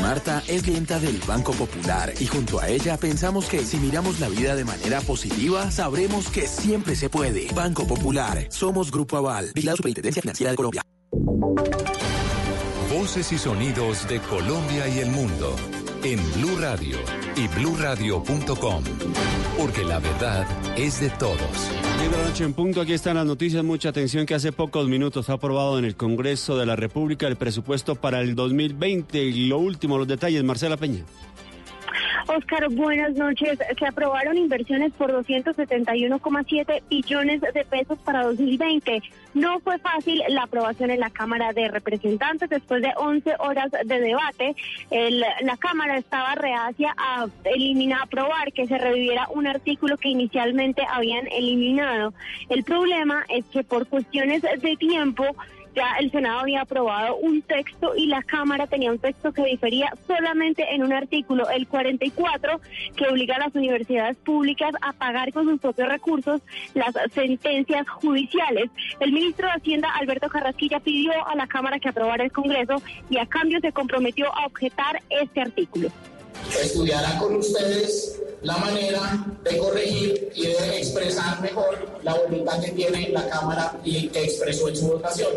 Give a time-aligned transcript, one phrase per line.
[0.00, 4.28] Marta es clienta del Banco Popular y junto a ella pensamos que si miramos la
[4.28, 7.48] vida de manera positiva, sabremos que siempre se puede.
[7.54, 10.82] Banco Popular, somos Grupo Aval, la Superintendencia Financiera de Colombia.
[12.92, 15.54] Voces y sonidos de Colombia y el mundo
[16.12, 16.98] en Blue Radio
[17.34, 18.84] y bluradio.com,
[19.58, 21.40] porque la verdad es de todos.
[22.00, 25.28] Llega la noche en punto, aquí están las noticias, mucha atención que hace pocos minutos
[25.30, 29.58] ha aprobado en el Congreso de la República el presupuesto para el 2020 y lo
[29.58, 31.04] último, los detalles, Marcela Peña.
[32.28, 33.58] Oscar, buenas noches.
[33.78, 39.00] Se aprobaron inversiones por 271,7 billones de pesos para 2020.
[39.34, 42.50] No fue fácil la aprobación en la Cámara de Representantes.
[42.50, 44.56] Después de 11 horas de debate,
[44.90, 50.82] el- la Cámara estaba reacia a eliminar, aprobar que se reviviera un artículo que inicialmente
[50.90, 52.12] habían eliminado.
[52.48, 55.24] El problema es que por cuestiones de tiempo,
[55.76, 59.92] ya el Senado había aprobado un texto y la Cámara tenía un texto que difería
[60.06, 62.60] solamente en un artículo, el 44,
[62.96, 66.40] que obliga a las universidades públicas a pagar con sus propios recursos
[66.72, 68.70] las sentencias judiciales.
[69.00, 73.18] El ministro de Hacienda, Alberto Carrasquilla, pidió a la Cámara que aprobara el Congreso y
[73.18, 75.90] a cambio se comprometió a objetar este artículo.
[76.62, 83.08] Estudiará con ustedes la manera de corregir y de expresar mejor la voluntad que tiene
[83.08, 85.32] la Cámara y que expresó en su votación.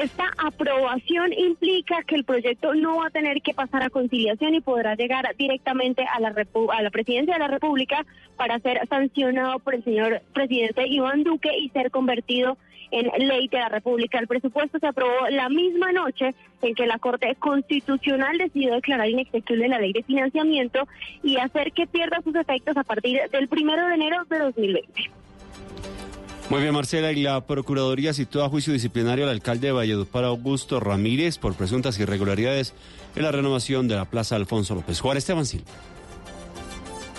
[0.00, 4.60] Esta aprobación implica que el proyecto no va a tener que pasar a conciliación y
[4.60, 9.58] podrá llegar directamente a la, repu- a la presidencia de la República para ser sancionado
[9.58, 12.58] por el señor presidente Iván Duque y ser convertido en
[12.90, 14.18] ley de la República.
[14.18, 19.68] El presupuesto se aprobó la misma noche en que la Corte Constitucional decidió declarar inexequible
[19.68, 20.86] la ley de financiamiento
[21.22, 25.10] y hacer que pierda sus efectos a partir del primero de enero de 2020.
[26.50, 30.80] Muy bien, Marcela, y la Procuraduría citó a juicio disciplinario al alcalde de Valledupar, Augusto
[30.80, 32.74] Ramírez, por presuntas irregularidades
[33.14, 35.00] en la renovación de la Plaza Alfonso López.
[35.00, 35.70] Juan Esteban Silva.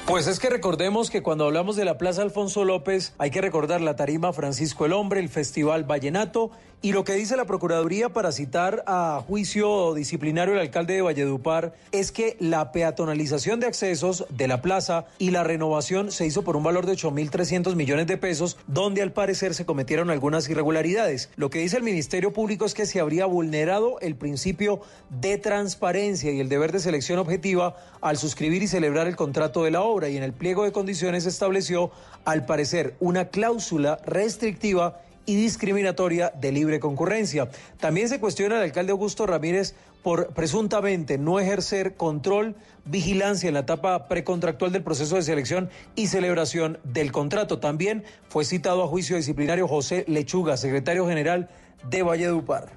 [0.07, 3.81] Pues es que recordemos que cuando hablamos de la Plaza Alfonso López hay que recordar
[3.81, 6.51] la tarima Francisco el Hombre, el Festival Vallenato
[6.83, 11.75] y lo que dice la Procuraduría para citar a juicio disciplinario el alcalde de Valledupar
[11.91, 16.55] es que la peatonalización de accesos de la plaza y la renovación se hizo por
[16.55, 21.29] un valor de 8.300 millones de pesos, donde al parecer se cometieron algunas irregularidades.
[21.35, 26.31] Lo que dice el Ministerio Público es que se habría vulnerado el principio de transparencia
[26.31, 30.09] y el deber de selección objetiva al suscribir y celebrar el contrato de la obra
[30.09, 31.91] y en el pliego de condiciones estableció,
[32.25, 37.49] al parecer, una cláusula restrictiva y discriminatoria de libre concurrencia.
[37.79, 42.55] También se cuestiona al alcalde Augusto Ramírez por presuntamente no ejercer control,
[42.85, 47.59] vigilancia en la etapa precontractual del proceso de selección y celebración del contrato.
[47.59, 51.49] También fue citado a juicio disciplinario José Lechuga, secretario general
[51.89, 52.69] de Valledupar.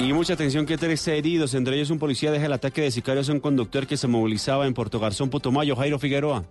[0.00, 3.28] Y mucha atención que tres heridos, entre ellos un policía deja el ataque de sicarios
[3.28, 6.44] a un conductor que se movilizaba en Puerto Garzón, Putumayo, Jairo Figueroa.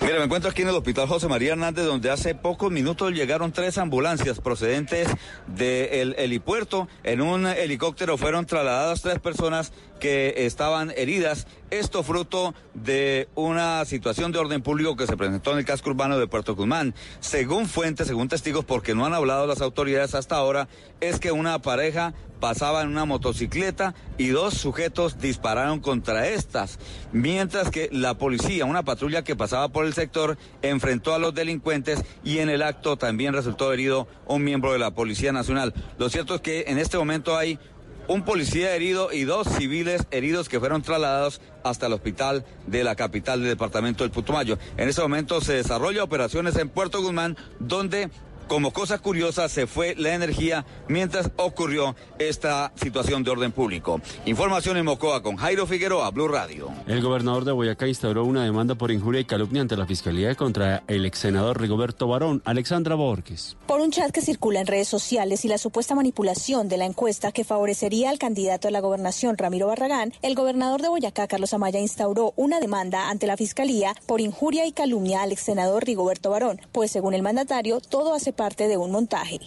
[0.00, 3.52] Mira, me encuentro aquí en el Hospital José María Hernández, donde hace pocos minutos llegaron
[3.52, 5.06] tres ambulancias procedentes
[5.46, 6.88] del helipuerto.
[7.04, 11.46] En un helicóptero fueron trasladadas tres personas que estaban heridas.
[11.70, 16.18] Esto fruto de una situación de orden público que se presentó en el casco urbano
[16.18, 16.94] de Puerto Guzmán.
[17.20, 20.66] Según fuentes, según testigos, porque no han hablado las autoridades hasta ahora,
[21.00, 26.80] es que una pareja pasaba en una motocicleta y dos sujetos dispararon contra estas,
[27.12, 32.02] mientras que la policía, una patrulla que pasaba por el sector, enfrentó a los delincuentes
[32.24, 35.72] y en el acto también resultó herido un miembro de la Policía Nacional.
[35.98, 37.60] Lo cierto es que en este momento hay
[38.08, 42.96] un policía herido y dos civiles heridos que fueron trasladados hasta el hospital de la
[42.96, 44.58] capital del departamento del Putumayo.
[44.76, 48.10] En este momento se desarrolla operaciones en Puerto Guzmán, donde
[48.52, 54.02] como cosa curiosa se fue la energía mientras ocurrió esta situación de orden público.
[54.26, 56.68] Información en Mocoa con Jairo Figueroa, Blue Radio.
[56.86, 60.82] El gobernador de Boyacá instauró una demanda por injuria y calumnia ante la Fiscalía contra
[60.86, 63.56] el ex senador Rigoberto Barón, Alexandra Borges.
[63.66, 67.32] Por un chat que circula en redes sociales y la supuesta manipulación de la encuesta
[67.32, 71.80] que favorecería al candidato a la gobernación Ramiro Barragán, el gobernador de Boyacá, Carlos Amaya,
[71.80, 76.60] instauró una demanda ante la Fiscalía por injuria y calumnia al ex senador Rigoberto Barón,
[76.70, 78.41] pues según el mandatario, todo hace parte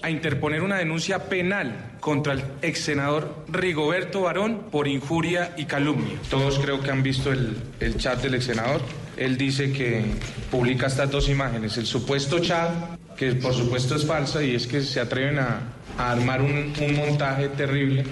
[0.01, 6.17] a interponer una denuncia penal contra el ex senador Rigoberto Barón por injuria y calumnia.
[6.29, 8.81] Todos creo que han visto el, el chat del ex senador.
[9.17, 10.03] Él dice que
[10.51, 11.77] publica estas dos imágenes.
[11.77, 12.71] El supuesto chat,
[13.17, 15.61] que por supuesto es falsa, y es que se atreven a,
[15.97, 18.03] a armar un, un montaje terrible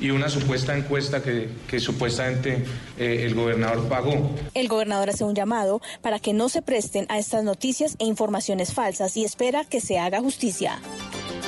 [0.00, 2.64] y una supuesta encuesta que, que supuestamente
[2.98, 4.34] eh, el gobernador pagó.
[4.54, 8.72] El gobernador hace un llamado para que no se presten a estas noticias e informaciones
[8.72, 10.80] falsas y espera que se haga justicia.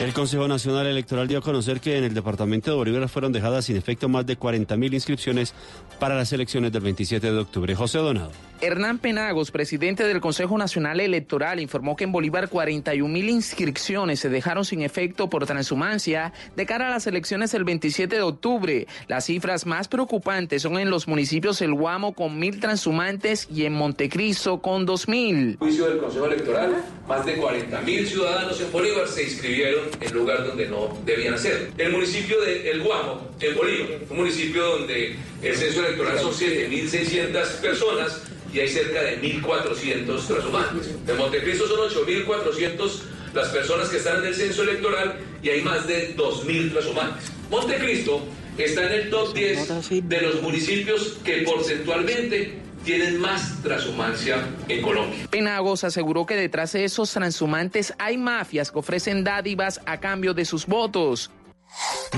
[0.01, 3.67] El Consejo Nacional Electoral dio a conocer que en el departamento de Bolívar fueron dejadas
[3.67, 5.53] sin efecto más de 40.000 inscripciones
[5.99, 7.75] para las elecciones del 27 de octubre.
[7.75, 8.50] José Donado.
[8.63, 14.29] Hernán Penagos, presidente del Consejo Nacional Electoral, informó que en Bolívar 41 mil inscripciones se
[14.29, 18.87] dejaron sin efecto por transhumancia de cara a las elecciones del 27 de octubre.
[19.09, 23.73] Las cifras más preocupantes son en los municipios El Guamo con mil transhumantes y en
[23.73, 25.57] Montecristo con dos mil.
[25.59, 30.47] Juicio del Consejo Electoral, más de 40 mil ciudadanos en Bolívar se inscribieron en lugar
[30.47, 31.71] donde no debían hacer.
[31.79, 37.47] El municipio de El Guamo, en Bolívar, un municipio donde el censo electoral son 7.600
[37.61, 38.23] personas
[38.53, 40.91] y hay cerca de 1.400 transhumantes.
[41.07, 42.91] En Montecristo son 8.400
[43.35, 47.31] las personas que están en el censo electoral y hay más de 2.000 transhumantes.
[47.51, 48.23] Montecristo
[48.59, 55.27] está en el top 10 de los municipios que porcentualmente tienen más transhumancia en Colombia.
[55.31, 60.45] Penagos aseguró que detrás de esos transhumantes hay mafias que ofrecen dádivas a cambio de
[60.45, 61.31] sus votos.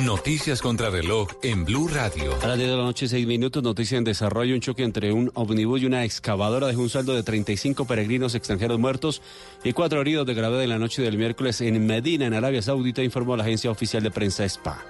[0.04, 2.32] Noticias contra reloj en Blue Radio.
[2.42, 4.54] A las 10 de la noche, 6 minutos, noticia en desarrollo.
[4.54, 8.78] Un choque entre un omnibus y una excavadora dejó un saldo de 35 peregrinos extranjeros
[8.78, 9.20] muertos
[9.62, 13.02] y cuatro heridos de gravedad en la noche del miércoles en Medina, en Arabia Saudita,
[13.02, 14.82] informó la agencia oficial de prensa SPA.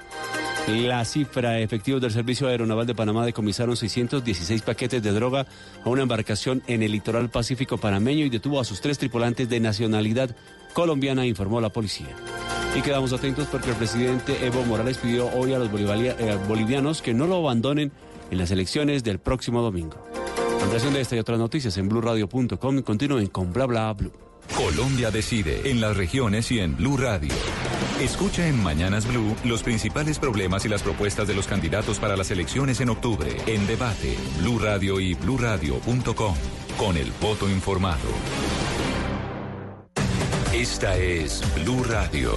[0.69, 5.45] La cifra efectivos del Servicio Aeronaval de Panamá decomisaron 616 paquetes de droga
[5.85, 9.59] a una embarcación en el litoral pacífico panameño y detuvo a sus tres tripulantes de
[9.59, 10.37] nacionalidad
[10.73, 12.15] colombiana, informó la policía.
[12.77, 17.13] Y quedamos atentos porque el presidente Evo Morales pidió hoy a los eh, bolivianos que
[17.13, 17.93] no lo abandonen
[18.31, 19.97] en las elecciones del próximo domingo.
[20.63, 22.83] Ampliación de esta y otras noticias en blurradio.com.
[22.83, 24.13] Continúen con bla bla blue.
[24.57, 27.33] Colombia decide en las regiones y en Blue Radio.
[28.01, 32.31] Escucha en Mañanas Blue los principales problemas y las propuestas de los candidatos para las
[32.31, 33.37] elecciones en octubre.
[33.47, 36.35] En debate, Blue Radio y bluradio.com.
[36.77, 38.09] Con el voto informado.
[40.53, 42.37] Esta es Blue Radio.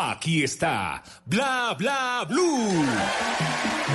[0.00, 2.86] Aquí está Bla Bla Blue.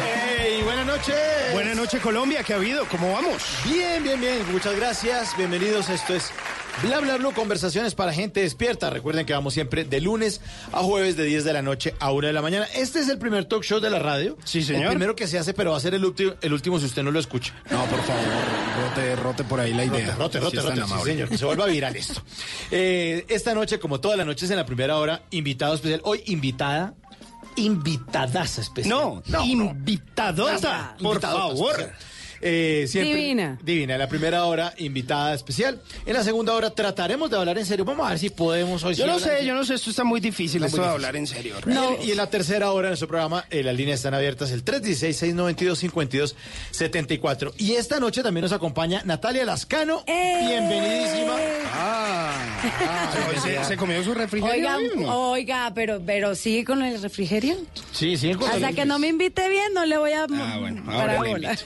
[0.04, 0.60] ¡Hey!
[0.62, 1.16] Buenas noches.
[1.54, 2.44] Buenas noches, Colombia.
[2.44, 2.86] ¿Qué ha habido?
[2.90, 3.42] ¿Cómo vamos?
[3.64, 4.52] Bien, bien, bien.
[4.52, 5.34] Muchas gracias.
[5.38, 5.90] Bienvenidos.
[5.90, 6.34] Esto es
[6.82, 8.90] Bla Bla Blue, conversaciones para gente despierta.
[8.90, 10.42] Recuerden que vamos siempre de lunes
[10.72, 12.66] a jueves de 10 de la noche a 1 de la mañana.
[12.76, 14.38] Este es el primer talk show de la radio.
[14.44, 14.86] Sí, señor.
[14.86, 17.04] El primero que se hace, pero va a ser el, último, el último si usted
[17.04, 17.54] no lo escucha.
[17.70, 18.24] No, por favor,
[18.82, 20.16] rote, rote por ahí la idea.
[20.16, 21.30] Rote, rote, rote, tan sí, señor.
[21.30, 22.22] Que se vuelva viral esto.
[22.72, 26.02] Eh, esta noche, como todas las noches en la primera hora, invitado especial.
[26.04, 26.94] Hoy, invitada.
[27.56, 29.22] Invitadaza especial.
[29.28, 31.72] No, invitadota, por Invitadota favor.
[31.80, 31.98] especial.
[32.46, 33.58] Eh, siempre- Divina.
[33.64, 33.94] Divina.
[33.94, 35.82] En la primera hora, invitada especial.
[36.06, 37.86] En la segunda hora, trataremos de hablar en serio.
[37.86, 38.96] Vamos a ver si podemos hoy.
[38.96, 40.92] Yo sí no sé, yo no sé, esto está muy difícil, Está esto muy de
[40.92, 41.06] difícil.
[41.06, 41.56] hablar en serio.
[42.02, 44.64] En- Y en la tercera hora de nuestro programa, eh, las líneas están abiertas el
[44.64, 47.54] 316-692-5274.
[47.58, 50.04] Y esta noche también nos acompaña Natalia Lascano.
[50.06, 51.36] Bienvenidísima.
[51.74, 52.34] Ah.
[53.44, 54.54] ¿Se, se comió su refrigerio?
[54.54, 55.32] Oiga, no?
[55.32, 57.56] oiga, pero, pero sigue con el refrigerio.
[57.92, 61.18] Sí, sí, Hasta que no me invite bien, no le voy a Ah, bueno, parar
[61.18, 61.50] ahora le.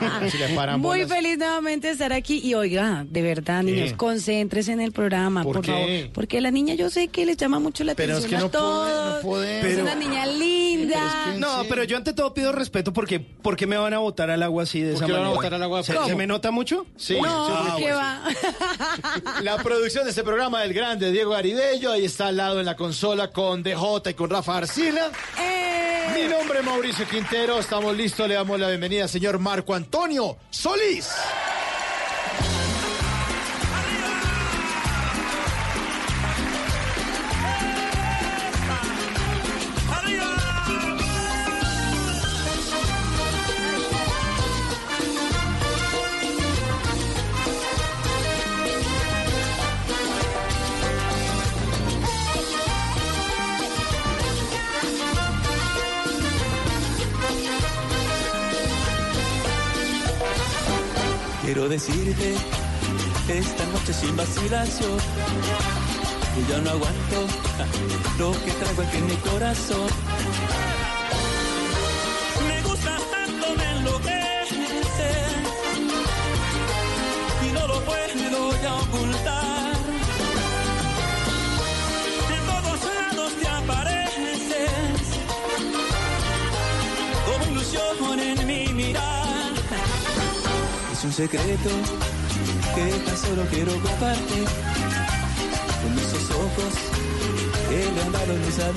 [0.30, 1.16] Si le paran Muy bolas.
[1.16, 2.40] feliz nuevamente de estar aquí.
[2.42, 3.96] Y oiga, de verdad, niños, ¿Qué?
[3.96, 5.72] concéntrese en el programa, ¿Por por, qué?
[5.72, 6.12] favor.
[6.14, 8.46] Porque la niña yo sé que les llama mucho la Pero es atención que no
[8.48, 9.14] a puede- todos.
[9.24, 9.66] no podemos.
[9.72, 11.34] Es una niña linda.
[11.38, 14.42] No, pero yo ante todo pido respeto porque ¿por qué me van a botar al
[14.42, 15.36] agua así de ¿Por esa qué van a manera?
[15.42, 15.82] botar al agua?
[15.82, 16.86] ¿Se, se me nota mucho?
[16.96, 17.18] Sí.
[17.20, 18.22] no, Ah, ¿qué va?
[19.42, 22.76] La producción de este programa del grande Diego Garibello, ahí está al lado en la
[22.76, 25.10] consola con DJ y con Rafa Arcila.
[25.40, 29.74] Eh, Mi nombre es Mauricio Quintero, estamos listos, le damos la bienvenida al señor Marco
[29.74, 29.81] Antonio
[30.50, 31.10] Solís.
[61.52, 62.34] Quiero decirte
[63.28, 64.96] esta noche sin vacilación
[66.34, 67.26] que yo no aguanto
[68.18, 69.90] lo que traigo aquí en mi corazón.
[72.48, 75.10] Me gusta tanto, me enloquece
[77.46, 79.51] y no lo puedo ya ocultar.
[91.02, 91.68] Es un secreto
[92.76, 94.44] que tan solo quiero compartir
[95.82, 96.74] con esos ojos
[97.68, 98.70] que le han dado luz a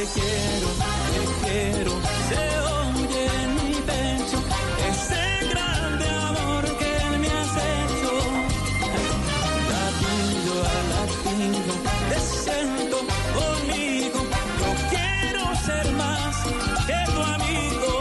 [0.00, 0.68] Te quiero,
[1.12, 1.92] te quiero,
[2.30, 4.38] se oye en mi pecho
[4.88, 8.12] ese grande amor que me has hecho.
[9.68, 11.72] Latido a latido,
[12.08, 12.96] te siento
[13.34, 14.20] conmigo.
[14.60, 16.34] Yo quiero ser más
[16.86, 17.92] que tu amigo.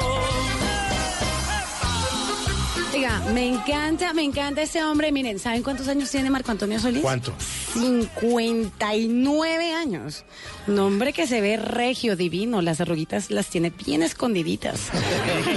[2.94, 5.12] Oiga, me encanta, me encanta este hombre.
[5.12, 7.02] Miren, ¿saben cuántos años tiene Marco Antonio Solís?
[7.02, 7.34] ¿Cuánto?
[7.74, 10.26] 59 años.
[10.68, 12.62] Un hombre que se ve regio, divino.
[12.62, 14.90] Las arruguitas las tiene bien escondiditas.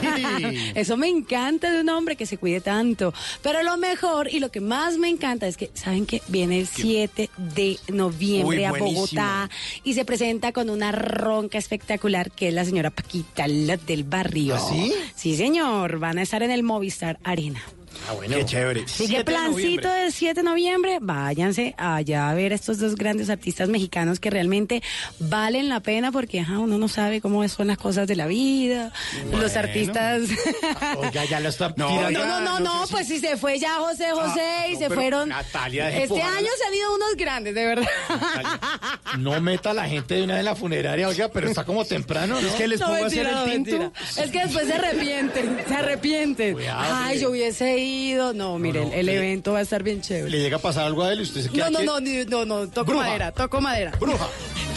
[0.74, 3.12] Eso me encanta de un hombre que se cuide tanto.
[3.42, 6.66] Pero lo mejor y lo que más me encanta es que, ¿saben que Viene el
[6.66, 8.72] 7 de noviembre Uy, a.
[8.72, 9.50] Bogotá
[9.84, 14.56] y se presenta con una ronca espectacular que es la señora Paquita, la del barrio.
[14.56, 14.94] ¿Ah, sí?
[15.14, 15.98] Sí, señor.
[15.98, 17.62] Van a estar en el Movistar Arena.
[18.08, 18.34] Ah, bueno.
[18.36, 18.82] Qué chévere.
[18.84, 22.94] Así que 7 de plancito del 7 de noviembre, váyanse allá a ver estos dos
[22.96, 24.82] grandes artistas mexicanos que realmente
[25.20, 28.92] valen la pena porque ajá, uno no sabe cómo son las cosas de la vida.
[29.32, 30.22] Los artistas.
[30.98, 34.10] Oiga, ya lo está No, No, no, no, no, pues si se fue ya José
[34.12, 35.28] José y no, se fueron.
[35.28, 37.88] Natalia, este a- año se han ido unos grandes, de verdad.
[39.18, 42.40] No meta a la gente de una en la funeraria, oiga, pero está como temprano,
[42.40, 42.48] ¿no?
[42.48, 43.78] Es que les No, pongo a mentira, hacer no, el tinto.
[43.78, 44.24] mentira.
[44.24, 46.52] Es que después se arrepienten, se arrepienten.
[46.54, 48.32] Cuidado, Ay, yo hubiese ido.
[48.32, 50.30] No, mire, no, el evento va a estar bien chévere.
[50.30, 52.44] Le llega a pasar algo a él y usted se queda No, no, aquí- no,
[52.44, 53.06] no, no, toco Bruja.
[53.06, 53.92] madera, toco madera.
[54.00, 54.28] Bruja.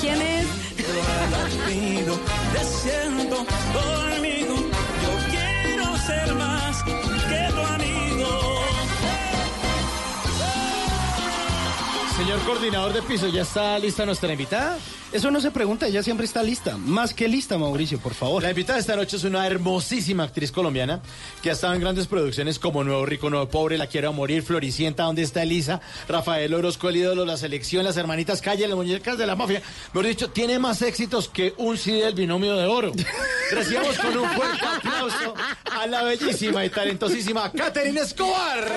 [0.01, 0.45] ¿Quién es?
[12.17, 14.77] Señor coordinador de piso, ¿ya está lista nuestra invitada?
[15.12, 16.77] Eso no se pregunta, ella siempre está lista.
[16.77, 18.41] Más que lista, Mauricio, por favor.
[18.41, 21.01] La invitada esta noche es una hermosísima actriz colombiana
[21.41, 24.43] que ha estado en grandes producciones como Nuevo Rico, Nuevo Pobre, La Quiero a Morir,
[24.43, 25.81] Floricienta, ¿Dónde está Elisa?
[26.07, 29.62] Rafael Orozco, El ídolo, La Selección, Las Hermanitas Calle, Las Muñecas de la Mafia.
[29.93, 32.93] Mejor dicho, tiene más éxitos que un CD del binomio de oro.
[33.51, 35.34] Recibamos con un fuerte aplauso
[35.69, 38.72] a la bellísima y talentosísima Catherine Escobar.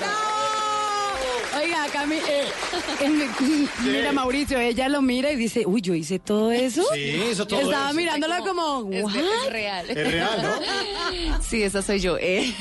[1.56, 2.44] Oiga, Cami, eh,
[3.00, 6.82] eh, mira Mauricio, ella lo mira y dice, uy, yo hice todo eso.
[6.92, 7.00] Sí,
[7.32, 7.96] hizo todo Estaba eso.
[7.96, 9.16] mirándola como, Es, "What?".
[9.16, 9.90] es real.
[9.90, 11.42] Es real, ¿no?
[11.42, 12.16] Sí, esa soy yo.
[12.18, 12.54] eh.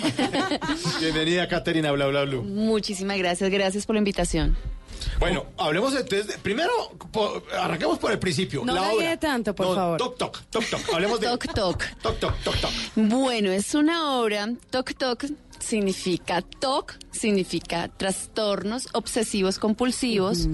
[1.00, 2.38] Bienvenida, Caterina, bla, bla, bla.
[2.42, 4.58] Muchísimas gracias, gracias por la invitación.
[5.20, 6.72] Bueno, hablemos entonces, de- primero,
[7.12, 8.64] po- arranquemos por el principio.
[8.66, 9.18] No la obra.
[9.18, 9.98] tanto, por No, favor.
[9.98, 10.94] Toc, toc, toc, toc.
[10.94, 11.28] Hablemos de...
[11.28, 11.84] Toc Toc.
[12.02, 12.72] Toc, toc, toc, toc.
[12.96, 15.26] Bueno, es una obra, Toc Toc
[15.60, 20.48] significa TOC, significa trastornos obsesivos compulsivos.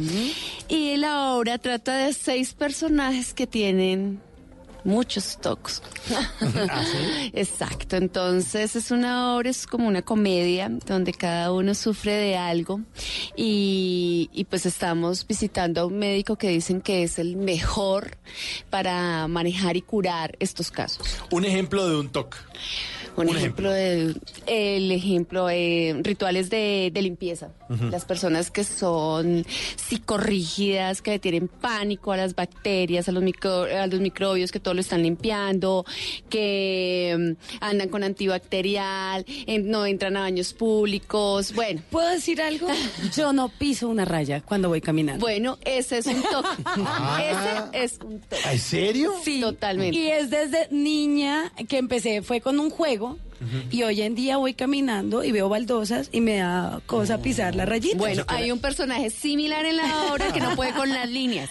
[0.67, 4.21] Y la obra trata de seis personajes que tienen
[4.83, 5.81] muchos TOCs.
[6.69, 6.83] ¿Ah,
[7.33, 12.81] Exacto, entonces es una obra, es como una comedia donde cada uno sufre de algo
[13.35, 18.17] y, y pues estamos visitando a un médico que dicen que es el mejor
[18.69, 21.07] para manejar y curar estos casos.
[21.31, 22.35] Un ejemplo de un TOC.
[23.15, 24.15] Un, Un ejemplo, de
[24.47, 27.49] el ejemplo eh, rituales de, de limpieza.
[27.91, 33.87] Las personas que son psicorrígidas, que tienen pánico a las bacterias, a los micro- a
[33.87, 35.85] los microbios, que todo lo están limpiando,
[36.29, 41.53] que mm, andan con antibacterial, en- no entran a baños públicos.
[41.53, 42.67] Bueno, ¿Puedo decir algo?
[43.15, 45.25] Yo no piso una raya cuando voy caminando.
[45.25, 46.49] bueno, ese es un toque.
[46.85, 47.69] Ah.
[47.71, 48.41] Ese es un toque.
[48.51, 49.13] ¿En serio?
[49.23, 49.97] Sí, totalmente.
[49.97, 53.02] Y es desde niña que empecé, fue con un juego.
[53.71, 57.65] Y hoy en día voy caminando y veo baldosas y me da cosa pisar la
[57.65, 57.97] rayita.
[57.97, 61.49] Bueno, hay un personaje similar en la obra que no puede con las líneas.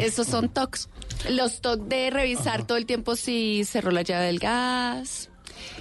[0.00, 0.88] Esos son tocs.
[1.28, 5.30] Los tocs de revisar todo el tiempo si cerró la llave del gas,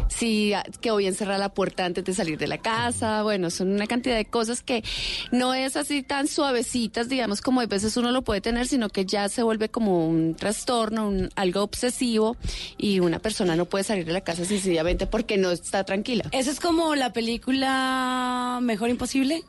[0.08, 3.24] si quedó bien cerrada la puerta antes de salir de la casa.
[3.24, 4.84] Bueno, son una cantidad de cosas que
[5.32, 9.06] no es así tan suavecitas, digamos, como a veces uno lo puede tener, sino que
[9.06, 12.38] ya se vuelve como un trastorno, un, algo obsesivo
[12.78, 16.26] y una persona no puede salir de la casa sencillamente porque no está tranquila.
[16.32, 19.44] Esa es como la película Mejor Imposible.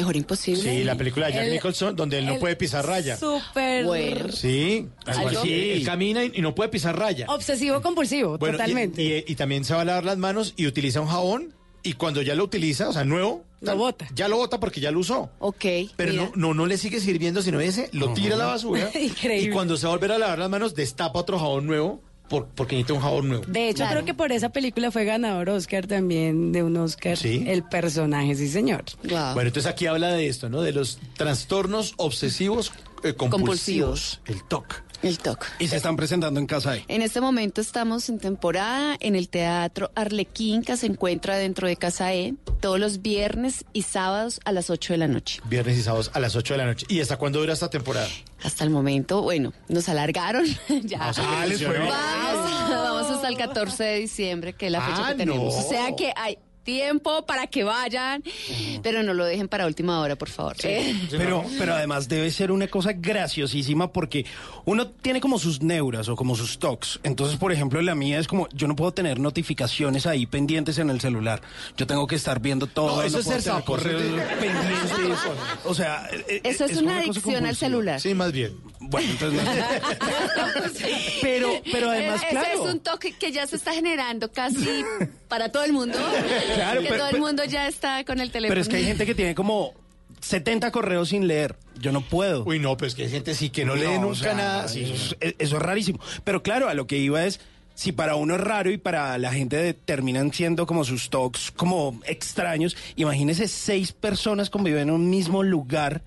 [0.00, 0.62] Mejor Imposible.
[0.62, 3.16] Sí, la película de Jack El- Nicholson, donde él no puede pisar raya.
[3.16, 4.32] Súper Bueno.
[4.32, 5.70] Sí, algo Algo- así.
[5.72, 7.26] Él camina y, y no puede pisar raya.
[7.28, 9.02] obsesivo compulsivo, Bueno, totalmente.
[9.02, 12.20] Y, y también se va a lavar las manos y utiliza un jabón y cuando
[12.22, 14.08] ya lo utiliza, o sea, nuevo, Lo bota.
[14.14, 15.30] ya lo bota porque ya lo usó.
[15.38, 15.64] Ok.
[15.96, 16.24] Pero mira.
[16.24, 18.90] no, no, no le sigue sirviendo, sino ese lo tira a la basura.
[19.00, 19.48] Increíble.
[19.48, 22.46] Y cuando se va a volver a lavar las manos, destapa otro jabón nuevo por-
[22.48, 23.44] porque necesita un jabón nuevo.
[23.46, 27.16] De hecho, creo que por esa película fue ganador Oscar también de un Oscar.
[27.16, 27.44] Sí.
[27.46, 28.84] El personaje, sí, señor.
[29.02, 30.62] Bueno, entonces aquí habla de esto, ¿no?
[30.62, 32.72] De los trastornos obsesivos
[33.04, 34.20] eh, compulsivos.
[34.26, 34.82] El TOC.
[35.02, 35.44] El TOC.
[35.58, 36.84] Y se están presentando en casa ahí.
[36.88, 41.76] En este momento estamos en temporada en el Teatro Arlequín, que se encuentra dentro de
[41.76, 45.40] Casa E, todos los viernes y sábados a las 8 de la noche.
[45.44, 46.86] Viernes y sábados a las 8 de la noche.
[46.88, 48.08] ¿Y hasta cuándo dura esta temporada?
[48.42, 50.44] Hasta el momento, bueno, nos alargaron.
[50.84, 50.98] ya.
[51.00, 51.62] Ah, o sea, que les.
[51.66, 55.54] Vamos, vamos hasta el 14 de diciembre, que es la fecha Ah, que tenemos.
[55.54, 55.60] no.
[55.60, 58.22] O sea que hay tiempo para que vayan,
[58.82, 60.56] pero no lo dejen para última hora, por favor.
[60.64, 64.26] Eh, Pero, pero además debe ser una cosa graciosísima porque
[64.64, 66.98] uno tiene como sus neuras o como sus tocs.
[67.04, 70.90] Entonces, por ejemplo, la mía es como, yo no puedo tener notificaciones ahí pendientes en
[70.90, 71.40] el celular.
[71.76, 72.96] Yo tengo que estar viendo todo.
[72.96, 75.18] No, eso es ser sapo, pendientes.
[75.64, 78.00] O sea, eh, Eso es, es una adicción al celular.
[78.00, 78.56] Sí, más bien.
[78.80, 79.40] Bueno, entonces...
[81.22, 82.46] pero, pero además, Eh, claro.
[82.52, 84.84] Ese es un toque que ya se está generando casi
[85.28, 85.96] para todo el mundo.
[86.56, 88.50] Claro, que pero- todo el mundo ya está con el teléfono.
[88.50, 89.72] Pero es que hay gente que tiene como
[90.20, 91.56] 70 correos sin leer.
[91.78, 92.44] Yo no puedo.
[92.44, 94.64] Uy, no, pues que hay gente sí que no, lee nunca o sea, nada.
[94.66, 96.00] Eso, es, eso es rarísimo.
[96.24, 97.40] Pero claro, a lo que iba es,
[97.74, 101.50] si para uno es raro y para la gente de- terminan siendo como sus talks
[101.50, 106.02] como extraños, imagínese seis personas conviven en un mismo lugar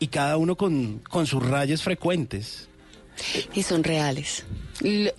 [0.00, 2.68] y cada uno con, con sus rayas frecuentes.
[3.54, 4.44] Y son reales.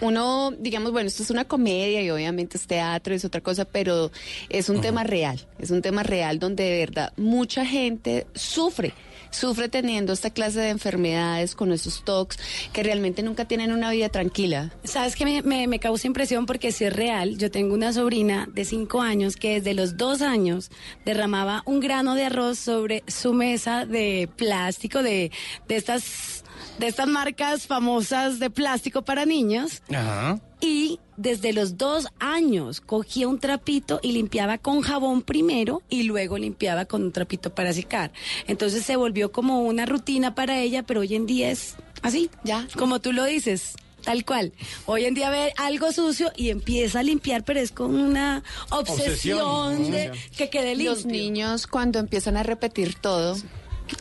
[0.01, 4.11] Uno, digamos, bueno, esto es una comedia y obviamente es teatro, es otra cosa, pero
[4.49, 5.39] es un tema real.
[5.59, 8.93] Es un tema real donde de verdad mucha gente sufre.
[9.31, 12.37] Sufre teniendo esta clase de enfermedades con esos TOCs
[12.71, 14.71] que realmente nunca tienen una vida tranquila.
[14.83, 16.45] ¿Sabes qué me, me, me causa impresión?
[16.45, 20.21] Porque si es real, yo tengo una sobrina de cinco años que desde los dos
[20.21, 20.69] años
[21.03, 25.31] derramaba un grano de arroz sobre su mesa de plástico, de,
[25.67, 26.42] de estas,
[26.77, 29.81] de estas marcas famosas de plástico para niños.
[29.89, 30.39] Ajá.
[30.59, 36.38] Y desde los dos años cogía un trapito y limpiaba con jabón primero y luego
[36.38, 38.12] limpiaba con un trapito para secar.
[38.47, 42.67] Entonces se volvió como una rutina para ella, pero hoy en día es así, ya,
[42.77, 43.75] como tú lo dices.
[44.03, 44.51] Tal cual.
[44.86, 49.39] Hoy en día ve algo sucio y empieza a limpiar, pero es con una obsesión,
[49.39, 49.91] Obsesión.
[49.91, 50.91] de que quede limpio.
[50.91, 53.38] Los niños cuando empiezan a repetir todo,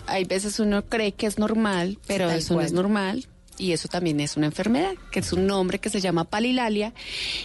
[0.06, 3.26] hay veces uno cree que es normal, pero Tal eso no es normal.
[3.58, 6.94] Y eso también es una enfermedad, que es un nombre que se llama palilalia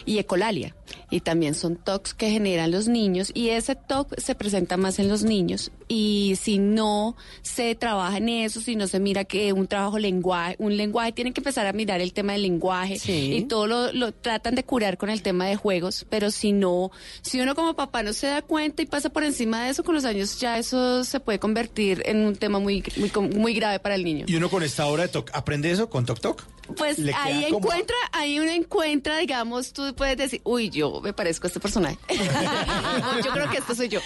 [0.05, 0.73] y ecolalia.
[1.09, 5.07] Y también son TOCs que generan los niños y ese TOC se presenta más en
[5.07, 5.71] los niños.
[5.87, 10.55] Y si no se trabaja en eso, si no se mira que un trabajo lenguaje,
[10.59, 13.33] un lenguaje, tienen que empezar a mirar el tema del lenguaje Sí.
[13.37, 16.91] y todo lo, lo tratan de curar con el tema de juegos, pero si no,
[17.21, 19.95] si uno como papá no se da cuenta y pasa por encima de eso con
[19.95, 23.95] los años, ya eso se puede convertir en un tema muy, muy, muy grave para
[23.95, 24.25] el niño.
[24.27, 26.43] Y uno con esta hora de TOC, ¿aprende eso con TOC TOC?
[26.75, 31.47] Pues ahí como- encuentra, ahí uno encuentra, digamos, tú puedes decir, uy, yo me parezco
[31.47, 31.97] a este personaje.
[33.25, 33.99] yo creo que esto soy yo.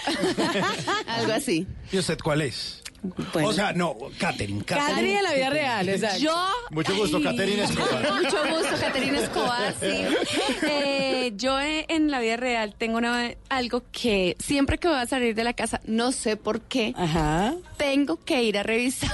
[1.06, 1.66] Algo así.
[1.92, 2.78] ¿Y usted cuál es?
[3.32, 3.48] Bueno.
[3.48, 4.62] O sea, no, Catherine.
[4.64, 6.18] Catherine en la vida real.
[6.20, 6.32] Yo.
[6.70, 8.12] Mucho gusto, Ay, Caterina Escobar.
[8.22, 10.06] Mucho gusto, Caterina Escobar, sí.
[10.62, 15.06] Eh, yo eh, en la vida real tengo una- algo que siempre que voy a
[15.06, 16.94] salir de la casa, no sé por qué,
[17.76, 19.10] tengo que ir a revisar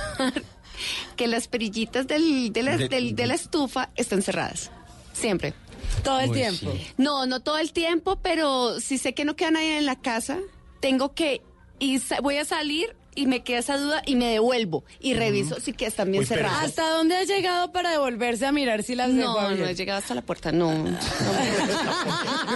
[1.16, 4.70] que las perillitas del- de, la, De- del- de la estufa están cerradas.
[5.14, 5.54] Siempre.
[6.02, 6.72] Todo el tiempo.
[6.96, 10.38] No, no todo el tiempo, pero si sé que no queda nadie en la casa,
[10.80, 11.42] tengo que
[11.78, 15.72] y voy a salir y me queda esa duda y me devuelvo y reviso si
[15.72, 16.64] que están bien Uy, pero- cerradas.
[16.68, 20.14] ¿Hasta dónde has llegado para devolverse a mirar si las No, no he llegado hasta
[20.14, 20.72] la puerta, no.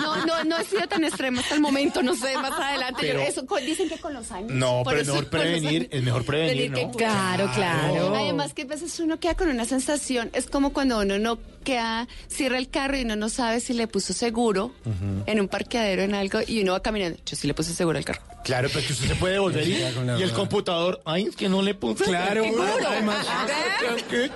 [0.03, 2.98] No, no, no he sido tan extremo hasta el momento, no sé, más adelante.
[3.03, 4.51] Pero- eso, con- dicen que con los años.
[4.53, 6.72] No, pero es mejor prevenir, es mejor prevenir.
[6.96, 8.14] Claro, claro.
[8.14, 12.09] Además que a veces uno queda con una sensación, es como cuando uno no queda,
[12.29, 14.72] cierra el carro y uno no sabe si le puso seguro
[15.27, 17.18] en un parqueadero, en algo, y uno va caminando.
[17.27, 18.22] Yo sí le puse seguro al carro.
[18.45, 19.73] Claro, pero que usted se puede devolver y,
[20.19, 22.05] y el computador, ay, es que no le puse.
[22.05, 22.45] Claro,
[22.89, 23.27] además.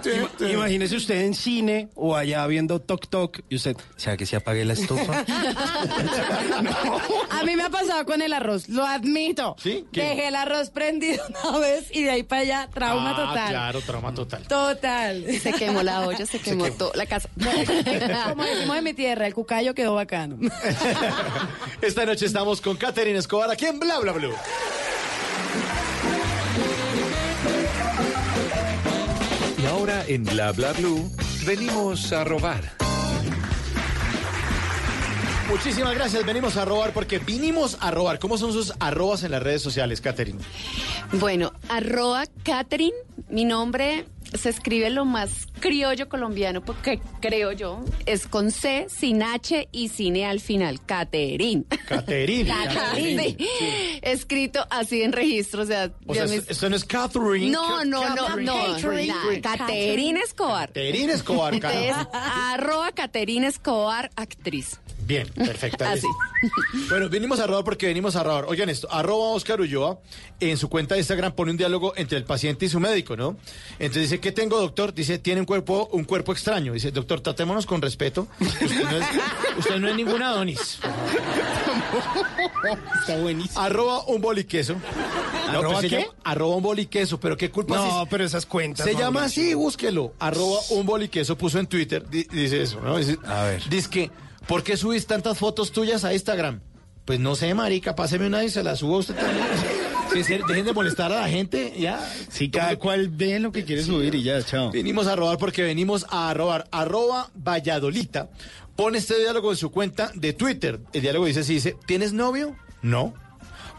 [0.05, 4.37] Ima- Imagínese usted en cine o allá viendo Tok Tok y usted, ¿será que se
[4.37, 5.25] apague la estufa?
[7.31, 9.57] A mí me ha pasado con el arroz, lo admito.
[9.59, 9.85] ¿Sí?
[9.93, 10.03] ¿Qué?
[10.03, 13.49] Dejé el arroz prendido una vez y de ahí para allá, trauma Ah, total.
[13.51, 14.43] Claro, trauma total.
[14.47, 15.25] Total.
[15.43, 17.29] Se quemó la olla, se quemó toda la casa.
[18.29, 20.39] Como decimos en mi tierra, el cucayo quedó bacano.
[21.81, 24.35] Esta noche estamos con Caterina Escobar aquí en Bla Bla Blue.
[29.59, 31.11] Y ahora en Bla Bla Blue
[31.47, 32.77] venimos a robar.
[35.49, 38.19] Muchísimas gracias, venimos a robar porque vinimos a robar.
[38.19, 40.41] ¿Cómo son sus arrobas en las redes sociales, Caterina?
[41.13, 42.97] Bueno, arroba Catherine,
[43.29, 49.23] mi nombre se escribe lo más criollo colombiano porque creo yo, es con C, sin
[49.23, 51.65] H y sin E al final, Caterín.
[51.89, 52.57] Caterina.
[52.97, 53.37] Sí.
[54.03, 56.37] Escrito así en registro, o sea, O sea, me-
[56.71, 57.51] no es Catherine.
[57.51, 58.45] no, no, no, Catherine.
[58.45, 59.13] no, Catherine.
[59.13, 60.69] no, Caterina Escobar.
[60.69, 64.81] Caterina Escobar, Entonces, arroba Caterina Escobar, actriz.
[65.07, 65.85] Bien, perfecto.
[65.89, 66.07] Así.
[66.89, 68.47] Bueno, venimos a robar porque venimos a robar.
[68.49, 70.01] Oigan esto, arroba Oscar Ulloa
[70.41, 73.37] en su cuenta de Instagram pone un diálogo entre el paciente y su médico, ¿no?
[73.79, 74.93] Entonces dice, ¿qué tengo, doctor?
[74.95, 76.73] Dice, tiene un cuerpo, un cuerpo extraño.
[76.73, 78.27] Dice, doctor, tratémonos con respeto.
[78.41, 79.07] Usted no es,
[79.59, 80.79] usted no es ningún Adonis.
[83.01, 83.61] Está buenísimo.
[83.61, 84.75] Arroba un boliqueso.
[84.75, 85.99] No, ¿Arroba pues qué?
[86.01, 88.85] llama arroba un boliqueso, pero qué culpa No, pero esas cuentas.
[88.85, 90.13] Se llama así, búsquelo.
[90.19, 92.97] Arroba un boliqueso puso en Twitter, di- dice eso, ¿no?
[92.99, 93.63] Dice, A ver.
[93.69, 94.11] Dice que,
[94.49, 96.61] ¿por qué subís tantas fotos tuyas a Instagram?
[97.05, 99.47] Pues no sé, marica, páseme una y se la subo a usted también.
[100.17, 102.01] Sí, sí, dejen de molestar a la gente, ya.
[102.31, 104.71] Sí, cada cual ve lo que quiere subir y ya, chao.
[104.71, 106.67] Venimos a robar porque venimos a robar.
[106.71, 108.31] Arroba Valladolita.
[108.77, 110.81] Pone este diálogo en su cuenta de Twitter.
[110.95, 112.57] El diálogo dice así, dice, ¿tienes novio?
[112.81, 113.13] No.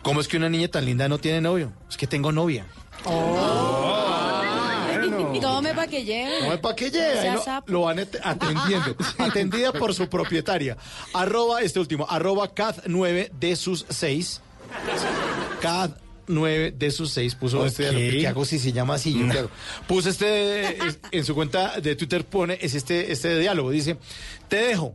[0.04, 1.73] ¿Cómo es que una niña tan linda no tiene novio?
[1.89, 2.67] Es que tengo novia.
[5.41, 6.47] Tome para que lleve.
[6.47, 7.34] No es para que llegue,
[7.65, 8.95] lo, van at- atendiendo.
[9.17, 10.78] Atendida por su propietaria.
[11.13, 14.41] Arroba este último, arroba CAD9 de sus 6.
[16.28, 18.12] CAD9 de sus 6 puso este diálogo.
[18.22, 19.13] ¿Qué hago si se llama así?
[19.18, 19.50] Yo hago?
[19.88, 23.72] Puso este, es- en su cuenta de Twitter pone, es este, este diálogo.
[23.72, 23.98] Dice,
[24.48, 24.94] te dejo.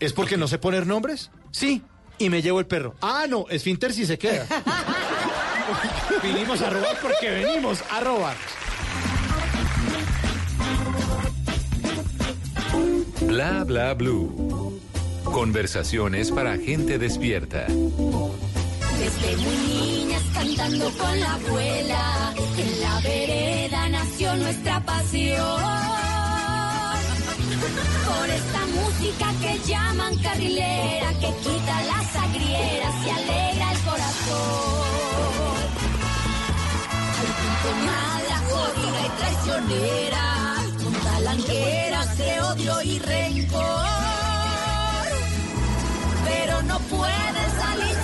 [0.00, 1.30] ¿Es porque no sé poner nombres?
[1.50, 1.82] Sí.
[2.18, 2.94] Y me llevo el perro.
[3.00, 4.46] Ah, no, es Finter si se queda.
[6.22, 8.36] Vinimos a robar porque venimos a robar.
[13.22, 14.80] Bla Bla Blue.
[15.24, 17.66] Conversaciones para gente despierta.
[19.02, 25.60] Desde muy niñas cantando con la abuela, en la vereda nació nuestra pasión.
[28.06, 34.82] Por esta música que llaman carrilera, que quita las agrieras y alegra el corazón.
[37.84, 40.24] Mala, jodida y traicionera,
[40.80, 44.02] con talanqueras de odio y rencor
[46.24, 48.01] pero no la suya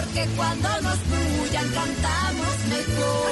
[0.00, 3.30] porque cuando nos bullan cantamos mejor.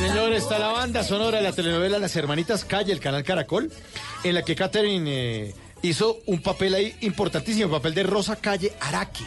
[0.00, 3.70] Señor, está la banda sonora de la telenovela Las Hermanitas Calle, el canal Caracol,
[4.24, 8.72] en la que Catherine eh, hizo un papel ahí importantísimo, el papel de Rosa Calle
[8.80, 9.24] Araki.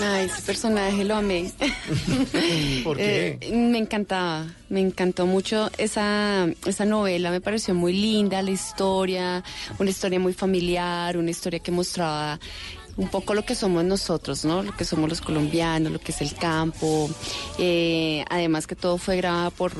[0.00, 1.50] Ay, ese personaje lo amé.
[2.84, 3.38] ¿Por qué?
[3.40, 9.42] Eh, me encantaba, me encantó mucho esa, esa novela, me pareció muy linda la historia,
[9.78, 12.38] una historia muy familiar, una historia que mostraba
[12.98, 14.62] un poco lo que somos nosotros, ¿no?
[14.62, 17.08] Lo que somos los colombianos, lo que es el campo.
[17.56, 19.72] Eh, además que todo fue grabado por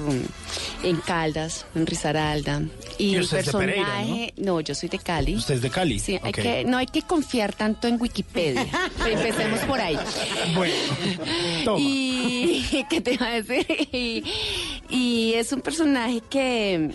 [0.85, 2.63] en Caldas, en Risaralda.
[2.97, 4.61] Y, el Pereira, personaje, ¿no?
[4.61, 5.35] yo soy de Cali.
[5.35, 5.99] Usted es de Cali.
[5.99, 8.67] Sí, hay que, no hay que confiar tanto en Wikipedia.
[9.07, 9.99] Empecemos por ahí.
[10.55, 10.75] Bueno,
[11.65, 11.81] toma.
[11.81, 13.67] Y ¿qué te iba a decir?
[13.93, 14.23] Y,
[14.89, 16.93] y es un personaje que,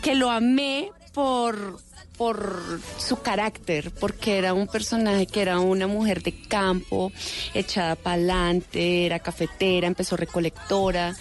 [0.00, 1.78] que lo amé por
[2.18, 7.12] por su carácter, porque era un personaje que era una mujer de campo,
[7.54, 11.14] echada para adelante, era cafetera, empezó recolectora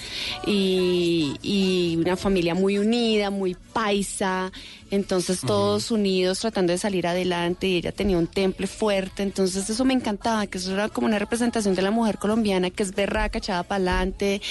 [0.45, 4.51] y, y una familia muy unida, muy paisa,
[4.89, 9.85] entonces todos unidos tratando de salir adelante y ella tenía un temple fuerte, entonces eso
[9.85, 13.37] me encantaba, que eso era como una representación de la mujer colombiana que es berraca,
[13.37, 14.41] echada para adelante,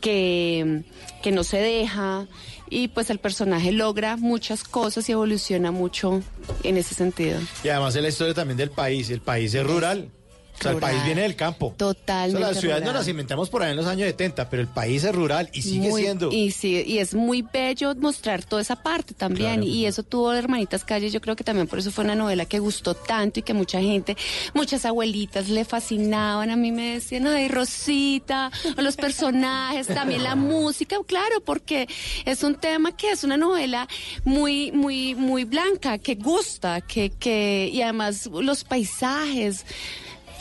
[0.00, 0.84] que,
[1.20, 2.28] que no se deja
[2.68, 6.22] y pues el personaje logra muchas cosas y evoluciona mucho
[6.62, 7.38] en ese sentido.
[7.64, 9.10] Y además es la historia también del país.
[9.10, 10.10] El país es rural.
[10.58, 11.74] O sea, el país viene del campo.
[11.76, 12.36] Totalmente.
[12.36, 13.00] O sea, las ciudades no rural.
[13.00, 15.88] las inventamos por ahí en los años 70, pero el país es rural y sigue
[15.90, 16.30] Muy- siendo.
[16.32, 19.60] Y sí, y es muy bello mostrar toda esa parte también.
[19.60, 19.62] Claro.
[19.66, 22.58] Y eso tuvo Hermanitas Calles, yo creo que también por eso fue una novela que
[22.58, 24.16] gustó tanto y que mucha gente,
[24.54, 26.50] muchas abuelitas le fascinaban.
[26.50, 31.88] A mí me decían, ay, Rosita, o los personajes, también la música, claro, porque
[32.24, 33.88] es un tema que es una novela
[34.24, 39.64] muy, muy, muy blanca, que gusta, que, que, y además los paisajes.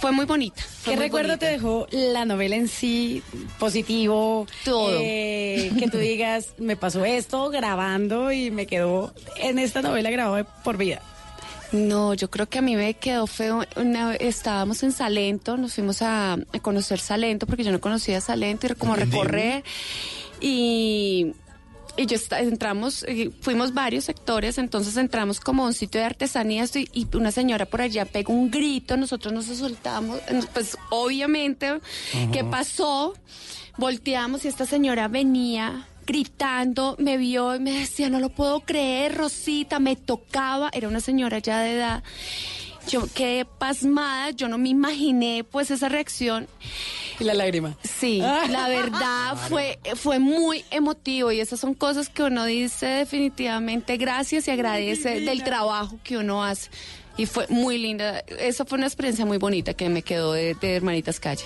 [0.02, 0.62] Fue muy bonita.
[0.62, 1.46] fue ¿Qué muy recuerdo bonita.
[1.48, 3.24] te dejó la novela en sí?
[3.60, 4.46] Positivo.
[4.64, 4.90] Todo.
[5.02, 10.46] eh, que tú digas, me pasó esto grabando y me quedó en esta novela grabado
[10.64, 11.02] por vida.
[11.72, 13.64] No, yo creo que a mí me quedó feo.
[13.76, 18.68] Una, estábamos en Salento, nos fuimos a, a conocer Salento porque yo no conocía Salento
[18.68, 19.64] y como recorrer.
[20.40, 21.34] Y,
[21.98, 26.76] y yo entramos, eh, fuimos varios sectores, entonces entramos como a un sitio de artesanías
[26.76, 30.20] y, y una señora por allá pegó un grito, nosotros nos soltamos,
[30.54, 31.80] pues obviamente,
[32.32, 33.14] ¿qué pasó?
[33.78, 39.16] Volteamos y esta señora venía gritando, me vio y me decía, no lo puedo creer,
[39.16, 42.04] Rosita, me tocaba, era una señora ya de edad.
[42.88, 46.48] Yo quedé pasmada, yo no me imaginé pues esa reacción.
[47.20, 47.76] Y la lágrima.
[47.84, 53.98] Sí, la verdad fue, fue muy emotivo y esas son cosas que uno dice definitivamente
[53.98, 56.70] gracias y agradece del trabajo que uno hace.
[57.18, 60.76] Y fue muy linda, esa fue una experiencia muy bonita que me quedó de, de
[60.76, 61.46] Hermanitas Calle.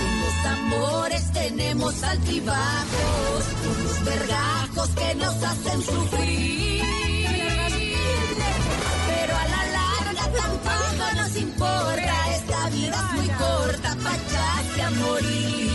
[0.00, 6.65] En los amores tenemos altibajos, unos vergajos que nos hacen sufrir.
[11.56, 15.70] Importa, esta vida es muy corta, pa' echarse a morir.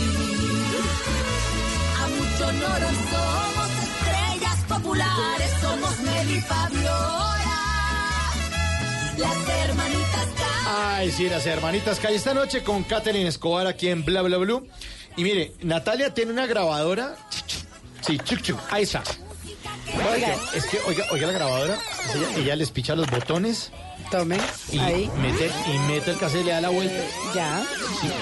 [1.98, 7.58] A mucho honor somos estrellas populares, somos Nelly Fabiola,
[9.18, 10.28] las hermanitas
[10.68, 14.66] Ay, sí, las hermanitas calle esta noche con Katherine Escobar aquí en Bla Bla Blue.
[15.16, 17.16] Y mire, Natalia tiene una grabadora.
[18.00, 19.02] Sí, chuc chuc, ahí está.
[20.12, 21.78] Oiga, es que, oiga, oiga la grabadora.
[22.14, 23.72] Ella, ella les picha los botones.
[24.12, 24.36] Tome.
[24.70, 25.10] Y ahí.
[25.22, 27.02] mete, y mete el cassette le da la vuelta.
[27.34, 27.64] Ya.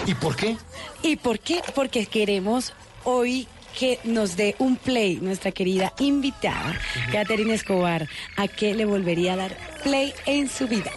[0.06, 0.56] ¿Y por qué?
[1.02, 1.62] ¿Y por qué?
[1.74, 6.78] Porque queremos hoy que nos dé un play nuestra querida invitada,
[7.10, 8.08] Catherine Escobar.
[8.36, 10.92] ¿A qué le volvería a dar play en su vida?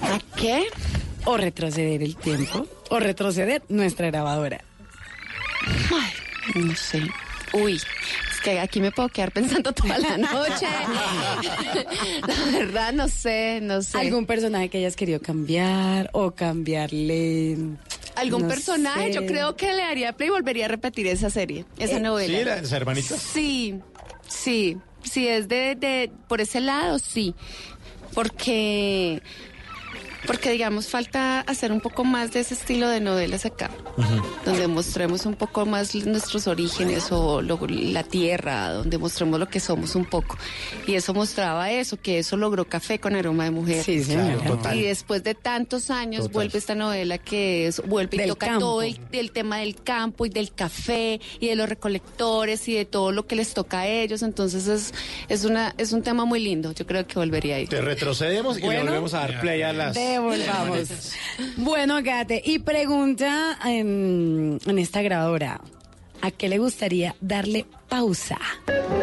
[0.00, 0.66] ¿A qué?
[1.26, 4.64] O retroceder el tiempo, o retroceder nuestra grabadora.
[5.66, 7.02] Ay, no sé.
[7.52, 7.78] Uy,
[8.44, 10.66] que aquí me puedo quedar pensando toda la noche.
[12.28, 13.98] la verdad, no sé, no sé.
[13.98, 17.56] ¿Algún personaje que hayas querido cambiar o cambiarle?
[18.16, 19.08] ¿Algún no personaje?
[19.08, 19.12] sé.
[19.14, 22.38] Yo creo que le daría play y volvería a repetir esa serie, esa Eh, novela.
[22.38, 23.18] Sí, las hermanitas.
[23.20, 23.80] Sí,
[24.28, 27.34] sí, sí, es de, de, por ese lado, sí.
[28.14, 29.22] Porque,
[30.26, 33.70] porque digamos, falta hacer un poco más de ese estilo de novelas acá,
[34.44, 39.60] donde mostremos un poco más nuestros orígenes o lo- la tierra, donde mostremos lo que
[39.60, 40.36] somos un poco.
[40.86, 43.82] Y eso mostraba eso, que eso logró Café con aroma de mujer.
[43.84, 44.34] Sí, señora.
[44.36, 44.78] Claro, total.
[44.78, 46.32] Y después de tantos años Total.
[46.32, 48.60] vuelve esta novela que es, vuelve y Del toca campo.
[48.60, 52.84] todo el, el tema del campo y del café y de los recolectores y de
[52.84, 54.22] todo lo que les toca a ellos.
[54.22, 54.92] Entonces es,
[55.28, 56.72] es, una, es un tema muy lindo.
[56.72, 57.66] Yo creo que volvería ahí.
[57.66, 59.94] Te retrocedemos y le volvemos a dar play a las.
[60.14, 61.12] Devolvamos.
[61.56, 65.60] bueno, Gate, y pregunta en, en esta grabadora,
[66.22, 68.38] ¿a qué le gustaría darle pausa?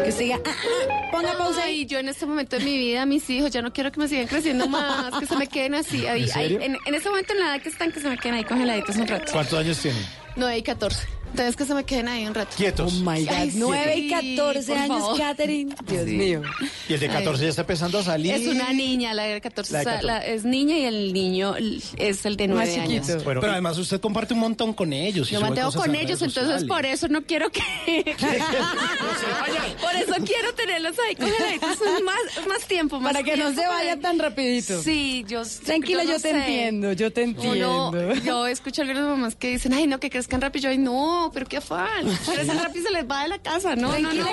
[0.02, 1.80] Que usted diga, ah, ah, ponga pausa ahí.
[1.82, 4.08] Y yo en este momento de mi vida, mis hijos, ya no quiero que me
[4.08, 6.06] sigan creciendo más, que se me queden así.
[6.06, 6.58] ahí, ¿En serio?
[6.60, 8.44] ahí, en, en este momento en la edad que están, que se me queden ahí
[8.44, 9.32] congeladitos un rato.
[9.32, 9.98] ¿Cuántos años tiene?
[10.36, 11.06] 9 y 14.
[11.32, 12.50] Entonces que se me queden ahí un rato.
[12.56, 12.92] Quietos.
[12.92, 13.32] Oh my God.
[13.34, 15.18] Ay, 9 y sí, 14 por años, favor.
[15.18, 15.74] Catherine.
[15.88, 16.10] Dios Sí.
[16.12, 16.42] mío.
[16.88, 18.32] Y el de 14 ya está empezando a salir.
[18.34, 20.06] Es una niña, la de 14, La de o sea, 14.
[20.06, 21.54] la- es niña y el niño
[21.96, 23.06] es el de 9 años.
[23.24, 25.30] Bueno, Pero además usted comparte un montón con ellos.
[25.30, 26.64] y Yo mantengo con ellos, entonces sociales.
[26.68, 27.62] por eso no quiero que...
[29.80, 33.00] por eso quiero tenerlos ahí congeladitos más, más tiempo.
[33.00, 34.82] Más Para que no tiempo se para- vaya tan rapidito.
[34.82, 35.42] Sí, yo...
[35.64, 36.30] Tranquila, yo, no te sé.
[36.30, 37.88] entiendo, yo te entiendo.
[37.90, 40.64] Uno- yo escucho a algunas mamás que dicen, ay, no, que crezcan rápido.
[40.64, 42.06] Yo, ay, no, pero qué afán.
[42.24, 43.76] Crecen rápido y se les va de la casa.
[43.76, 44.26] No, no, no.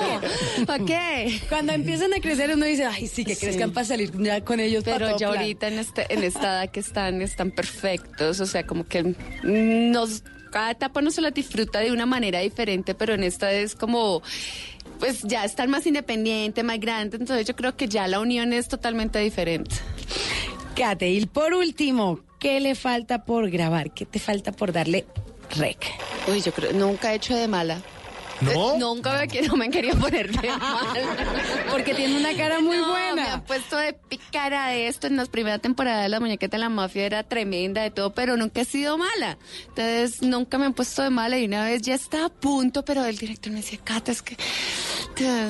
[0.66, 1.42] ¿Para qué?
[1.50, 3.46] Cuando empiezan a crecer uno dice, ay, sí, que Sí.
[3.46, 4.84] crezcan para salir ya con ellos.
[4.84, 5.42] Pero ya plan".
[5.42, 8.40] ahorita en, este, en esta edad que están, están perfectos.
[8.40, 12.96] O sea, como que nos, cada etapa no se la disfruta de una manera diferente,
[12.96, 14.22] pero en esta es como
[15.00, 18.68] pues ya están más independientes, más grandes, entonces yo creo que ya la unión es
[18.68, 19.76] totalmente diferente.
[20.76, 23.92] Kate, y por último, ¿qué le falta por grabar?
[23.94, 25.06] ¿Qué te falta por darle
[25.56, 25.78] rec?
[26.32, 27.82] Uy, yo creo, nunca he hecho de mala.
[28.42, 28.76] ¿No?
[28.76, 30.94] Eh, nunca me, que- no me quería poner de mala.
[31.72, 33.16] Porque tiene una cara muy No, buena.
[33.16, 35.08] Me han puesto de pícara de esto.
[35.08, 38.38] En las primeras temporadas de La Muñequita de la Mafia era tremenda de todo, pero
[38.38, 39.38] nunca he sido mala.
[39.68, 43.04] Entonces, nunca me han puesto de mala y una vez ya estaba a punto, pero
[43.04, 44.38] el director me decía, Cata, es que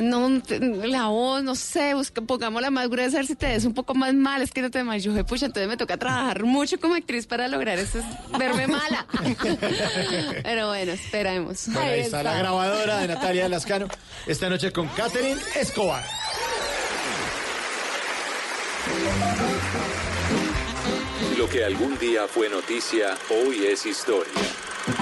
[0.01, 3.65] no, te- la voz, no sé, busca, pongámosla más gruesa, a ver si te ves
[3.65, 4.99] un poco más mal, es que no te mal.
[4.99, 8.05] Yo dije, pucha, entonces me toca trabajar mucho como actriz para lograr eso, es
[8.38, 9.05] verme mala.
[10.43, 11.67] pero bueno, esperemos.
[11.67, 13.88] Bueno, ahí está la grabadora de Natalia Lascano.
[14.27, 16.03] Esta noche con Catherine Escobar.
[21.38, 24.34] Lo que algún día fue noticia, hoy es historia.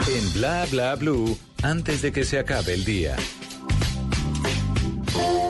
[0.07, 3.15] En Bla Bla Blue, antes de que se acabe el día.
[5.17, 5.46] thank you.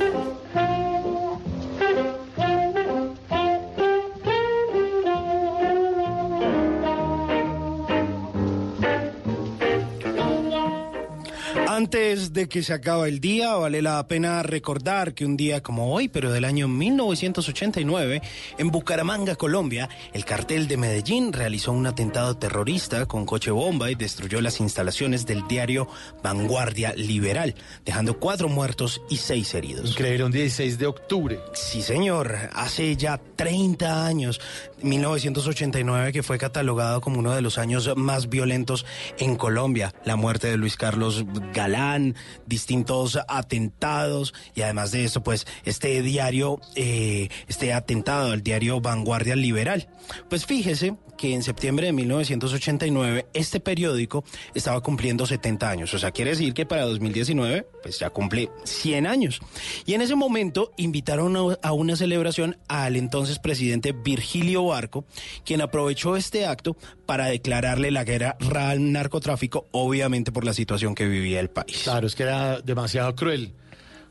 [11.78, 15.94] Antes de que se acabe el día, vale la pena recordar que un día como
[15.94, 18.20] hoy, pero del año 1989,
[18.58, 23.96] en Bucaramanga, Colombia, el cartel de Medellín realizó un atentado terrorista con coche bomba y
[23.96, 25.88] destruyó las instalaciones del diario
[26.24, 27.54] Vanguardia Liberal,
[27.86, 29.92] dejando cuatro muertos y seis heridos.
[29.92, 31.40] Increíble, un 16 de octubre.
[31.54, 32.36] Sí, señor.
[32.54, 34.42] Hace ya 30 años,
[34.82, 38.86] 1989, que fue catalogado como uno de los años más violentos
[39.18, 39.94] en Colombia.
[40.04, 46.60] La muerte de Luis Carlos Galán, distintos atentados y además de esto, pues este diario,
[46.76, 49.90] eh, este atentado al diario Vanguardia Liberal.
[50.30, 55.93] Pues fíjese que en septiembre de 1989 este periódico estaba cumpliendo 70 años.
[55.93, 59.39] O sea, quiere decir que para 2019 pues ya cumple 100 años.
[59.86, 65.06] Y en ese momento invitaron a- una celebración al entonces presidente Virgilio Barco,
[65.45, 68.38] quien aprovechó este acto para declararle la guerra
[68.69, 71.82] al narcotráfico, obviamente por la situación que vivía el país.
[71.84, 73.53] Claro, es que era demasiado cruel.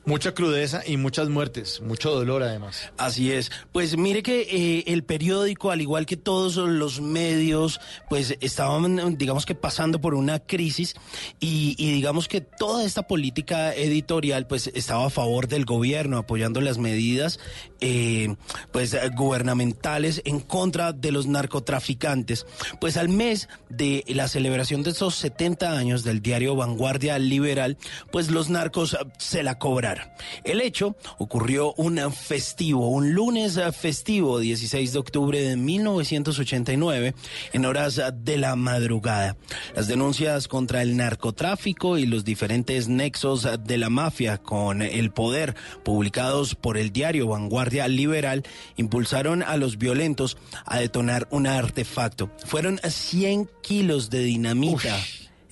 [0.09, 2.92] Mucha crudeza y muchas muertes, mucho dolor además.
[2.97, 3.51] Así es.
[3.73, 9.47] Pues mire que eh, el periódico, al igual que todos los medios, pues estaban, digamos
[9.47, 10.95] que pasando por una crisis
[11.40, 16.79] y, digamos que toda esta política editorial, pues estaba a favor del gobierno, apoyando las
[16.79, 17.40] medidas,
[17.81, 18.37] eh,
[18.71, 22.47] pues gubernamentales en contra de los narcotraficantes.
[22.81, 27.77] Pues al mes de la celebración de esos 70 años del diario Vanguardia Liberal,
[28.12, 29.96] pues los narcos se la cobraron.
[30.45, 37.15] El hecho ocurrió un festivo, un lunes festivo, 16 de octubre de 1989,
[37.53, 39.37] en horas de la madrugada.
[39.75, 45.55] Las denuncias contra el narcotráfico y los diferentes nexos de la mafia con el poder,
[45.83, 48.43] publicados por el diario Vanguardia Liberal,
[48.77, 52.31] impulsaron a los violentos a detonar un artefacto.
[52.47, 54.97] Fueron 100 kilos de dinamita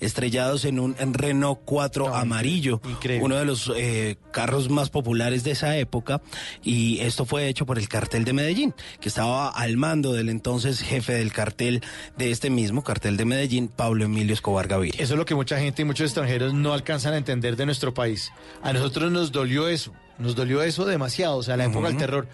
[0.00, 2.80] estrellados en un en Renault 4 amarillo,
[3.20, 6.20] uno de los eh, carros más populares de esa época,
[6.62, 10.80] y esto fue hecho por el cartel de Medellín, que estaba al mando del entonces
[10.80, 11.82] jefe del cartel
[12.16, 15.02] de este mismo cartel de Medellín, Pablo Emilio Escobar Gaviria.
[15.02, 17.94] Eso es lo que mucha gente y muchos extranjeros no alcanzan a entender de nuestro
[17.94, 18.32] país.
[18.62, 22.28] A nosotros nos dolió eso, nos dolió eso demasiado, o sea, la época del terror.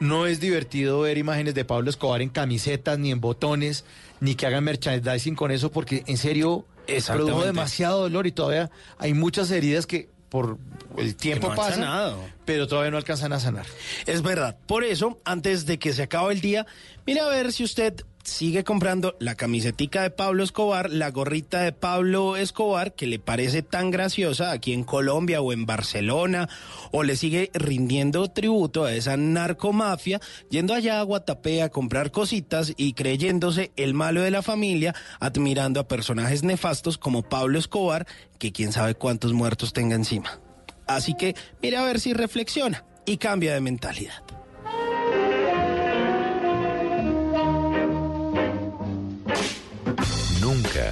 [0.00, 3.84] No es divertido ver imágenes de Pablo Escobar en camisetas, ni en botones,
[4.20, 6.64] ni que hagan merchandising con eso, porque en serio
[7.06, 10.58] produjo demasiado dolor y todavía hay muchas heridas que por
[10.96, 12.18] el tiempo no pasa, sanado.
[12.44, 13.66] pero todavía no alcanzan a sanar.
[14.06, 14.56] Es verdad.
[14.66, 16.66] Por eso, antes de que se acabe el día,
[17.06, 21.72] mire a ver si usted sigue comprando la camisetica de Pablo Escobar, la gorrita de
[21.72, 26.48] Pablo Escobar, que le parece tan graciosa aquí en Colombia o en Barcelona,
[26.90, 32.72] o le sigue rindiendo tributo a esa narcomafia, yendo allá a Guatapé a comprar cositas
[32.76, 38.06] y creyéndose el malo de la familia, admirando a personajes nefastos como Pablo Escobar,
[38.38, 40.40] que quién sabe cuántos muertos tenga encima.
[40.86, 44.22] Así que mira a ver si reflexiona y cambia de mentalidad.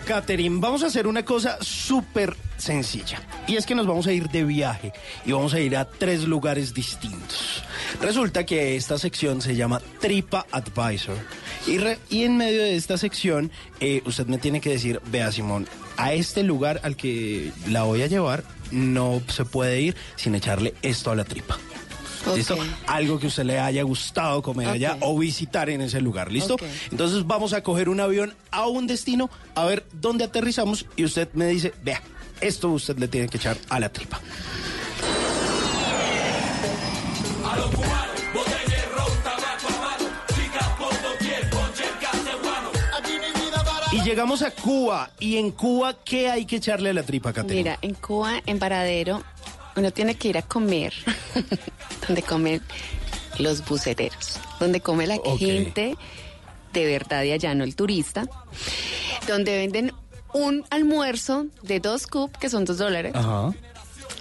[0.00, 3.20] Catherine, vamos a hacer una cosa súper sencilla.
[3.46, 4.92] Y es que nos vamos a ir de viaje
[5.24, 7.62] y vamos a ir a tres lugares distintos.
[8.00, 11.16] Resulta que esta sección se llama Tripa Advisor.
[11.66, 11.78] Y,
[12.14, 16.12] y en medio de esta sección, eh, usted me tiene que decir, vea Simón, a
[16.12, 21.10] este lugar al que la voy a llevar no se puede ir sin echarle esto
[21.10, 21.58] a la tripa.
[22.34, 22.58] ¿Listo?
[22.86, 26.30] Algo que usted le haya gustado comer allá o visitar en ese lugar.
[26.30, 26.56] ¿Listo?
[26.90, 31.28] Entonces vamos a coger un avión a un destino, a ver dónde aterrizamos y usted
[31.34, 32.02] me dice, vea,
[32.40, 34.20] esto usted le tiene que echar a la tripa.
[43.90, 45.10] Y llegamos a Cuba.
[45.18, 47.70] ¿Y en Cuba qué hay que echarle a la tripa, Caterina?
[47.70, 49.24] Mira, en Cuba, en Varadero,
[49.78, 50.92] uno tiene que ir a comer
[52.06, 52.62] donde comen
[53.38, 55.96] los buceteros, donde come la gente
[56.72, 58.28] de verdad de allá, no el turista,
[59.26, 59.92] donde venden
[60.34, 63.52] un almuerzo de dos cup, que son dos dólares, Ajá.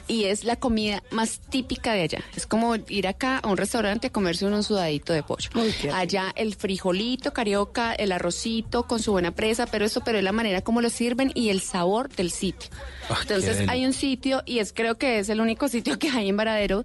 [0.07, 2.23] Y es la comida más típica de allá.
[2.35, 5.49] Es como ir acá a un restaurante a comerse un sudadito de pollo.
[5.93, 10.31] Allá el frijolito, carioca, el arrocito con su buena presa, pero eso, pero es la
[10.31, 12.69] manera como lo sirven y el sabor del sitio.
[13.09, 16.29] Ah, Entonces hay un sitio, y es creo que es el único sitio que hay
[16.29, 16.83] en Varadero,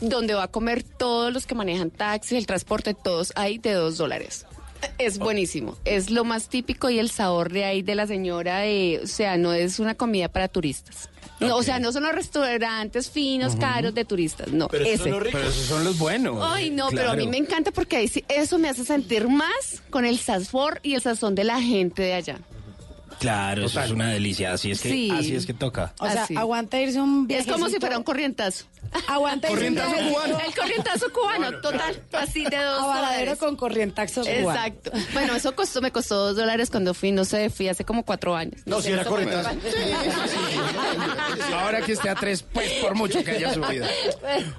[0.00, 3.98] donde va a comer todos los que manejan taxis, el transporte, todos hay de dos
[3.98, 4.46] dólares.
[4.98, 9.00] Es buenísimo, es lo más típico y el sabor de ahí de la señora, eh,
[9.02, 11.08] o sea, no es una comida para turistas.
[11.40, 15.04] No, o sea, no son los restaurantes finos, caros de turistas, no, ese.
[15.04, 16.38] Pero esos son los buenos.
[16.42, 19.82] Ay, no, pero a mí me encanta porque ahí sí- eso me hace sentir más
[19.90, 22.38] con el sazón y el sazón de la gente de allá.
[23.20, 24.52] Claro, eso es una delicia.
[24.52, 25.10] Así es que, Sí.
[25.10, 25.92] así es que toca.
[25.98, 26.36] O sea, Así.
[26.36, 27.50] aguanta irse un Es viaje.
[27.50, 28.66] como si fuera un corrientazo.
[29.06, 30.38] Aguanta Corrientazo viaje- cubano.
[30.46, 33.38] El corrientazo cubano, total, así de dos A Varadero dólares.
[33.38, 34.50] con corrientazo cubano.
[34.50, 34.90] Exacto.
[35.12, 38.34] Bueno, eso costó, me costó dos dólares cuando fui, no sé, fui hace como cuatro
[38.36, 38.60] años.
[38.66, 39.50] No, si era corrientazo.
[41.54, 43.86] Ahora que esté a tres, pues por mucho que haya subido.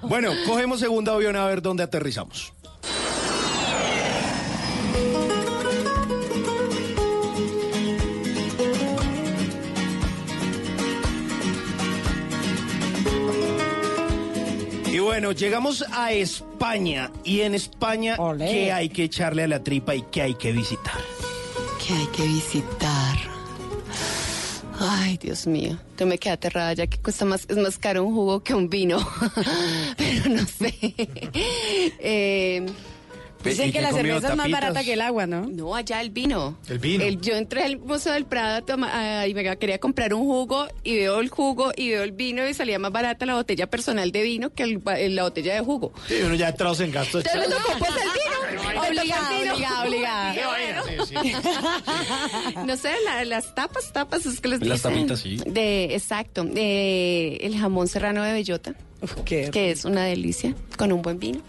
[0.02, 2.54] Bueno, cogemos segundo avión a ver dónde aterrizamos.
[15.10, 17.10] Bueno, llegamos a España.
[17.24, 18.46] Y en España, Olé.
[18.46, 21.02] ¿qué hay que echarle a la tripa y qué hay que visitar?
[21.84, 23.18] Que hay que visitar.
[24.80, 25.80] Ay, Dios mío.
[25.98, 28.70] Yo me quedé aterrada ya que cuesta más, es más caro un jugo que un
[28.70, 29.00] vino.
[29.98, 30.76] Pero no sé.
[32.02, 32.68] Eh,
[33.44, 35.46] Dicen que la cerveza es más barata que el agua, ¿no?
[35.48, 36.58] No, allá el vino.
[36.68, 37.06] El vino.
[37.22, 41.20] yo entré al Museo del Prado toma- y me quería comprar un jugo y veo
[41.22, 44.50] el jugo y veo el vino y salía más barata la botella personal de vino
[44.54, 44.82] que el-
[45.16, 45.94] la botella de jugo.
[46.08, 47.24] Sí, uno ya entrados en gastos.
[47.26, 48.70] Entonces me tocó pues el vino.
[50.50, 51.32] Vaina, sí, sí.
[52.66, 54.94] No sé, la- las tapas, tapas, es que les Las dicen.
[54.94, 55.38] tapitas, sí.
[55.46, 56.44] De, exacto.
[56.44, 58.74] De el jamón serrano de bellota,
[59.26, 61.42] qué que es una delicia, con un buen vino.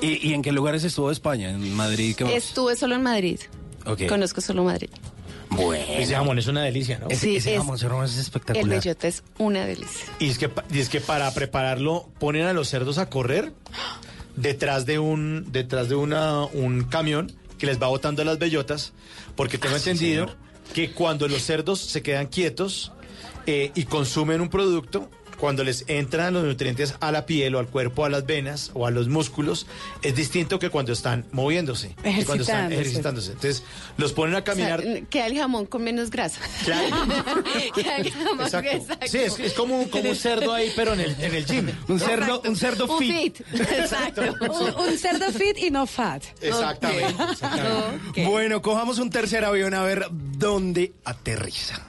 [0.00, 1.50] ¿Y, y en qué lugares estuvo España?
[1.50, 2.14] ¿En Madrid?
[2.16, 2.32] ¿Qué más?
[2.34, 3.38] Estuve solo en Madrid.
[3.86, 4.06] Ok.
[4.08, 4.90] Conozco solo Madrid.
[5.50, 5.84] Bueno.
[5.88, 7.08] Ese jamón es una delicia, ¿no?
[7.08, 8.62] Ese, Sí, ese es- jamón serrano es espectacular.
[8.62, 10.06] El bellota es una delicia.
[10.20, 13.52] Y es que, y es que para prepararlo ponen a los cerdos a correr
[14.36, 18.92] detrás de un detrás de una un camión que les va botando las bellotas,
[19.36, 20.34] porque tengo entendido
[20.72, 22.92] que cuando los cerdos se quedan quietos
[23.46, 25.10] eh, y consumen un producto,
[25.40, 28.86] cuando les entran los nutrientes a la piel o al cuerpo, a las venas o
[28.86, 29.66] a los músculos,
[30.02, 33.32] es distinto que cuando están moviéndose, que cuando están Ejercitándose.
[33.32, 33.62] Entonces,
[33.96, 34.80] los ponen a caminar.
[34.80, 36.40] O sea, queda el jamón con menos grasa.
[36.64, 36.96] Claro.
[37.74, 38.70] Queda el jamón, Exacto.
[38.70, 39.06] exacto.
[39.08, 41.70] Sí, es, es como, un- como un cerdo ahí, pero en el, en el gym.
[41.88, 43.36] Un cerdo, un cerdo Un fit.
[43.38, 43.60] fit.
[43.60, 44.22] Exacto.
[44.40, 46.22] Un, un cerdo fit y no fat.
[46.42, 47.22] Exactamente.
[47.32, 48.26] exactamente.
[48.26, 51.86] Bueno, cojamos un tercer avión a ver dónde aterriza.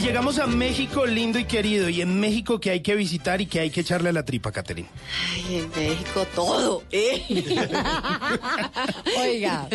[0.00, 1.88] Y llegamos a México lindo y querido.
[1.90, 4.50] Y en México que hay que visitar y que hay que echarle a la tripa,
[4.50, 4.88] Caterina.
[5.34, 6.82] Ay, en México todo.
[6.90, 7.22] ¿eh?
[9.20, 9.68] Oiga,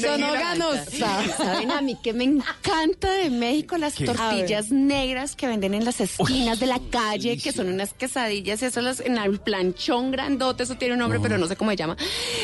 [0.00, 1.24] sonó ganosa.
[1.36, 3.76] ¿Saben a mí que me encanta de México?
[3.78, 4.04] Las ¿Qué?
[4.04, 8.80] tortillas negras que venden en las esquinas de la calle, que son unas quesadillas, eso
[8.80, 11.96] las, en el planchón grandote, eso tiene un nombre, pero no sé cómo se llama.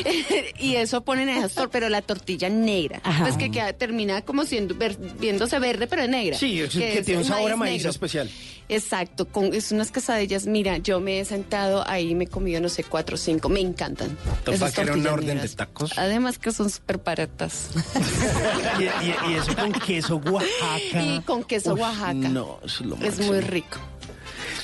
[0.58, 3.00] y eso ponen en esas pero la tortilla negra.
[3.04, 3.24] Ajá.
[3.24, 6.36] Pues que queda- termina como siendo ver- viéndose verde, pero es negra.
[6.36, 7.90] Sí, es que, tiene un sabor a maíz negro.
[7.90, 8.30] especial.
[8.68, 10.46] Exacto, con es unas quesadillas.
[10.46, 13.48] Mira, yo me he sentado ahí, me he comido, no sé, cuatro o cinco.
[13.48, 14.16] Me encantan.
[14.50, 15.92] Esas era una orden de tacos.
[15.98, 17.68] Además que son súper baratas.
[18.78, 21.02] y, y- y eso con queso Oaxaca.
[21.02, 22.12] y con queso Uf, Oaxaca.
[22.14, 23.26] No, es lo Es máximo.
[23.28, 23.78] muy rico.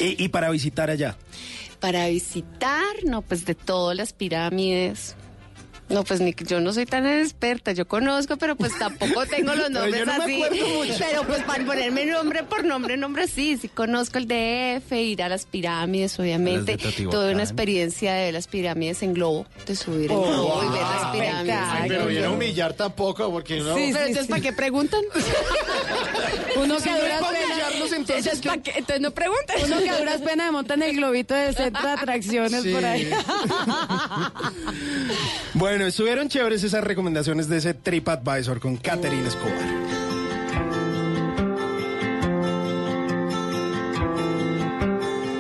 [0.01, 1.17] Y, y para visitar allá.
[1.81, 5.15] Para visitar, no, pues de todas las pirámides.
[5.89, 9.55] No, pues ni que yo no soy tan experta, yo conozco, pero pues tampoco tengo
[9.55, 10.35] los Pero yo nombres no así.
[10.43, 10.95] acuerdo mucho.
[10.99, 15.29] Pero pues para ponerme nombre por nombre, nombre sí, sí conozco el DF, ir a
[15.31, 16.77] las pirámides, obviamente.
[16.77, 20.81] Tuve una experiencia de las pirámides en globo, de subir en Oh, globo y ver
[20.83, 21.57] las pirámides.
[21.59, 22.35] Ay, Pero viene a no.
[22.35, 23.75] humillar tampoco, porque no.
[23.77, 25.01] Sí, Pero entonces, ¿para qué preguntan?
[26.57, 26.97] Uno que a
[27.93, 28.73] entonces, Entonces, ¿para qué?
[28.77, 29.57] Entonces no preguntan.
[29.65, 32.73] Uno que a duras penas monta en el globito del centro de atracciones Sí.
[32.73, 33.11] por ahí.
[35.55, 39.57] Bueno, estuvieron chéveres esas recomendaciones de ese TripAdvisor con Catherine Escobar.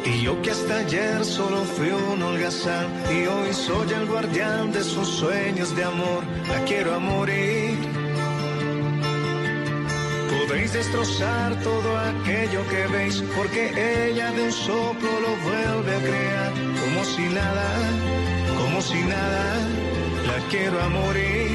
[0.04, 4.82] Y yo que hasta ayer solo fui un holgazán y hoy soy el guardián de
[4.82, 6.24] sus sueños de amor.
[6.48, 7.76] La quiero a morir.
[10.48, 13.68] Podéis destrozar todo aquello que veis porque
[14.08, 17.66] ella de un soplo lo vuelve a crear como si nada,
[18.56, 19.44] como si nada.
[20.26, 21.50] La quiero a morir.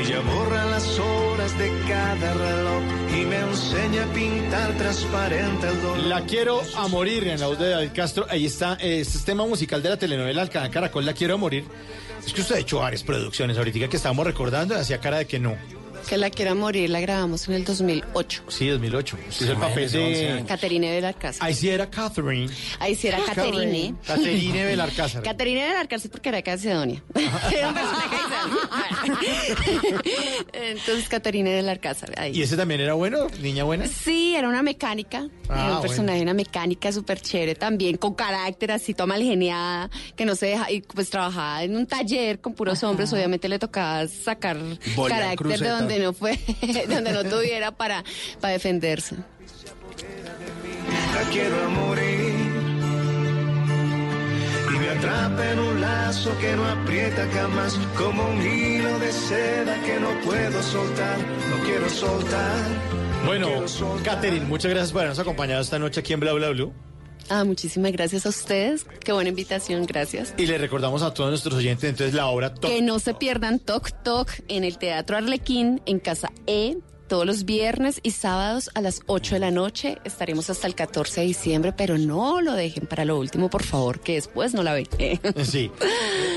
[0.00, 2.82] Ella borra las horas de cada reloj
[3.18, 5.98] y me enseña a pintar transparente el dolor.
[6.06, 8.26] La quiero a morir en la voz de David Castro.
[8.30, 11.64] Ahí está, eh, este es tema musical de la telenovela Caracol, La quiero a morir.
[12.24, 15.26] Es que usted ha hecho varias producciones ahorita que estábamos recordando y hacía cara de
[15.26, 15.56] que no.
[16.08, 18.42] Que la quiera morir, la grabamos en el 2008.
[18.48, 19.16] Sí, 2008.
[19.28, 20.44] Usted es el papel Imagínese, 11 de...
[20.44, 21.46] Caterine Belarcázar.
[21.46, 22.52] Ahí sí era Catherine.
[22.78, 23.94] Ahí sí era Caterine.
[24.06, 25.22] Caterine Belarcázar.
[25.22, 27.02] Caterine Belarcázar porque era de Calcedonia.
[27.54, 28.16] Era un personaje.
[30.52, 32.12] Entonces, Caterine Belarcázar.
[32.18, 32.32] Ahí.
[32.36, 33.26] ¿Y ese también era bueno?
[33.40, 33.86] ¿Niña buena?
[33.86, 35.28] Sí, era una mecánica.
[35.48, 35.80] Ah, era un bueno.
[35.82, 40.46] personaje, una mecánica súper chévere también, con carácter así, toda mal geniada, que no se
[40.46, 44.56] deja, y pues trabajaba en un taller con puros hombres, obviamente le tocaba sacar
[44.96, 45.93] carácter de cruceta.
[45.94, 46.38] Donde no fue,
[46.88, 48.04] donde no tuviera para,
[48.40, 49.16] para defenderse.
[51.14, 52.34] La quiero a morir.
[54.74, 59.80] Y me atrapa en un lazo que no aprieta jamás, como un hilo de seda
[59.82, 62.68] que no puedo soltar, no quiero soltar.
[63.20, 63.48] no Bueno.
[64.02, 66.72] Catherine, muchas gracias por habernos acompañado esta noche aquí en Bla Bla Blue.
[67.28, 68.86] Ah, muchísimas gracias a ustedes.
[69.00, 70.34] Qué buena invitación, gracias.
[70.36, 73.58] Y le recordamos a todos nuestros oyentes entonces la obra Top Que no se pierdan
[73.58, 76.76] Toc Toc en el Teatro Arlequín en Casa E.
[77.14, 81.20] Todos los viernes y sábados a las 8 de la noche estaremos hasta el 14
[81.20, 84.72] de diciembre, pero no lo dejen para lo último, por favor, que después no la
[84.72, 84.88] ven.
[85.44, 85.70] Sí.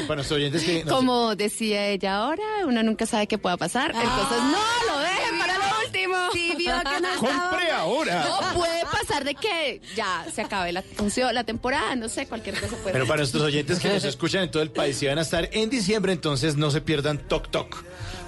[0.07, 0.84] Para nuestros oyentes que...
[0.84, 5.57] Como decía ella ahora, uno nunca sabe qué pueda pasar, entonces no lo dejen para
[5.57, 6.15] lo último.
[7.21, 8.28] Compre ahora.
[8.28, 12.53] No puede pasar de que ya se acabe la función, la temporada, no sé, cualquier
[12.53, 15.17] cosa puede Pero para nuestros oyentes que nos escuchan en todo el país, si van
[15.17, 17.84] a estar en diciembre, entonces no se pierdan Toc Toc.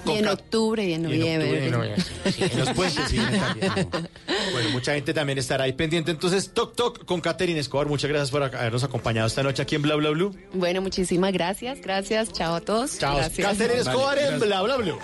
[0.06, 1.50] Y en octubre y en Y en noviembre.
[1.50, 2.06] octubre y noviembre.
[2.32, 3.06] Sí, en los puentes.
[4.52, 6.10] Bueno, mucha gente también estará ahí pendiente.
[6.12, 7.88] Entonces, Toc Toc con Catherine Escobar.
[7.88, 10.36] Muchas gracias por habernos acompañado esta noche aquí en Bla Bla Blue.
[10.54, 12.98] Bueno, muchísimas gracias, gracias, chao a todos.
[12.98, 13.18] Chao.
[13.18, 13.48] Gracias.
[13.48, 14.98] Catherine Escobar en Bla Bla Blue.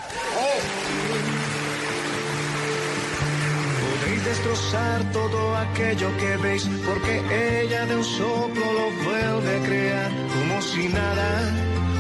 [4.01, 10.11] Podéis destrozar todo aquello que veis, porque ella de un soplo lo vuelve a crear,
[10.33, 11.51] como si nada,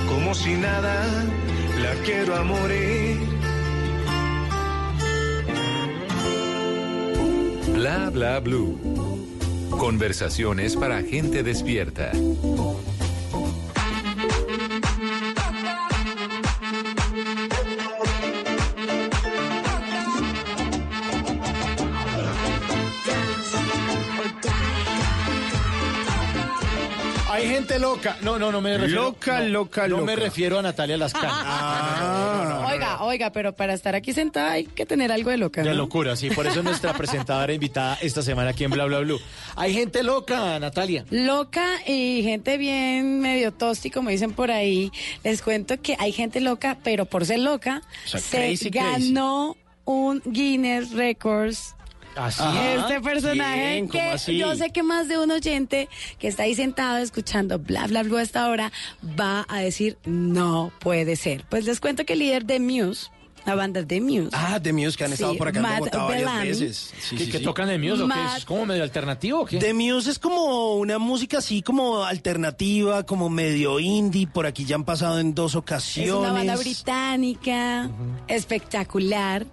[0.09, 1.05] como si nada,
[1.81, 3.17] la quiero a morir.
[7.73, 8.77] Bla bla blue.
[9.77, 12.11] Conversaciones para gente despierta.
[27.35, 28.17] Hay gente loca.
[28.21, 29.03] No, no, no me refiero.
[29.03, 30.05] Loca, no, loca, No loca.
[30.05, 31.27] me refiero a Natalia Lascano.
[31.31, 32.67] Ah.
[32.71, 35.61] Oiga, oiga, pero para estar aquí sentada hay que tener algo de loca.
[35.61, 35.75] De ¿no?
[35.75, 36.29] locura, sí.
[36.29, 39.19] Por eso es nuestra presentadora invitada esta semana aquí en Bla Bla Blue.
[39.55, 41.05] Hay gente loca, Natalia.
[41.09, 44.91] Loca y gente bien medio tosti, como dicen por ahí.
[45.23, 49.09] Les cuento que hay gente loca, pero por ser loca, O sea, se crazy, crazy.
[49.13, 49.55] ganó
[49.85, 51.75] un Guinness Records.
[52.15, 52.43] Así.
[52.77, 53.87] Este personaje ¿Quién?
[53.87, 54.37] ¿Cómo que así?
[54.37, 58.21] yo sé que más de un oyente que está ahí sentado escuchando bla bla bla
[58.21, 58.71] hasta ahora
[59.19, 61.45] va a decir no puede ser.
[61.49, 63.09] Pues les cuento que el líder de Muse,
[63.45, 65.79] la banda de Muse, Ah, The Muse que han Sí, estado por acá en Matt
[65.79, 66.47] Bogotá varias Bellamy.
[66.49, 66.93] veces.
[66.99, 67.43] Sí, ¿Que, sí, que sí.
[67.43, 68.13] tocan de Muse o qué?
[68.15, 69.57] Matt- ¿Es como medio alternativo o qué?
[69.59, 74.27] The Muse es como una música así como alternativa, como medio indie.
[74.27, 76.09] Por aquí ya han pasado en dos ocasiones.
[76.11, 77.89] Es una banda británica,
[78.27, 79.45] espectacular.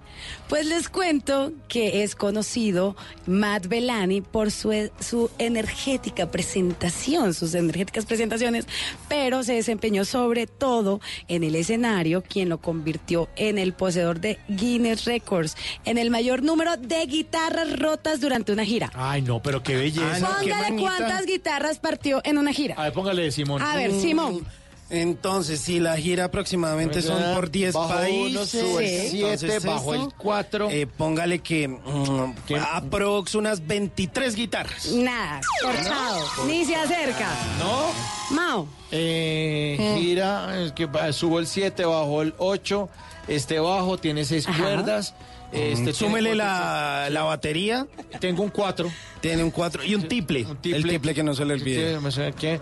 [0.48, 2.94] Pues les cuento que es conocido
[3.26, 4.70] Matt Bellani por su,
[5.00, 8.66] su energética presentación, sus energéticas presentaciones,
[9.08, 14.38] pero se desempeñó sobre todo en el escenario, quien lo convirtió en el poseedor de
[14.46, 18.92] Guinness Records, en el mayor número de guitarras rotas durante una gira.
[18.94, 20.06] Ay, no, pero qué belleza.
[20.14, 22.76] Ah, no, Póngale cuántas guitarras partió en una gira.
[22.78, 23.60] A ver, póngale, Simón.
[23.60, 24.46] A ver, Simón.
[24.88, 28.30] Entonces, si la gira aproximadamente son por 10 Bajo países.
[28.30, 29.08] uno, sube el Sí.
[29.10, 30.68] siete, Entonces, bajo eso, el 4.
[30.70, 32.34] eh, póngale que mm,
[32.72, 34.92] aprox unas 23 guitarras.
[34.92, 37.26] Nada, cortado, ni se acerca.
[37.58, 38.36] ¿No?
[38.36, 38.68] Mao.
[38.92, 42.88] Eh, gira, es que va- subo el 7, bajo el 8.
[43.28, 44.62] Este bajo tiene 6 Ajá.
[44.62, 45.14] cuerdas.
[45.52, 47.86] Este tiene Súmele la, la batería.
[48.20, 48.90] Tengo un 4.
[49.20, 50.44] Tiene un 4 y un tiple.
[50.46, 50.78] Un tiple.
[50.78, 51.98] El tiple que no se le olvide.
[52.38, 52.58] que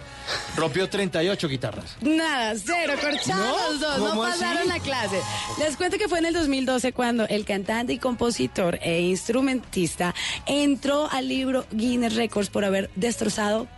[0.56, 1.96] rompió 38 guitarras.
[2.00, 3.70] Nada, cero, corchados ¿No?
[3.70, 5.20] los dos, no pasaron la clase.
[5.60, 10.12] Les cuento que fue en el 2012 cuando el cantante y compositor e instrumentista
[10.46, 13.68] entró al libro Guinness Records por haber destrozado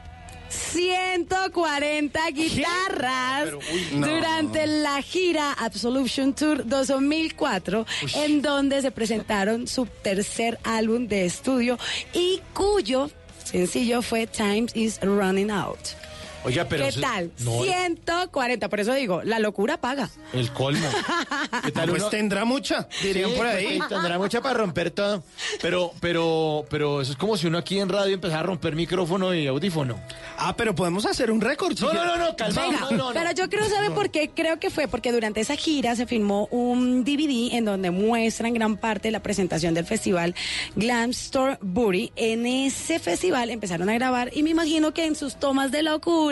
[0.53, 3.53] 140 guitarras
[3.93, 4.07] no.
[4.07, 7.87] durante la gira Absolution Tour 2004,
[8.17, 11.79] en donde se presentaron su tercer álbum de estudio
[12.13, 13.11] y cuyo
[13.45, 16.02] sencillo fue Times is Running Out.
[16.45, 16.85] Oiga, pero.
[16.89, 17.31] ¿Qué tal?
[17.41, 20.11] No, 140, por eso digo, la locura paga.
[20.33, 20.89] el colmo.
[21.65, 23.79] ¿Qué tal Pues uno- tendrá mucha, dirían Sí, por pues, ahí.
[23.89, 25.23] tendrá mucha para romper todo.
[25.61, 29.33] Pero, pero, pero eso es como si uno aquí en radio empezara a romper micrófono
[29.35, 30.01] y audífono.
[30.37, 31.79] Ah, pero podemos hacer un récord.
[31.81, 32.63] No, no, no, no, calma.
[32.63, 33.13] Venga, no, no, no.
[33.13, 34.31] pero yo creo saber por qué.
[34.35, 38.77] Creo que fue porque durante esa gira se filmó un DVD en donde muestran gran
[38.77, 40.35] parte de la presentación del festival
[40.75, 42.13] Glamstorebury.
[42.17, 46.32] En ese festival empezaron a grabar y me imagino que en sus tomas de locura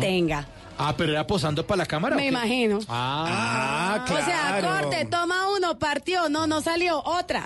[0.00, 0.46] tenga.
[0.78, 2.16] Ah, pero era posando para la cámara.
[2.16, 2.80] Me imagino.
[2.88, 4.22] Ah, Ah, claro.
[4.22, 7.44] O sea, corte, toma uno, partió, no, no salió, otra.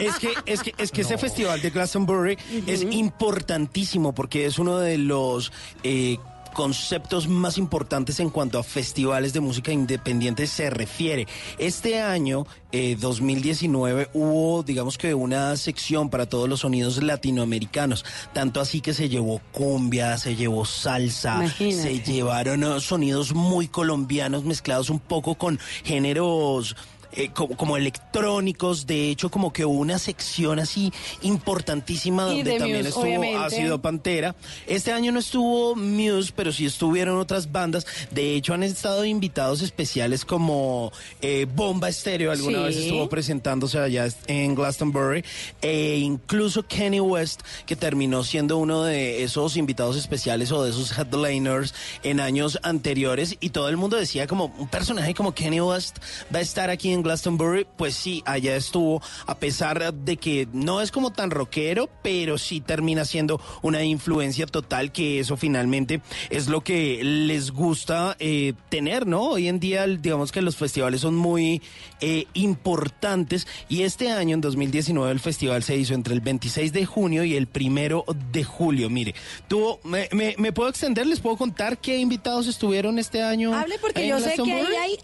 [0.00, 4.78] Es que, es que, es que ese festival de Glastonbury es importantísimo porque es uno
[4.78, 5.52] de los
[5.82, 6.18] eh,
[6.52, 11.26] conceptos más importantes en cuanto a festivales de música independiente se refiere.
[11.58, 18.60] Este año, eh, 2019, hubo, digamos que una sección para todos los sonidos latinoamericanos, tanto
[18.60, 21.82] así que se llevó cumbia, se llevó salsa, Imagínate.
[21.82, 26.76] se llevaron eh, sonidos muy colombianos mezclados un poco con géneros
[27.12, 30.92] eh, como, como electrónicos, de hecho como que hubo una sección así
[31.22, 33.36] importantísima Y donde de también Muse, estuvo obviamente.
[33.36, 34.34] Ácido Pantera.
[34.66, 37.86] Este año no estuvo Muse, pero sí estuvieron otras bandas.
[38.10, 42.64] De hecho han estado invitados especiales como eh, Bomba Estéreo, alguna Sí.
[42.64, 45.24] vez estuvo presentándose allá en Glastonbury,
[45.60, 50.96] e incluso Kenny West, que terminó siendo uno de esos invitados especiales o de esos
[50.96, 55.98] headliners en años anteriores, y todo el mundo decía como un personaje como Kenny West
[56.34, 60.46] va a estar aquí en en Glastonbury, pues sí, allá estuvo, a pesar de que
[60.52, 66.00] no es como tan rockero, pero sí termina siendo una influencia total, que eso finalmente
[66.30, 69.22] es lo que les gusta eh, tener, ¿no?
[69.30, 71.60] Hoy en día, digamos que los festivales son muy
[72.00, 76.86] eh, importantes y este año, en 2019, el festival se hizo entre el 26 de
[76.86, 78.88] junio y el primero de julio.
[78.90, 79.14] Mire,
[79.48, 83.54] tuvo, me, me- me puedo extender, les puedo contar qué invitados estuvieron este año.
[83.54, 84.98] Hable porque yo sé que ahí hay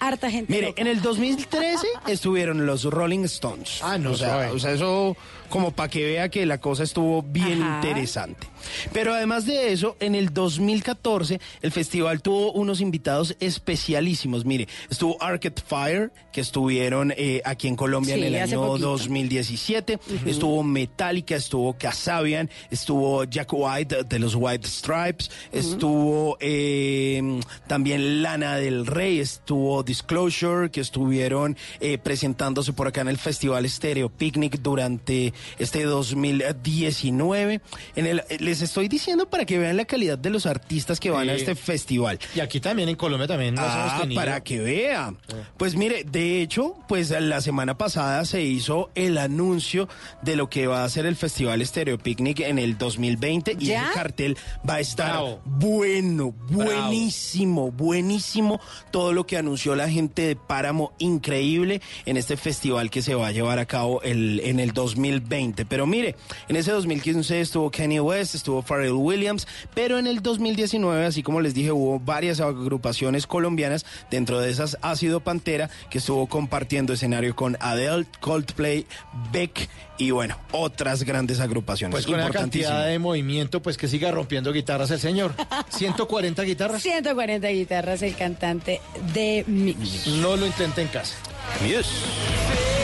[0.00, 0.52] harta gente.
[0.52, 0.80] Mire, loca.
[0.80, 3.80] en el 2013 estuvieron los Rolling Stones.
[3.82, 5.16] Ah, no o sea, o sea, eso
[5.48, 7.76] como para que vea que la cosa estuvo bien Ajá.
[7.86, 8.46] interesante.
[8.92, 14.44] Pero además de eso, en el 2014 el festival tuvo unos invitados especialísimos.
[14.44, 18.90] Mire, estuvo Arcade Fire, que estuvieron eh, aquí en Colombia Sí, en el año poquito.
[18.90, 19.94] 2017.
[19.96, 20.28] Ujú.
[20.28, 28.56] Estuvo Metallica, estuvo Kasabian, estuvo Jack White de los White Stripes, estuvo eh, también Lana
[28.56, 34.60] del Rey, estuvo Disclosure, que estuvieron eh, presentándose por acá en el Festival Stereo Picnic
[34.60, 37.60] durante este 2019.
[37.96, 41.28] En el, les estoy diciendo para que vean la calidad de los artistas que van
[41.28, 42.18] a este festival.
[42.34, 44.20] Y aquí también en Colombia también nos hemos Ah, tenido.
[44.20, 45.14] para que vea.
[45.56, 49.88] Pues mire, de hecho, pues la semana pasada se hizo el anuncio
[50.22, 53.88] de lo que va a ser el Festival Stereo Picnic en el 2020 y ¿Ya?
[53.88, 54.36] el cartel
[54.68, 55.40] va a estar Bravo.
[55.46, 58.60] bueno, buenísimo, buenísimo.
[58.90, 63.28] Todo lo que anunció la gente de Páramo, increíble en este festival que se va
[63.28, 65.64] a llevar a cabo el, en el 2020.
[65.66, 66.16] Pero mire,
[66.48, 71.40] en ese 2015 estuvo Kanye West, estuvo Pharrell Williams, pero en el 2019, así como
[71.40, 73.86] les dije, hubo varias agrupaciones colombianas.
[74.10, 78.86] Dentro de esas ha sido Pantera, que estuvo compartiendo escenario con Adele, Coldplay,
[79.32, 79.68] Beck
[79.98, 81.92] y bueno, otras grandes agrupaciones.
[81.92, 85.34] Pues con la cantidad de movimiento, pues que siga rompiendo guitarras el señor.
[85.68, 86.82] 140 guitarras.
[86.82, 88.80] 140 guitarras, el cantante
[89.12, 90.06] de Mix.
[90.06, 91.14] No lo intente en casa.
[91.60, 92.79] Our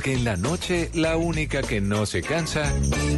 [0.00, 2.62] Porque en la noche la única que no se cansa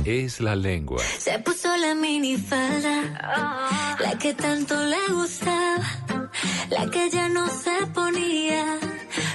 [0.04, 1.00] es la lengua.
[1.16, 5.78] Se puso la minifalda, la que tanto le gustaba,
[6.70, 8.64] la que ya no se ponía,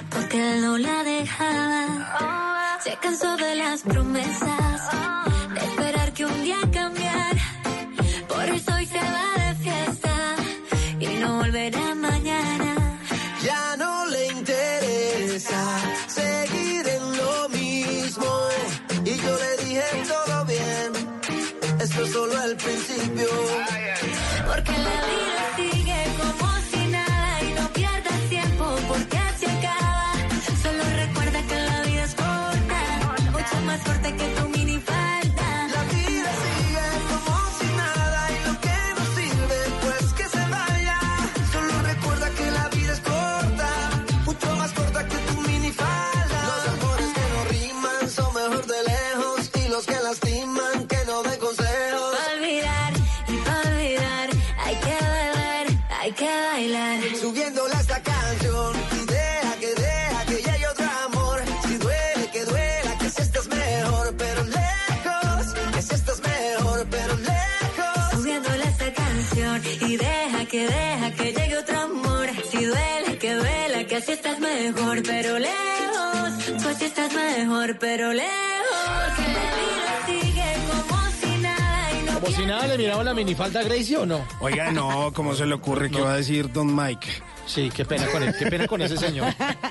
[0.09, 2.79] porque no la dejaba.
[2.83, 4.81] Se cansó de las promesas,
[5.53, 7.06] de esperar que un día cambiara.
[22.11, 23.27] Solo el principio.
[70.47, 72.27] Que deja que llegue otro amor.
[72.49, 76.61] Si duele, que duela, que así estás mejor, pero lejos.
[76.61, 79.13] Tú así estás mejor, pero lejos.
[79.15, 83.13] Que la vida sigue como si nada y no Como si nada le miramos la
[83.13, 84.25] minifalda a Gracie o no.
[84.39, 87.07] Oiga, no, ¿cómo se le ocurre que va a decir Don Mike?
[87.45, 89.33] Sí, qué pena con él, qué pena con ese señor.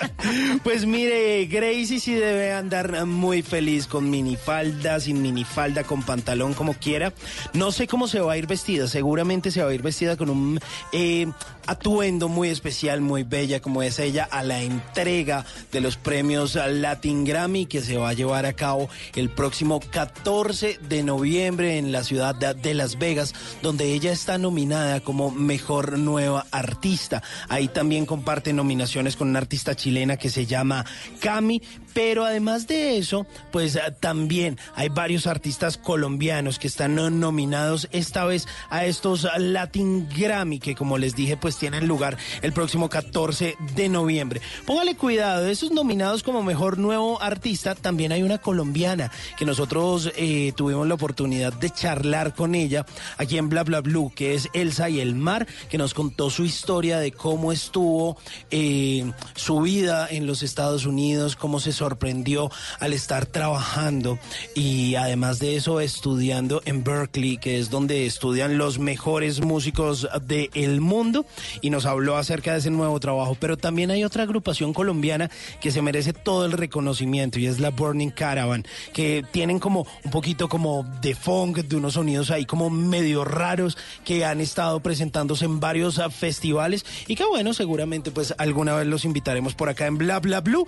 [0.62, 6.74] Pues mire, Gracie sí debe andar muy feliz con minifalda, sin minifalda, con pantalón, como
[6.74, 7.12] quiera.
[7.52, 10.30] No sé cómo se va a ir vestida, seguramente se va a ir vestida con
[10.30, 10.60] un
[10.92, 11.26] eh,
[11.66, 17.24] atuendo muy especial, muy bella como es ella a la entrega de los premios Latin
[17.24, 22.02] Grammy que se va a llevar a cabo el próximo 14 de noviembre en la
[22.02, 27.22] ciudad de, Las Vegas, donde ella está nominada como mejor nueva artista.
[27.48, 30.84] Ahí también comparte nominaciones con una artista chilena que se llama
[31.20, 31.62] Cami,
[31.96, 37.88] pero además de eso, pues ah, también hay varios artistas colombianos que están no- nominados
[37.90, 42.90] esta vez a estos Latin Grammy que como les dije pues tienen lugar el próximo
[42.90, 44.42] 14 de noviembre.
[44.66, 50.12] Póngale cuidado, de esos nominados como mejor nuevo artista también hay una colombiana que nosotros
[50.16, 52.84] eh, tuvimos la oportunidad de charlar con ella
[53.16, 56.44] aquí en Bla Bla Blue, que es Elsa y el Mar, que nos contó su
[56.44, 58.18] historia de cómo estuvo
[58.50, 64.18] eh, su vida en los Estados Unidos, cómo se sorprendió al estar trabajando
[64.56, 70.80] y además de eso estudiando en Berkeley, que es donde estudian los mejores músicos del
[70.80, 71.26] mundo
[71.60, 73.36] y nos habló acerca de ese nuevo trabajo.
[73.38, 75.30] Pero también hay otra agrupación colombiana
[75.60, 80.10] que se merece todo el reconocimiento y es la Burning Caravan, que tienen como un
[80.10, 85.44] poquito como de funk, de unos sonidos ahí como medio raros que han estado presentándose
[85.44, 89.86] en varios ah, festivales y que bueno, seguramente pues alguna vez los invitaremos por acá
[89.86, 90.66] en Bla Bla Blue.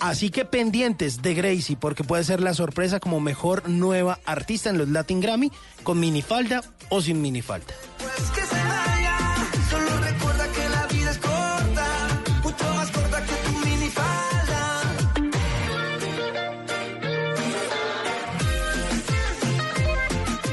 [0.00, 4.78] Así que pendientes de Gracie, porque puede ser la sorpresa como mejor nueva artista en
[4.78, 7.74] los Latin Grammy, con minifalda o sin minifalda.
[8.34, 8.59] que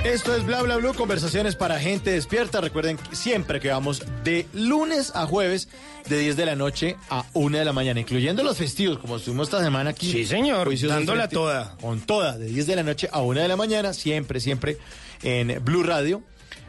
[0.08, 2.62] Esto es Bla Bla Blue, conversaciones para gente despierta.
[2.62, 5.68] Recuerden que siempre que vamos de lunes a jueves,
[6.08, 9.50] de 10 de la noche a 1 de la mañana, incluyendo los festivos, como estuvimos
[9.50, 10.10] esta semana aquí.
[10.10, 11.76] Sí, señor, dándola toda.
[11.82, 14.78] Con toda, de 10 de la noche a 1 de la mañana, siempre, siempre
[15.24, 16.24] en Blue Radio.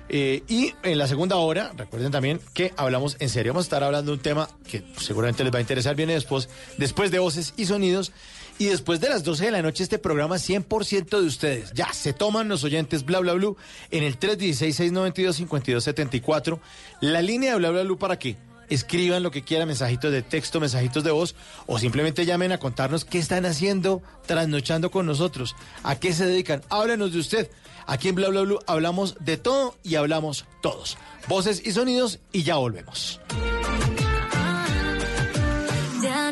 [0.09, 3.53] Eh, y en la segunda hora, recuerden también que hablamos en serio.
[3.53, 5.95] Vamos a estar hablando de un tema que seguramente les va a interesar.
[5.95, 8.11] Viene después, después de voces y sonidos.
[8.59, 11.73] Y después de las 12 de la noche, este programa 100% de ustedes.
[11.75, 13.57] Ya se toman los oyentes Bla Bla Blue
[13.93, 16.59] en el 316-692-5274.
[17.01, 18.37] La línea de Bla Bla Blue para que
[18.69, 21.37] escriban lo que quieran, mensajitos de texto, mensajitos de voz,
[21.67, 25.55] o simplemente llamen a contarnos qué están haciendo, trasnochando con nosotros,
[25.85, 26.63] a qué se dedican.
[26.69, 27.49] Háblenos de usted.
[27.87, 30.99] Aquí en Bla Bla hablamos de todo y hablamos todos.
[31.29, 33.21] Voces y sonidos y ya volvemos.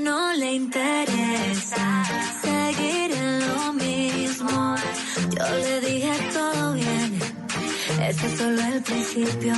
[0.06, 2.04] No le interesa
[2.40, 4.76] seguir en lo mismo.
[5.36, 7.18] Yo le dije todo bien,
[8.08, 9.54] ese es solo el principio.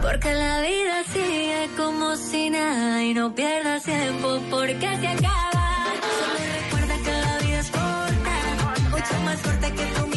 [0.00, 5.66] Porque la vida sigue como si nada y no pierdas tiempo porque se acaba.
[6.20, 8.34] Solo recuerda que la vida es corta,
[8.92, 10.13] mucho más corta que tu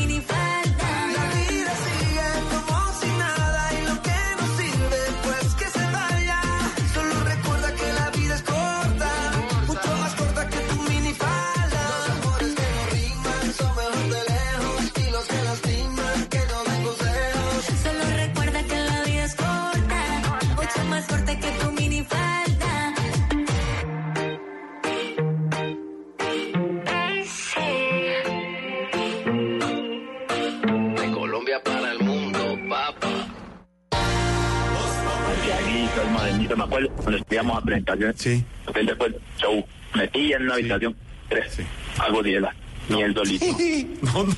[36.68, 38.16] acuerdo cuando estudiamos a presentaciones.
[38.18, 38.46] Sí.
[38.86, 39.66] Después show,
[39.96, 40.96] metí en una habitación,
[41.30, 41.60] tres,
[42.00, 42.54] algo de la
[42.90, 43.46] el solito.
[44.02, 44.36] no, no,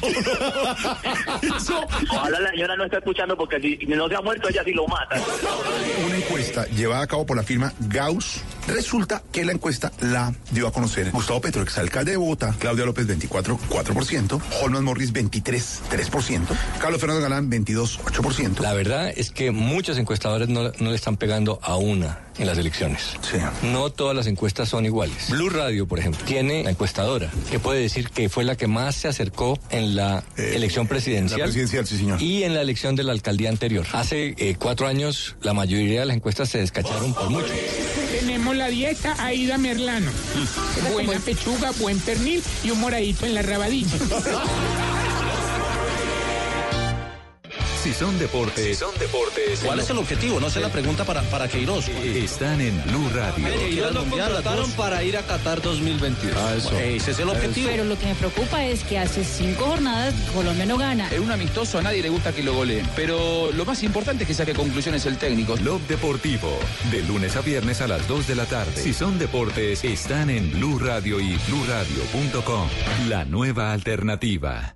[2.11, 4.87] Ojalá la señora no esté escuchando porque si no se ha muerto ella sí lo
[4.87, 5.21] mata.
[6.05, 8.43] Una encuesta llevada a cabo por la firma Gauss.
[8.69, 13.07] Resulta que la encuesta la dio a conocer Gustavo Petro, exalcalde de Bogotá, Claudia López
[13.07, 16.47] 24,4%, Holman Morris 23,3%,
[16.79, 18.59] Carlos Fernando Galán 22,8%.
[18.59, 22.57] La verdad es que muchos encuestadores no, no le están pegando a una en las
[22.57, 23.15] elecciones.
[23.63, 25.29] No todas las encuestas son iguales.
[25.29, 28.95] Blue Radio, por ejemplo, tiene la encuestadora, que puede decir que fue la que más
[28.95, 31.39] se acercó en la elección presidencial.
[31.39, 32.21] la presidencial, sí, señor.
[32.21, 33.85] Y en la elección de la alcaldía anterior.
[33.91, 37.53] Hace eh, cuatro años la mayoría de las encuestas se descacharon por mucho.
[38.19, 40.11] Tenemos la dieta Aida Merlano.
[40.91, 43.97] Buena pechuga, buen pernil y un moradito en la rabadilla.
[47.83, 48.77] Si son deportes.
[48.77, 49.61] son deportes.
[49.63, 50.39] ¿Cuál es el objetivo?
[50.41, 51.87] No sé la pregunta para, para Queiroz.
[51.87, 53.45] Están en Blue Radio.
[53.45, 56.35] Queiroz lo contrataron para ir a Qatar 2022.
[56.37, 56.77] Ah, eso.
[56.77, 57.69] Ese es el objetivo.
[57.69, 61.09] Pero lo que me preocupa es que hace cinco jornadas Colombia no gana.
[61.09, 64.27] En un amistoso a nadie le gusta que lo goleen, pero lo más importante es
[64.27, 65.55] que saque conclusiones el técnico.
[65.55, 66.59] Blog Deportivo.
[66.91, 68.75] De lunes a viernes a las 2 de la tarde.
[68.75, 72.67] Si son deportes, están en Blue Radio y bluradio.com.
[73.07, 74.75] La nueva alternativa.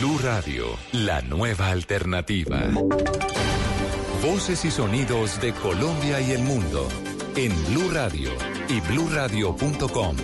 [0.00, 2.70] Blue Radio, la nueva alternativa.
[4.22, 6.88] Voces y sonidos de Colombia y el mundo
[7.36, 8.30] en Blue Radio
[8.70, 10.16] y bluradio.com,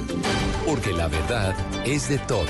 [0.65, 1.55] porque la verdad
[1.85, 2.49] es de todos.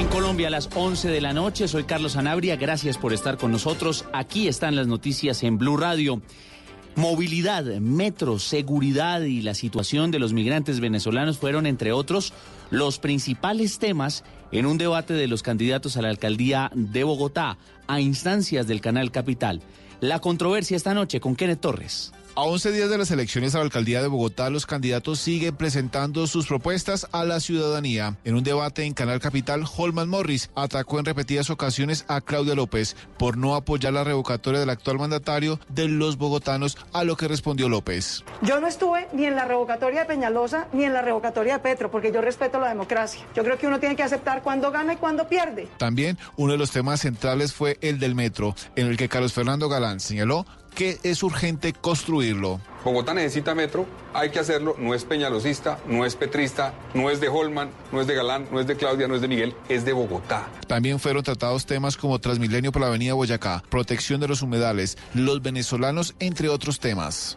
[0.00, 3.52] En Colombia a las 11 de la noche, soy Carlos Anabria, gracias por estar con
[3.52, 4.04] nosotros.
[4.12, 6.20] Aquí están las noticias en Blue Radio.
[6.96, 12.32] Movilidad, metro, seguridad y la situación de los migrantes venezolanos fueron, entre otros,
[12.70, 14.24] los principales temas
[14.58, 19.10] en un debate de los candidatos a la alcaldía de Bogotá a instancias del Canal
[19.10, 19.60] Capital.
[20.00, 22.12] La controversia esta noche con Kenneth Torres.
[22.38, 26.26] A 11 días de las elecciones a la alcaldía de Bogotá, los candidatos siguen presentando
[26.26, 28.18] sus propuestas a la ciudadanía.
[28.24, 32.94] En un debate en Canal Capital, Holman Morris atacó en repetidas ocasiones a Claudia López
[33.18, 37.70] por no apoyar la revocatoria del actual mandatario de los bogotanos, a lo que respondió
[37.70, 38.22] López.
[38.42, 41.90] Yo no estuve ni en la revocatoria de Peñalosa ni en la revocatoria de Petro,
[41.90, 43.22] porque yo respeto la democracia.
[43.34, 45.68] Yo creo que uno tiene que aceptar cuándo gana y cuándo pierde.
[45.78, 49.70] También uno de los temas centrales fue el del metro, en el que Carlos Fernando
[49.70, 50.44] Galán señaló
[50.76, 52.60] que es urgente construirlo.
[52.84, 57.28] Bogotá necesita metro, hay que hacerlo, no es peñalosista, no es petrista, no es de
[57.28, 59.92] Holman, no es de Galán, no es de Claudia, no es de Miguel, es de
[59.92, 60.48] Bogotá.
[60.68, 65.42] También fueron tratados temas como Transmilenio por la Avenida Boyacá, protección de los humedales, los
[65.42, 67.36] venezolanos, entre otros temas.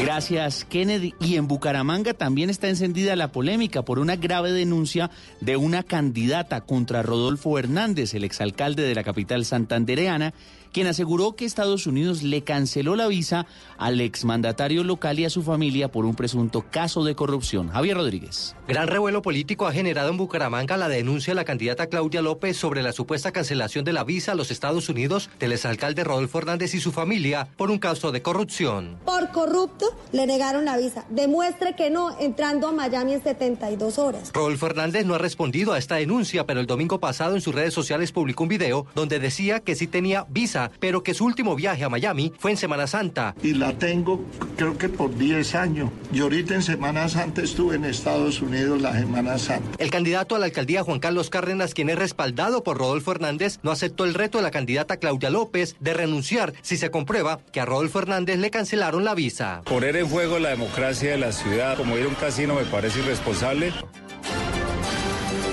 [0.00, 1.14] Gracias, Kennedy.
[1.18, 5.10] Y en Bucaramanga también está encendida la polémica por una grave denuncia
[5.40, 10.34] de una candidata contra Rodolfo Hernández, el exalcalde de la capital santandereana,
[10.72, 13.46] quien aseguró que Estados Unidos le canceló la visa
[13.76, 17.68] al exmandatario local y a su familia por un presunto caso de corrupción.
[17.68, 18.54] Javier Rodríguez.
[18.66, 22.82] Gran revuelo político ha generado en Bucaramanga la denuncia de la candidata Claudia López sobre
[22.82, 26.80] la supuesta cancelación de la visa a los Estados Unidos del exalcalde Rodolfo Hernández y
[26.80, 28.98] su familia por un caso de corrupción.
[29.04, 31.04] Por corrupto le negaron la visa.
[31.08, 34.30] Demuestre que no, entrando a Miami en 72 horas.
[34.32, 37.74] Rodolfo Hernández no ha respondido a esta denuncia, pero el domingo pasado en sus redes
[37.74, 41.84] sociales publicó un video donde decía que sí tenía visa, pero que su último viaje
[41.84, 43.34] a Miami fue en Semana Santa.
[43.42, 44.24] Y la tengo
[44.56, 45.90] creo que por 10 años.
[46.12, 49.68] Y ahorita en Semana Santa estuve en Estados Unidos la Semana Santa.
[49.78, 53.70] El candidato a la alcaldía Juan Carlos Cárdenas, quien es respaldado por Rodolfo Hernández, no
[53.70, 57.64] aceptó el reto de la candidata Claudia López de renunciar si se comprueba que a
[57.64, 59.62] Rodolfo Hernández le cancelaron la visa.
[59.64, 63.00] Poner en juego la democracia de la ciudad, como ir a un casino, me parece
[63.00, 63.72] irresponsable.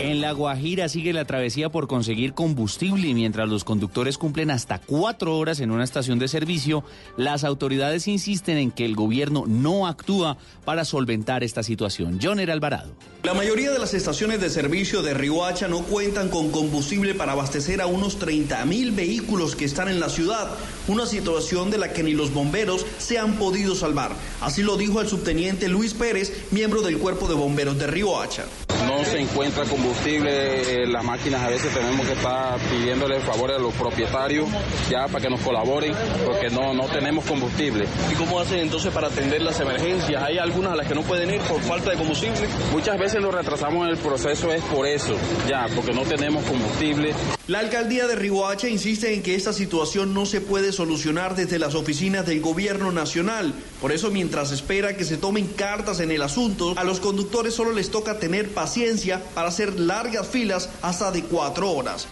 [0.05, 4.77] En La Guajira sigue la travesía por conseguir combustible y mientras los conductores cumplen hasta
[4.77, 6.83] cuatro horas en una estación de servicio,
[7.17, 12.19] las autoridades insisten en que el gobierno no actúa para solventar esta situación.
[12.21, 12.93] Joner Alvarado.
[13.23, 17.81] La mayoría de las estaciones de servicio de Riohacha no cuentan con combustible para abastecer
[17.81, 20.51] a unos 30 mil vehículos que están en la ciudad,
[20.87, 24.11] una situación de la que ni los bomberos se han podido salvar.
[24.39, 28.43] Así lo dijo el subteniente Luis Pérez, miembro del cuerpo de bomberos de Riohacha.
[28.85, 33.59] No se encuentra combustible, eh, las máquinas a veces tenemos que estar pidiéndole favores a
[33.59, 34.47] los propietarios
[34.89, 35.93] ya para que nos colaboren
[36.25, 37.85] porque no, no tenemos combustible.
[38.11, 40.21] ¿Y cómo hacen entonces para atender las emergencias?
[40.21, 42.47] ¿Hay algunas a las que no pueden ir por falta de combustible?
[42.71, 45.15] Muchas veces nos retrasamos en el proceso es por eso,
[45.47, 47.13] ya, porque no tenemos combustible.
[47.47, 51.75] La alcaldía de Riohacha insiste en que esta situación no se puede solucionar desde las
[51.75, 53.53] oficinas del gobierno nacional.
[53.79, 57.71] Por eso, mientras espera que se tomen cartas en el asunto, a los conductores solo
[57.71, 62.07] les toca tener paciencia para hacer largas filas hasta de cuatro horas.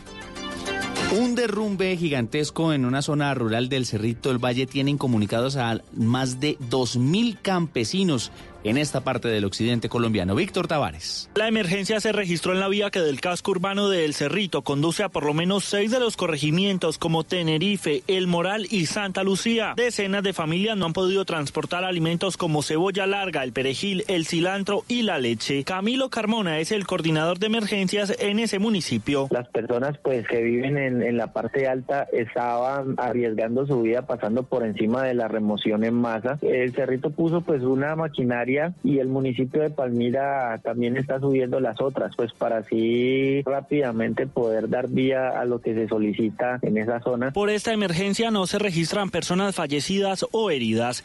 [1.19, 6.39] Un derrumbe gigantesco en una zona rural del Cerrito del Valle tiene incomunicados a más
[6.39, 8.31] de 2.000 campesinos
[8.64, 10.36] en esta parte del occidente colombiano.
[10.36, 11.30] Víctor Tavares.
[11.36, 15.03] La emergencia se registró en la vía que del casco urbano de El Cerrito conduce
[15.03, 19.74] a por lo menos seis de los corregimientos como Tenerife, El Moral y Santa Lucía.
[19.76, 24.84] Decenas de familias no han podido transportar alimentos como cebolla larga, el perejil, el cilantro
[24.88, 25.64] y la leche.
[25.64, 29.28] Camilo Carmona es el coordinador de emergencias en ese municipio.
[29.32, 34.43] Las personas pues que viven en, en la parte alta estaban arriesgando su vida pasando
[34.43, 36.38] por encima de la remoción en masa.
[36.41, 38.53] El Cerrito puso pues una maquinaria
[38.84, 44.70] y el municipio de Palmira también está subiendo las otras, pues para así rápidamente poder
[44.70, 47.32] dar vía a lo que se solicita en esa zona.
[47.32, 51.04] Por esta emergencia no se registran personas fallecidas o heridas.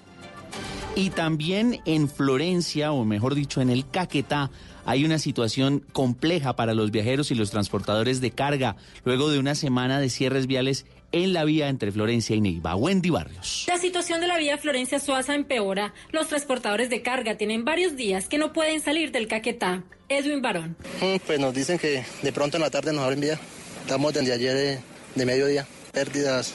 [0.96, 4.50] Y también en Florencia, o mejor dicho, en el Caquetá,
[4.84, 9.54] hay una situación compleja para los viajeros y los transportadores de carga, luego de una
[9.54, 12.74] semana de cierres viales en la vía entre Florencia y Neiva.
[12.76, 13.64] Wendy Barrios.
[13.68, 15.94] La situación de la vía Florencia-Suaza empeora.
[16.10, 19.84] Los transportadores de carga tienen varios días que no pueden salir del Caquetá.
[20.08, 20.76] Edwin Barón.
[21.26, 23.38] Pues nos dicen que de pronto en la tarde nos abren vía.
[23.82, 24.78] Estamos desde ayer de,
[25.14, 25.66] de mediodía.
[25.92, 26.54] Pérdidas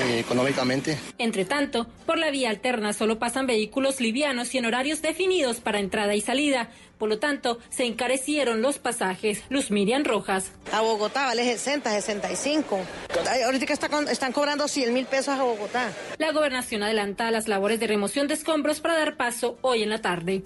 [0.00, 0.98] eh, económicamente.
[1.18, 5.78] Entre tanto, por la vía alterna solo pasan vehículos livianos y en horarios definidos para
[5.80, 6.70] entrada y salida.
[6.98, 9.42] Por lo tanto, se encarecieron los pasajes.
[9.48, 10.52] Luz Miriam Rojas.
[10.72, 12.78] A Bogotá vale 60, 65.
[13.28, 15.92] Ay, Ahorita está con- están cobrando 100 mil pesos a Bogotá.
[16.18, 20.00] La gobernación adelanta las labores de remoción de escombros para dar paso hoy en la
[20.00, 20.42] tarde.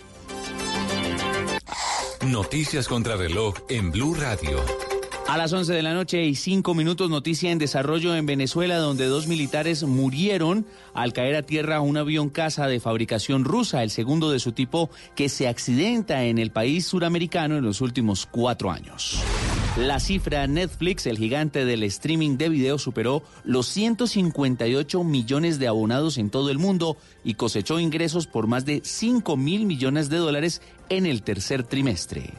[2.27, 4.65] Noticias contra reloj en Blue Radio.
[5.29, 9.05] A las 11 de la noche y 5 minutos, noticia en desarrollo en Venezuela, donde
[9.05, 10.65] dos militares murieron
[10.95, 14.89] al caer a tierra un avión caza de fabricación rusa, el segundo de su tipo
[15.15, 19.23] que se accidenta en el país suramericano en los últimos cuatro años.
[19.77, 26.17] La cifra Netflix, el gigante del streaming de video, superó los 158 millones de abonados
[26.17, 30.63] en todo el mundo y cosechó ingresos por más de 5 mil millones de dólares
[30.89, 32.33] en el tercer trimestre.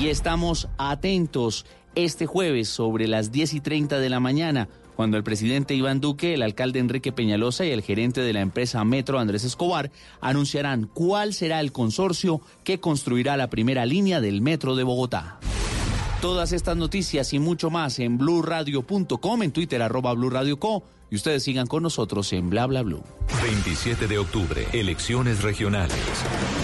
[0.00, 5.24] Y estamos atentos este jueves sobre las 10 y 30 de la mañana, cuando el
[5.24, 9.44] presidente Iván Duque, el alcalde Enrique Peñalosa y el gerente de la empresa Metro Andrés
[9.44, 9.90] Escobar
[10.20, 15.38] anunciarán cuál será el consorcio que construirá la primera línea del Metro de Bogotá.
[16.20, 20.84] Todas estas noticias y mucho más en blurradio.com, en Twitter arroba blurradioco
[21.14, 23.04] y ustedes sigan con nosotros en bla bla blue.
[23.44, 25.96] 27 de octubre, elecciones regionales.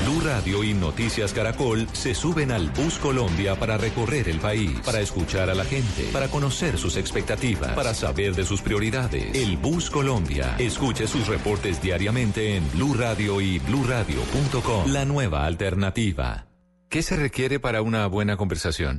[0.04, 4.98] Blue Radio y Noticias Caracol se suben al Bus Colombia para recorrer el país, para
[4.98, 9.32] escuchar a la gente, para conocer sus expectativas, para saber de sus prioridades.
[9.36, 10.56] El Bus Colombia.
[10.58, 14.90] Escuche sus reportes diariamente en Blue Radio y bluradio.com.
[14.90, 16.48] La nueva alternativa.
[16.88, 18.98] ¿Qué se requiere para una buena conversación?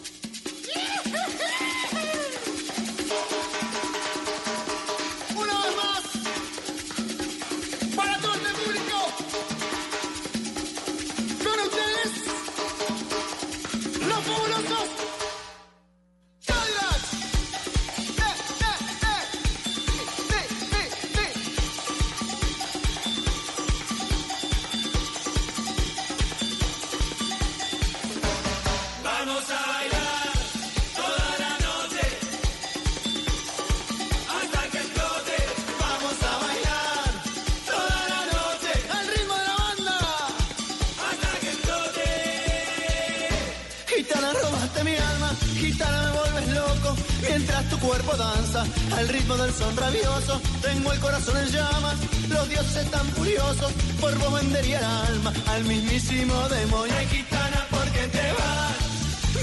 [47.81, 48.63] Cuerpo danza
[48.97, 50.39] al ritmo del son rabioso.
[50.61, 51.97] Tengo el corazón en llamas,
[52.29, 53.71] los dioses están furiosos.
[53.99, 56.93] Por vos vendería el alma al mismísimo demonio.
[56.97, 58.91] Ay, gitana, ¿por qué te vas?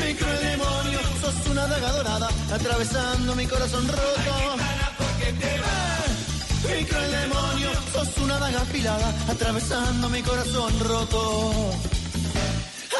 [0.01, 4.35] Mi cruel demonio, sos una daga dorada, atravesando mi corazón roto.
[4.97, 6.79] ¿por qué te vas?
[6.79, 11.53] Mi cruel demonio, sos una daga afilada, atravesando mi corazón roto.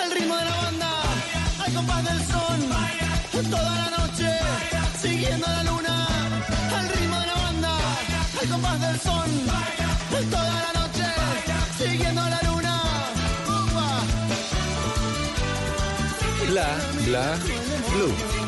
[0.03, 0.91] Al ritmo de la banda,
[1.65, 4.29] al compás del son, toda la noche,
[5.01, 6.07] siguiendo la luna.
[6.77, 7.73] Al ritmo de la banda,
[8.41, 9.31] al compás del son,
[10.31, 11.07] toda la noche,
[11.79, 12.83] siguiendo la luna.
[16.49, 16.69] Bla,
[17.05, 17.39] bla,
[17.93, 18.39] blue.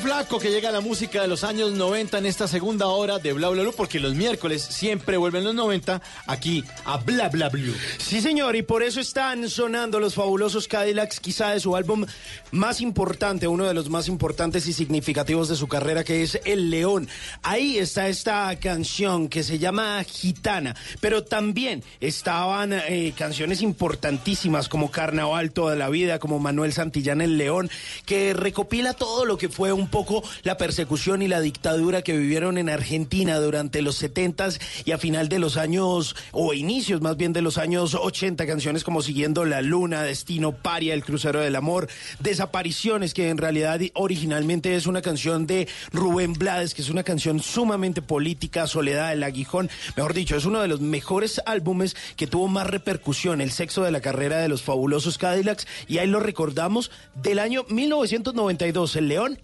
[0.00, 0.38] Flaco!
[0.38, 3.62] Que llega la música de los años 90 en esta segunda hora de Bla Bla
[3.62, 7.74] Blue porque los miércoles siempre vuelven los 90 aquí a Bla Bla Blue.
[7.98, 12.06] Sí, señor, y por eso están sonando los fabulosos Cadillacs, quizá de su álbum
[12.50, 16.70] más importante, uno de los más importantes y significativos de su carrera, que es El
[16.70, 17.08] León.
[17.42, 24.90] Ahí está esta canción que se llama Gitana, pero también estaban eh, canciones importantísimas como
[24.90, 27.70] Carnaval toda la vida, como Manuel Santillán El León,
[28.06, 32.58] que recopila todo lo que fue un poco la persecución y la dictadura que vivieron
[32.58, 37.32] en Argentina durante los 70s y a final de los años, o inicios más bien
[37.32, 41.88] de los años 80, canciones como Siguiendo la Luna, Destino Paria, El Crucero del Amor,
[42.20, 47.40] Desapariciones, que en realidad originalmente es una canción de Rubén Blades, que es una canción
[47.40, 52.48] sumamente política, Soledad del Aguijón, mejor dicho, es uno de los mejores álbumes que tuvo
[52.48, 56.90] más repercusión, el sexo de la carrera de los fabulosos Cadillacs, y ahí lo recordamos
[57.14, 59.38] del año 1992, El León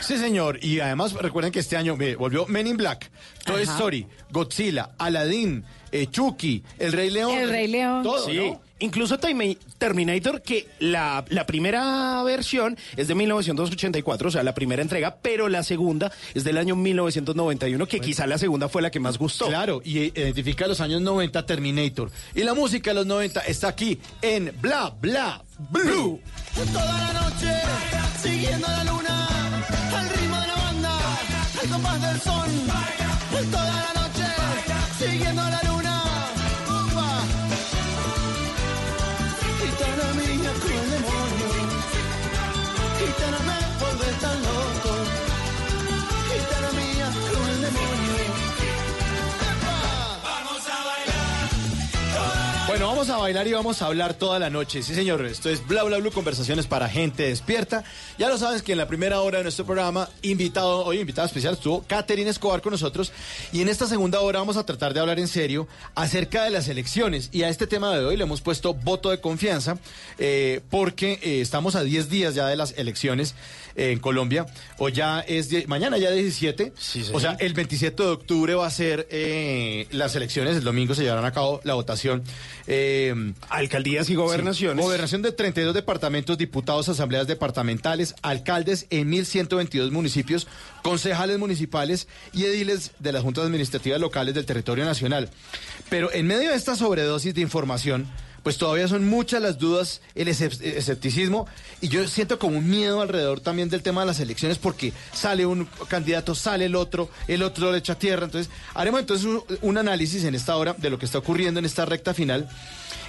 [0.00, 0.58] Sí, señor.
[0.64, 3.10] Y además recuerden que este año mire, volvió Men in Black,
[3.44, 3.72] Toy Ajá.
[3.74, 7.36] Story, Godzilla, Aladdin, eh, Chucky, El Rey León.
[7.38, 8.02] El Rey León.
[8.02, 8.36] Todo, Sí.
[8.36, 8.60] ¿no?
[8.82, 15.18] Incluso Terminator, que la, la primera versión es de 1984, o sea, la primera entrega,
[15.20, 19.18] pero la segunda es del año 1991, que quizá la segunda fue la que más
[19.18, 19.48] gustó.
[19.48, 22.10] Claro, y eh, identifica los años 90 Terminator.
[22.34, 26.18] Y la música de los 90 está aquí en Bla Bla Blue.
[26.72, 27.52] Toda la noche,
[28.22, 29.19] siguiendo la luna,
[29.96, 30.98] al ritmo de la banda,
[31.62, 33.09] al compás del son.
[52.70, 54.84] Bueno, vamos a bailar y vamos a hablar toda la noche.
[54.84, 55.26] Sí, señor.
[55.26, 57.82] Esto es Bla Bla Blue, conversaciones para gente despierta.
[58.16, 61.54] Ya lo sabes que en la primera hora de nuestro programa, invitado, hoy invitada especial,
[61.54, 63.12] estuvo Catherine Escobar con nosotros.
[63.52, 65.66] Y en esta segunda hora vamos a tratar de hablar en serio
[65.96, 67.28] acerca de las elecciones.
[67.32, 69.76] Y a este tema de hoy le hemos puesto voto de confianza,
[70.20, 73.34] eh, porque eh, estamos a 10 días ya de las elecciones
[73.74, 74.46] en Colombia.
[74.78, 76.72] O ya es, mañana ya 17.
[76.76, 77.10] señor.
[77.14, 81.02] o sea, el 27 de octubre va a ser eh, las elecciones, el domingo se
[81.02, 82.22] llevarán a cabo la votación.
[82.66, 83.14] eh,
[83.48, 84.82] Alcaldías y gobernaciones.
[84.82, 90.46] sí, gobernación de 32 departamentos, diputados, asambleas departamentales, alcaldes en 1.122 municipios,
[90.82, 95.30] concejales municipales y ediles de las juntas administrativas locales del territorio nacional.
[95.88, 98.06] Pero en medio de esta sobredosis de información,
[98.42, 101.46] pues todavía son muchas las dudas, el escep- escepticismo,
[101.80, 105.46] y yo siento como un miedo alrededor también del tema de las elecciones, porque sale
[105.46, 108.24] un candidato, sale el otro, el otro le echa tierra.
[108.24, 111.66] Entonces, haremos entonces un, un análisis en esta hora de lo que está ocurriendo en
[111.66, 112.48] esta recta final,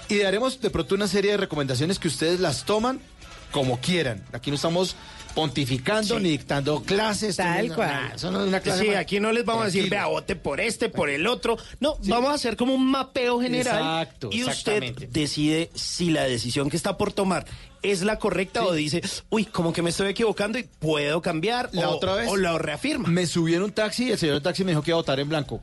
[0.09, 2.99] y daremos de pronto una serie de recomendaciones que ustedes las toman
[3.51, 4.23] como quieran.
[4.33, 4.95] Aquí no estamos
[5.33, 7.37] pontificando ni dictando clases.
[7.37, 8.11] Tal No, cual.
[8.15, 10.35] eso no es una clase Sí, más- aquí no les vamos a decir, vea, vote
[10.35, 11.57] por este, por el otro.
[11.79, 13.77] No, vamos a hacer como un mapeo general.
[14.03, 17.45] Exacto, y usted decide si la decisión que está por tomar
[17.81, 21.69] es la correcta o dice, uy, como que me estoy equivocando y puedo cambiar.
[21.71, 22.27] La o, otra vez.
[22.29, 23.09] O la reafirma.
[23.09, 25.01] Me subí en un taxi y el señor del taxi me dijo que iba a
[25.01, 25.61] votar en blanco.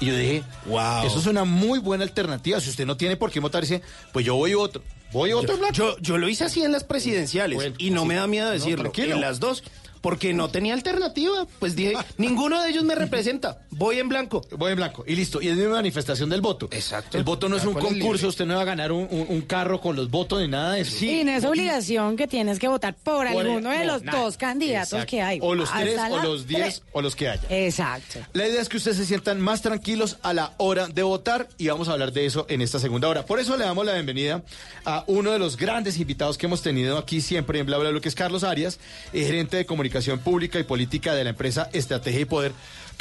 [0.00, 1.06] Y yo dije, wow.
[1.06, 2.60] eso es una muy buena alternativa.
[2.60, 3.82] Si usted no tiene por qué votar, dice,
[4.12, 4.82] pues yo voy otro.
[5.12, 5.74] Voy otro en blanco.
[5.74, 8.92] Yo, yo lo hice así en las presidenciales Bueno, y no me da miedo decirlo.
[8.96, 9.62] en las dos
[10.02, 11.46] porque no tenía alternativa.
[11.58, 13.62] Pues dije, ninguno de ellos me representa.
[13.70, 14.42] Voy en blanco.
[14.58, 15.04] Voy en blanco.
[15.06, 15.40] Y listo.
[15.40, 16.68] Y es mi manifestación del voto.
[16.72, 17.16] Exacto.
[17.16, 19.08] El voto no es un ¿Cuál es el concurso, usted no va a ganar un,
[19.10, 21.04] un- un carro con los votos ni nada de eso.
[21.04, 24.20] Y no es obligación que tienes que votar por, Por- alguno de los nada.
[24.20, 25.10] dos candidatos Exacto.
[25.10, 25.38] que hay.
[25.40, 26.82] O los tres, o los diez, tres.
[26.92, 27.42] o los que haya.
[27.48, 28.18] Exacto.
[28.32, 31.68] La idea es que ustedes se sientan más tranquilos a la hora de votar y
[31.68, 33.24] vamos a hablar de eso en esta segunda hora.
[33.24, 34.42] Por eso le damos la bienvenida
[34.84, 38.00] a uno de los grandes invitados que hemos tenido aquí siempre en Bla Bla, lo
[38.00, 38.80] que es Carlos Arias,
[39.12, 42.52] eh, gerente de comunicación pública y política de la empresa Estrategia y Poder.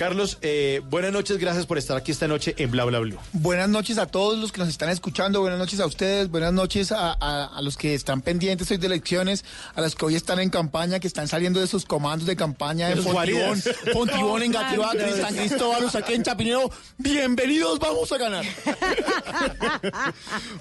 [0.01, 3.19] Carlos, eh, buenas noches, gracias por estar aquí esta noche en Bla Bla Blue.
[3.33, 6.91] Buenas noches a todos los que nos están escuchando, buenas noches a ustedes, buenas noches
[6.91, 9.45] a, a- a los que están pendientes hoy de elecciones,
[9.75, 12.87] a los que hoy están en campaña, que están saliendo de sus comandos de campaña
[12.87, 13.61] De en Fontibón.
[13.93, 16.71] Fontibón en en San Cristóbal, aquí en Chapinero.
[16.97, 18.43] Bienvenidos, vamos a ganar.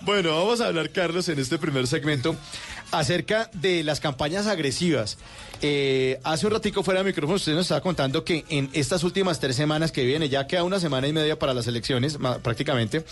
[0.03, 2.37] Bueno, vamos a hablar, Carlos, en este primer segmento
[2.91, 5.19] acerca de las campañas agresivas.
[5.62, 9.30] Eh, hace un ratico fuera de micrófono usted nos estaba contando que en estas últimas
[9.39, 13.05] tres semanas que viene, ya queda una semana y media para las elecciones, prácticamente,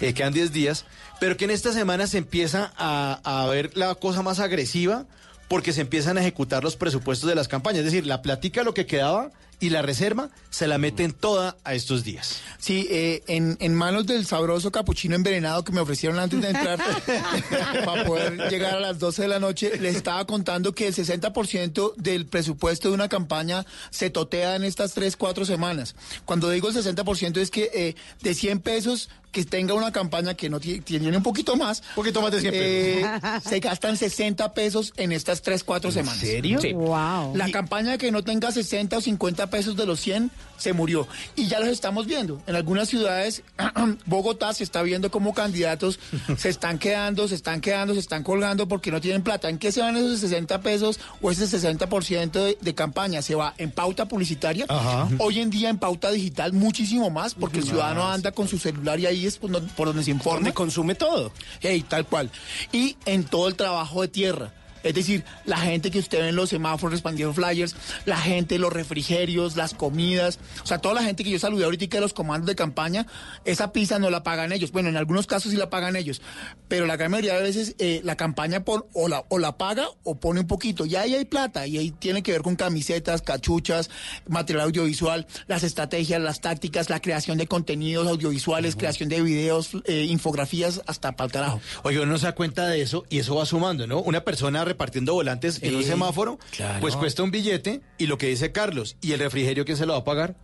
[0.00, 0.84] eh, quedan 10 días,
[1.20, 5.04] pero que en esta semana se empieza a, a ver la cosa más agresiva
[5.48, 7.80] porque se empiezan a ejecutar los presupuestos de las campañas.
[7.80, 9.30] Es decir, la platica lo que quedaba
[9.60, 12.40] y la reserva se la meten toda a estos días.
[12.58, 16.78] Sí, eh, en, en manos del sabroso capuchino envenenado que me ofrecieron antes de entrar
[17.84, 21.94] para poder llegar a las 12 de la noche, les estaba contando que el 60%
[21.96, 25.94] del presupuesto de una campaña se totea en estas 3, 4 semanas.
[26.24, 30.48] Cuando digo el 60% es que eh, de 100 pesos que tenga una campaña que
[30.48, 33.42] no tiene, tiene un poquito más, un poquito más de 100 pesos.
[33.50, 36.20] se gastan 60 pesos en estas 3, 4 semanas.
[36.20, 36.60] serio?
[36.60, 36.72] Sí.
[36.72, 37.36] Wow.
[37.36, 41.06] La campaña que no tenga 60 o 50 pesos de los 100 se murió.
[41.36, 42.42] Y ya los estamos viendo.
[42.46, 43.42] En algunas ciudades,
[44.06, 45.98] Bogotá se está viendo como candidatos
[46.36, 49.48] se están quedando, se están quedando, se están colgando porque no tienen plata.
[49.48, 53.22] ¿En qué se van esos 60 pesos o ese 60% de, de campaña?
[53.22, 54.66] Se va en pauta publicitaria.
[54.68, 55.08] Ajá.
[55.18, 58.98] Hoy en día en pauta digital muchísimo más porque el ciudadano anda con su celular
[59.00, 60.38] y ahí es por donde, por donde se informa.
[60.38, 61.32] Donde consume todo.
[61.60, 62.30] Hey, tal cual.
[62.72, 64.52] Y en todo el trabajo de tierra.
[64.82, 67.74] Es decir, la gente que usted ve en los semáforos expandiendo flyers,
[68.04, 71.78] la gente, los refrigerios, las comidas, o sea, toda la gente que yo saludé ahorita
[71.88, 73.06] de los comandos de campaña,
[73.44, 74.72] esa pizza no la pagan ellos.
[74.72, 76.20] Bueno, en algunos casos sí la pagan ellos,
[76.68, 79.88] pero la gran mayoría de veces eh, la campaña por, o, la, o la paga
[80.02, 80.86] o pone un poquito.
[80.86, 83.90] Y ahí hay plata y ahí tiene que ver con camisetas, cachuchas,
[84.28, 90.06] material audiovisual, las estrategias, las tácticas, la creación de contenidos audiovisuales, creación de videos, eh,
[90.08, 91.60] infografías, hasta para el carajo.
[91.84, 94.00] Oye, uno no se da cuenta de eso y eso va sumando, ¿no?
[94.00, 96.80] Una persona repartiendo volantes en un semáforo, claro.
[96.80, 99.94] pues cuesta un billete y lo que dice Carlos, ¿y el refrigerio quién se lo
[99.94, 100.36] va a pagar?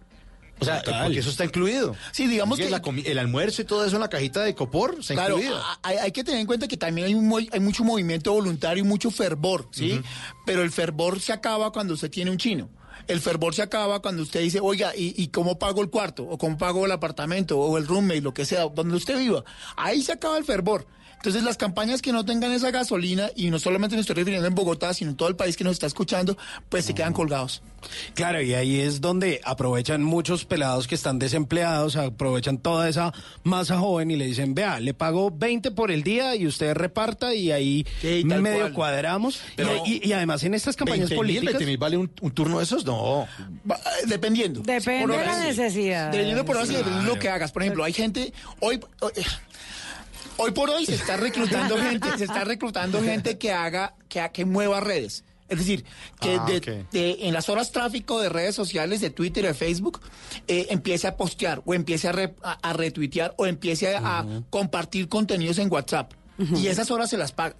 [0.60, 1.02] O sea, Total.
[1.05, 1.96] porque eso está incluido.
[2.12, 5.14] Sí, digamos que- la el almuerzo y todo eso en la cajita de copor está
[5.14, 5.60] Claro, incluido.
[5.82, 8.84] hay, hay que tener en cuenta que también hay, un mo- hay mucho movimiento voluntario
[8.84, 10.01] y mucho fervor, ¿sí?
[10.46, 12.68] Pero el fervor se acaba cuando usted tiene un chino.
[13.09, 16.22] El fervor se acaba cuando usted dice, oiga, ¿y, y cómo pago el cuarto?
[16.22, 17.59] ¿O cómo pago el apartamento?
[17.59, 18.20] ¿O el roommate?
[18.22, 19.44] Lo que sea, donde usted viva.
[19.76, 20.86] Ahí se acaba el fervor.
[21.24, 24.55] Entonces, las campañas que no tengan esa gasolina, y no solamente me estoy refiriendo en
[24.55, 26.36] Bogotá, sino en todo el país que nos está escuchando,
[26.68, 27.62] pues se quedan colgados.
[28.12, 33.78] Claro, y ahí es donde aprovechan muchos pelados que están desempleados, aprovechan toda esa masa
[33.78, 37.52] joven y le dicen, vea, le pago 20 por el día y usted reparta y
[37.52, 37.86] ahí
[38.28, 38.72] tal medio cual.
[38.74, 39.36] cuadramos.
[39.36, 41.52] Y- Pero- y, y además en estas campañas 20 mil, políticas...
[41.55, 42.84] 20 mil vale un, un turno de esos?
[42.84, 43.26] No.
[43.70, 44.60] Va, eh, Dependiendo.
[44.60, 45.46] Depende de la sí.
[45.48, 46.10] necesidad.
[46.10, 47.51] Dependiendo por horas y dependiendo de lo que hagas.
[47.51, 49.12] Por ejemplo, hay gente, hoy, hoy,
[50.36, 54.44] hoy por hoy se está reclutando gente, se está reclutando gente que haga, que, que
[54.44, 55.24] mueva redes.
[55.48, 55.85] Es decir,
[56.20, 56.44] que Ah,
[56.90, 60.01] de- en las horas tráfico de redes sociales, de Twitter, de Facebook,
[60.48, 64.27] eh, empiece a postear o empiece a, re- a- a retuitear o empiece a, a
[64.51, 66.12] compartir contenidos en WhatsApp.
[66.56, 67.55] Y esas horas se las paga.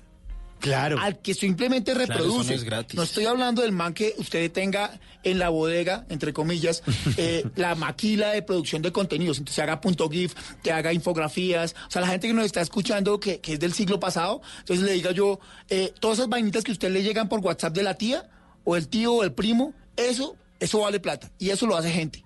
[0.61, 0.99] Claro.
[0.99, 2.55] Al que simplemente eso no reproduce.
[2.55, 2.97] es gratis.
[2.97, 6.83] No estoy hablando del man que usted tenga en la bodega, entre comillas,
[7.17, 9.39] eh, la maquila de producción de contenidos.
[9.39, 11.75] Entonces haga punto GIF, que haga infografías.
[11.89, 14.85] O sea, la gente que nos está escuchando, que, que es del siglo pasado, entonces
[14.85, 17.95] le diga yo, eh, todas esas vainitas que usted le llegan por WhatsApp de la
[17.95, 18.29] tía,
[18.65, 21.31] o el tío, o el primo, eso, eso vale plata.
[21.39, 22.25] Y eso lo hace gente.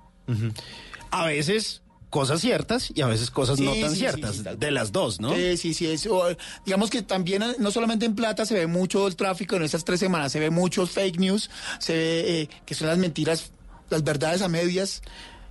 [1.11, 4.93] A veces cosas ciertas y a veces cosas no tan sí, ciertas, sí, de las
[4.93, 5.35] dos, ¿no?
[5.35, 5.87] Sí, sí, sí.
[5.87, 9.63] Eh, digamos que también, eh, no solamente en plata, se ve mucho el tráfico en
[9.63, 13.51] estas tres semanas, se ve muchos fake news, se ve eh, que son las mentiras,
[13.91, 15.03] las verdades a medias.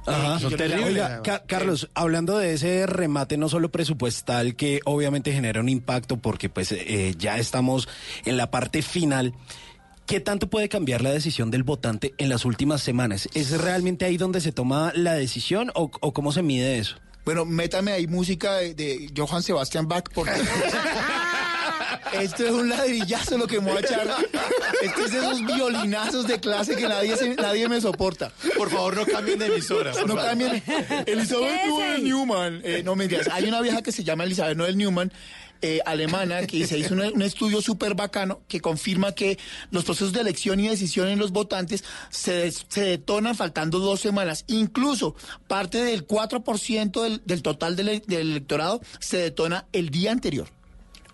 [0.05, 0.85] Ajá, eh, llamo.
[0.85, 6.15] Oiga, Ca- Carlos, hablando de ese remate no solo presupuestal que obviamente genera un impacto
[6.15, 7.89] porque pues eh, ya estamos
[8.23, 9.33] en la parte final.
[10.07, 13.27] ¿Qué tanto puede cambiar la decisión del votante en las últimas semanas?
[13.33, 16.95] ¿Es realmente ahí donde se toma la decisión o, o cómo se mide eso?
[17.25, 20.31] Bueno, métame ahí música de, de Johann Sebastian Bach porque
[22.13, 24.07] Esto es un ladrillazo lo que me voy a echar.
[24.81, 28.31] Esto es de esos violinazos de clase que nadie, se- nadie me soporta.
[28.57, 29.91] Por favor, no cambien de emisora.
[29.91, 30.23] No favor.
[30.23, 30.63] cambien.
[31.05, 32.03] Elizabeth ¿Qué es Noel?
[32.05, 32.61] Newman.
[32.63, 33.27] Eh, no mentiras.
[33.33, 35.11] Hay una vieja que se llama Elizabeth Noel Newman.
[35.61, 39.37] Eh, alemana que se hizo un, un estudio súper bacano que confirma que
[39.71, 44.45] los procesos de elección y decisión en los votantes se, se detonan faltando dos semanas.
[44.47, 45.15] Incluso
[45.47, 50.56] parte del 4% del, del total del, del electorado se detona el día anterior.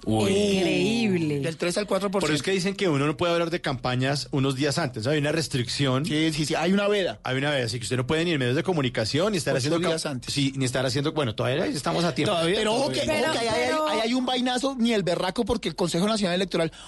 [0.05, 1.39] Increíble.
[1.39, 2.11] Del 3 al 4%.
[2.11, 5.07] Por eso es que dicen que uno no puede hablar de campañas unos días antes.
[5.07, 6.05] Hay una restricción.
[6.05, 7.19] Sí, sí, sí, hay una veda.
[7.23, 9.53] Hay una vez, así que usted no puede ni en medios de comunicación ni estar
[9.55, 9.87] Ocho haciendo.
[9.87, 10.33] días antes.
[10.33, 11.11] Sí, ni estar haciendo.
[11.13, 12.35] Bueno, todavía estamos a tiempo.
[12.43, 15.03] pero ojo que, ojo Pero- que ahí, hay- pero- ahí hay un vainazo ni el
[15.03, 16.71] berraco porque el Consejo Nacional Electoral.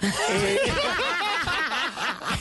[0.00, 0.58] Eh,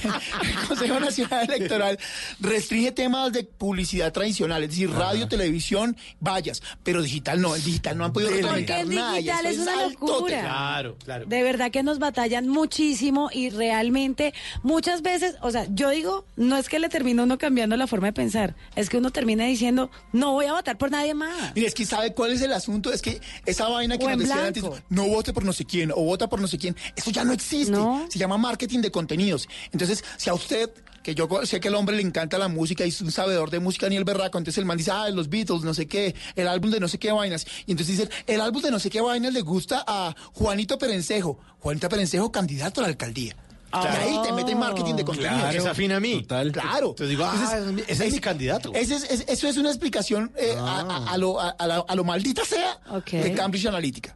[0.04, 2.00] el Consejo Nacional Electoral
[2.40, 7.98] restringe temas de publicidad tradicional, es decir, radio, televisión, vallas, pero digital no, el digital
[7.98, 9.14] no han podido Porque reglamentar el nada.
[9.16, 10.12] digital es una altote.
[10.12, 10.42] locura.
[10.42, 11.26] Claro, claro.
[11.26, 14.34] De verdad que nos batallan muchísimo y realmente
[14.64, 18.08] muchas veces, o sea, yo digo, no es que le termine uno cambiando la forma
[18.08, 21.54] de pensar, es que uno termina diciendo, no voy a votar por nadie más.
[21.56, 24.20] Mire, es que sabe cuál es el asunto, es que esa vaina que O nos
[24.20, 27.12] decían antes, no vote por no sé quién, o vota por no sé quién, eso
[27.12, 27.72] ya no existe.
[27.72, 28.06] No.
[28.10, 29.48] Se llama marketing de contenidos.
[29.72, 30.70] Entonces, si a usted,
[31.04, 33.60] que yo sé que el hombre le encanta la música y es un sabedor de
[33.60, 36.48] música ni el berraco, entonces el man dice, ah, los Beatles, no sé qué, el
[36.48, 37.46] álbum de no sé qué vainas.
[37.66, 41.40] Y entonces dice, el álbum de no sé qué vainas le gusta a Juanito Perencejo.
[41.60, 43.36] Juanito Perencejo, candidato a la alcaldía.
[43.74, 45.42] Y ahí te meten marketing de contenidos.
[45.52, 46.24] Claro, afina a mí.
[46.26, 46.90] Claro.
[46.90, 48.72] Entonces digo, ah, Entonces, ese es mi candidato.
[48.74, 51.86] ese es- es- eso es una explicación eh, a, a- a lo, a- a la-
[51.88, 53.12] a lo maldita sea Ok.
[53.12, 54.16] de Cambridge Analytica.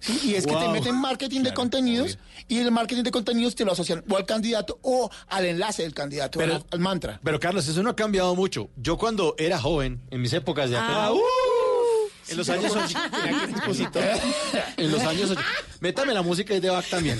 [0.00, 0.20] ¿Sí?
[0.30, 2.18] Y es que te meten marketing de contenidos
[2.48, 5.94] y el marketing de contenidos te lo asocian o al candidato o al enlace del
[5.94, 7.20] candidato, Pero- al, al mantra.
[7.22, 8.70] Pero Carlos, eso no ha cambiado mucho.
[8.76, 12.30] Yo cuando era joven, en mis épocas de Ah, apenas- uh.
[12.30, 12.72] en los años
[14.76, 15.34] en los años
[15.80, 17.18] métame la música y de Bach también.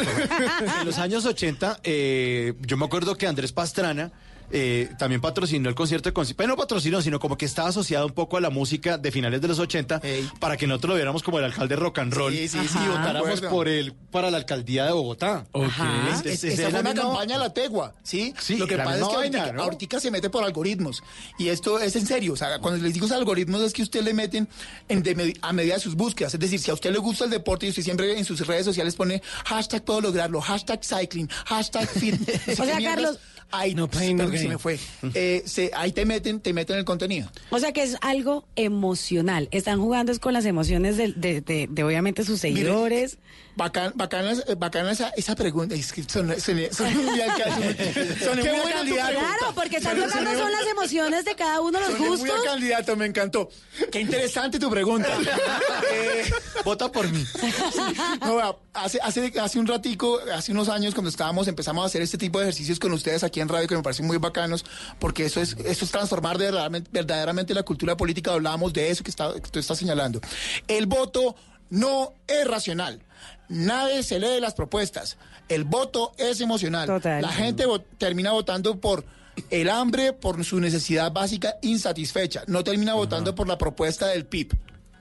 [0.80, 4.12] En los años 80, eh, yo me acuerdo que Andrés Pastrana
[4.50, 6.46] eh, también patrocinó el concierto de concierto.
[6.46, 9.48] no patrocinó, sino como que estaba asociado un poco a la música de finales de
[9.48, 10.00] los 80
[10.38, 13.40] para que nosotros lo viéramos como el alcalde rock and roll Sí, sí, y votáramos
[13.42, 15.46] por él para la alcaldía de Bogotá.
[15.52, 16.08] Ajá.
[16.12, 18.34] Es- es- Es- es esa fue una campaña a la tegua, ¿sí?
[18.40, 19.62] Sí, Lo que pasa es que vaina, ahorita, ¿no?
[19.62, 21.02] ahorita se mete por algoritmos.
[21.38, 22.32] Y esto es en serio.
[22.32, 24.48] O sea, cuando les digo algoritmos es que usted le meten
[24.88, 26.32] en de med- a medida de sus búsquedas.
[26.34, 28.64] Es decir, si a usted le gusta el deporte y usted siempre en sus redes
[28.64, 32.14] sociales pone hashtag puedo lograrlo, hashtag cycling, hashtag fit.
[32.46, 33.18] no sé O sea, Carlos-
[33.52, 34.78] Ahí, No pain, no perdón, se me fue.
[35.14, 37.30] Eh, se- ahí te meten, te meten el contenido.
[37.50, 39.48] O sea que es algo emocional.
[39.50, 43.18] Están jugando es con las emociones de, de- de- de, obviamente sus Mire, seguidores.
[43.56, 45.74] Bacán, bacana, eh, bacana esa, esa pregunta.
[45.74, 46.60] Es que son, son, son muy.
[46.72, 48.84] Son Qué muy buena.
[48.84, 52.30] Claro, porque están tocando son- las emociones de cada uno, los muy gustos.
[52.30, 53.50] al candidato, me encantó.
[53.90, 55.08] Qué interesante tu pregunta.
[55.92, 56.30] Eh,
[56.64, 57.24] Vota por mí.
[58.20, 62.18] no, hace, hace, hace un ratico, hace unos años, cuando estábamos, empezamos a hacer este
[62.18, 64.64] tipo de ejercicios con ustedes aquí en radio, que me parecen muy bacanos,
[64.98, 68.32] porque eso es, eso es transformar de verdaderamente, verdaderamente la cultura política.
[68.32, 70.20] Hablábamos de eso que, está, que tú estás señalando.
[70.68, 71.34] El voto
[71.70, 73.02] no es racional.
[73.48, 75.16] Nadie se lee las propuestas.
[75.48, 76.86] El voto es emocional.
[76.86, 77.22] Total.
[77.22, 79.04] La gente vo- termina votando por
[79.50, 82.42] el hambre, por su necesidad básica insatisfecha.
[82.46, 84.52] No termina votando por la propuesta del PIB.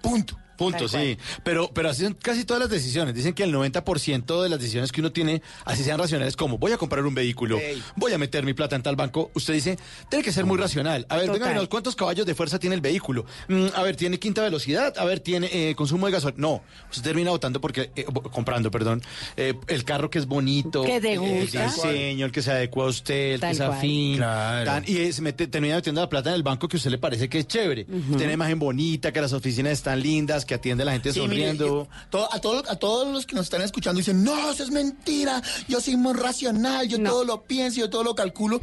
[0.02, 0.38] Punto.
[0.60, 1.18] Punto, sí.
[1.44, 3.15] Pero, pero así son casi todas las decisiones.
[3.15, 6.72] Dicen que el 90% de las decisiones que uno tiene, así sean racionales, como voy
[6.73, 7.81] a comprar un vehículo, Ey.
[7.95, 9.77] voy a meter mi plata en tal banco, usted dice,
[10.10, 11.06] tiene que ser muy racional.
[11.10, 13.26] A ver, venga, ¿cuántos caballos de fuerza tiene el vehículo?
[13.48, 14.94] Mm, a ver, ¿tiene quinta velocidad?
[14.98, 16.41] A ver, ¿tiene eh, consumo de gasolina?
[16.41, 19.02] No, usted termina votando porque, eh, comprando, perdón,
[19.38, 21.64] eh, el carro que es bonito, Que te el- gusta.
[21.65, 23.77] el diseño, el que se adecua a usted, el Tal que es cual.
[23.77, 24.65] afín, Claro.
[24.65, 26.91] tan- y eh, se mete, termina metiendo la plata en el banco que a usted
[26.91, 27.86] le parece que es chévere.
[27.86, 31.20] Tiene una imagen bonita, que las oficinas están lindas, que atiende a la gente Sí,
[31.20, 31.66] mire, sonriendo.
[31.68, 34.72] yo- todo- a, todo- a todos los que nos están escuchando dicen, no, eso es
[34.72, 37.12] mentira, yo soy muy racional, yo No.
[37.12, 38.60] todo lo pienso, yo todo lo calculo.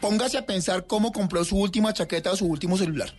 [0.00, 3.12] Póngase a pensar cómo compró su última chaqueta o su último celular.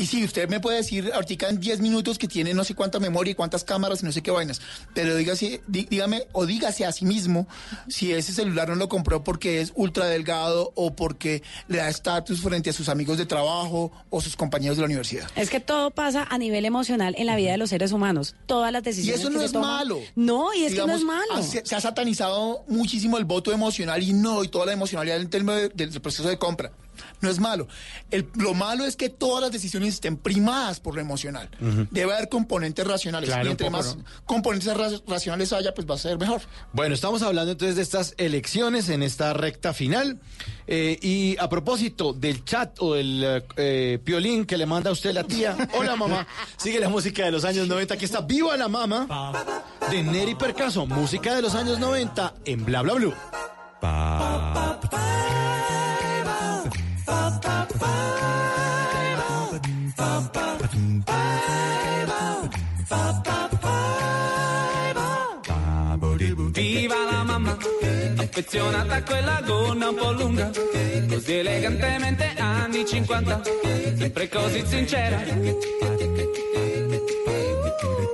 [0.00, 2.98] Y sí, usted me puede decir ahorita en 10 minutos que tiene no sé cuánta
[2.98, 4.60] memoria y cuántas cámaras y no sé qué vainas,
[4.94, 7.46] pero dígase, dí- dígame o dígase a sí mismo
[7.88, 12.40] si ese celular no lo compró porque es ultra delgado o porque le da estatus
[12.40, 15.28] frente a sus amigos de trabajo o sus compañeros de la universidad.
[15.36, 18.34] Es que todo pasa a nivel emocional en la vida de los seres humanos.
[18.46, 19.20] Todas las Y decisiones.
[19.20, 20.00] eso que no es toman- malo.
[20.16, 21.42] No, y es Digamos, que no es malo.
[21.42, 25.28] Se, se ha satanizado muchísimo el voto emocional y no, y toda la emocionalidad en
[25.28, 26.72] términos de- del proceso de compra.
[27.20, 27.68] No es malo.
[28.10, 31.48] El- lo malo es que todas las decisiones estén primadas por lo emocional.
[31.90, 33.28] Debe haber componentes racionales.
[33.30, 34.04] Claro, y entre poco, más ¿no?
[34.24, 36.40] componentes ra- racionales haya, pues va a ser mejor.
[36.72, 40.20] Bueno, estamos hablando entonces de estas elecciones en esta recta final.
[40.66, 44.92] Eh, y a propósito del chat o del eh, eh, piolín que le manda a
[44.92, 45.56] usted la tía.
[45.74, 46.26] Hola mamá.
[46.56, 47.94] Sigue la música de los años 90.
[47.94, 49.06] Aquí está Viva la Mama.
[49.90, 53.14] de Neri Percaso, música de los años 90 en Bla Bla Blue.
[66.52, 67.56] Viva la mamma,
[68.16, 70.50] affezionata a quella gonna un po' lunga,
[71.08, 73.42] così elegantemente anni 50,
[73.96, 75.89] sempre così sincera.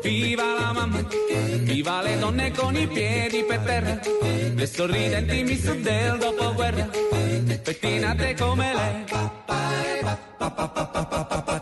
[0.07, 1.05] Viva la mamma,
[1.65, 3.99] viva le donne con i piedi per terra,
[4.55, 6.89] le sorridenti miss del dopoguerra,
[7.65, 9.05] pettinate come lei.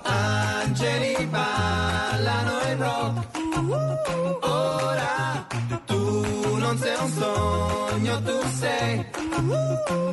[0.02, 3.38] Angeli ballano il rock,
[4.44, 5.46] ora
[5.86, 9.06] tu non sei un sogno, tu sei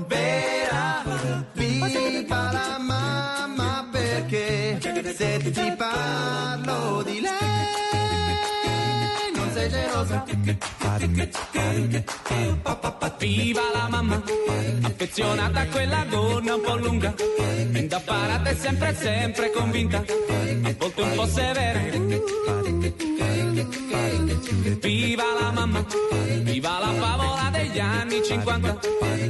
[0.08, 1.04] vera.
[1.52, 4.80] Viva la mamma perché
[5.18, 7.61] se ti parlo di lei
[9.72, 10.26] gelosa.
[13.18, 14.22] Viva la mamma,
[14.82, 17.14] affezionata a quella gonna un po' lunga,
[17.88, 21.80] da parata e sempre, sempre convinta, a volte un po' severa.
[24.82, 25.86] Viva la mamma,
[26.42, 28.80] viva la favola degli anni 50,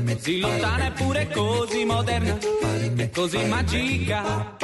[0.05, 2.37] così lontana eppure così moderna,
[3.13, 4.57] così magica.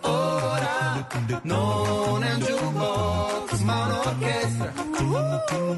[0.00, 1.06] Ora
[1.42, 4.72] non è un jukebox ma un'orchestra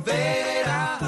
[0.03, 0.99] vera.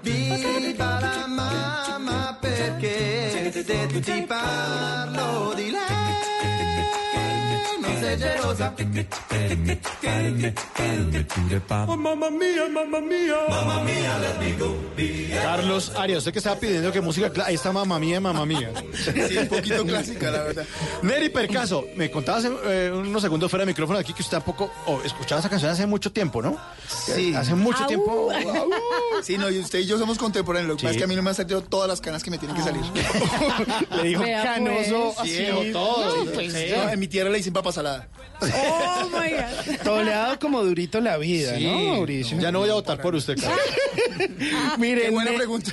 [0.00, 6.06] Viva la mamma perché se ti parlo di lei
[8.00, 8.74] sei gelosa.
[11.88, 13.36] Oh, mamma mía, mamma mía.
[13.48, 14.74] Mamma mía, let me go.
[15.42, 18.70] Carlos Arias, usted que estaba pidiendo que música ahí está mamma mía, mamma mía.
[19.28, 20.64] Sí, un poquito clásica, la verdad.
[21.02, 24.70] Neri Percaso, me contaba hace eh, unos segundos fuera de micrófono aquí que usted tampoco
[24.86, 26.56] oh, escuchaba esa canción hace mucho tiempo, ¿no?
[26.88, 27.34] Sí.
[27.34, 27.86] Hace mucho Au.
[27.88, 28.28] tiempo.
[29.22, 30.68] Sí, no, y usted y yo somos contemporáneos.
[30.68, 32.30] Lo que pasa es que a mí no me han salido todas las canas que
[32.30, 32.82] me tienen que salir.
[33.96, 35.18] Le dijo Vea, canoso, pues.
[35.20, 36.24] así, Sí, todo.
[36.24, 36.66] no, pues, Sí.
[36.74, 38.08] no, en mi tierra le dicen papa salada.
[38.42, 39.76] Oh my God.
[39.82, 41.64] Toleado como durito la vida, Sí.
[41.66, 42.38] ¿no, Mauricio?
[42.38, 43.58] Ya no voy a votar por usted, Carlos.
[44.78, 45.70] Miren, Qué buena Ne- pregunta.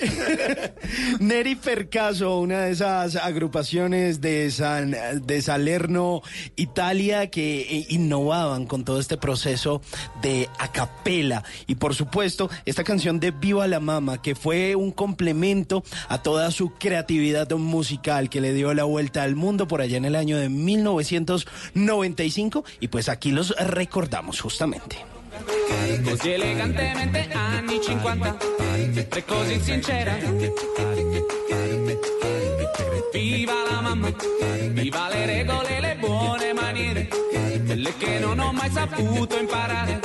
[1.20, 4.96] Neri Percaso, una de esas agrupaciones de, San,
[5.26, 6.22] de Salerno,
[6.56, 9.82] Italia, que eh, innovaban con todo este proceso
[10.22, 11.44] de acapela.
[11.68, 16.52] Y por supuesto, esta canción de Viva la Mama, que fue un complemento a toda
[16.52, 20.38] su creatividad musical que le dio la vuelta al mundo por allá en el año
[20.38, 22.53] de 1995.
[22.80, 24.98] Y pues aquí los recordamos justamente.
[26.04, 28.38] Così elegantemente anni 50,
[28.94, 30.16] sempre così sincera.
[33.12, 34.14] Viva la mamma,
[34.72, 37.08] viva le regole le buone maniere,
[37.66, 40.00] quelle che non ho mai saputo imparare,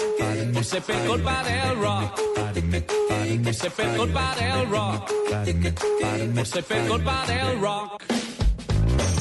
[0.52, 2.20] forse per colpa del rock,
[3.42, 5.72] forse per colpa del rock,
[6.34, 8.27] forse per colpa del rock.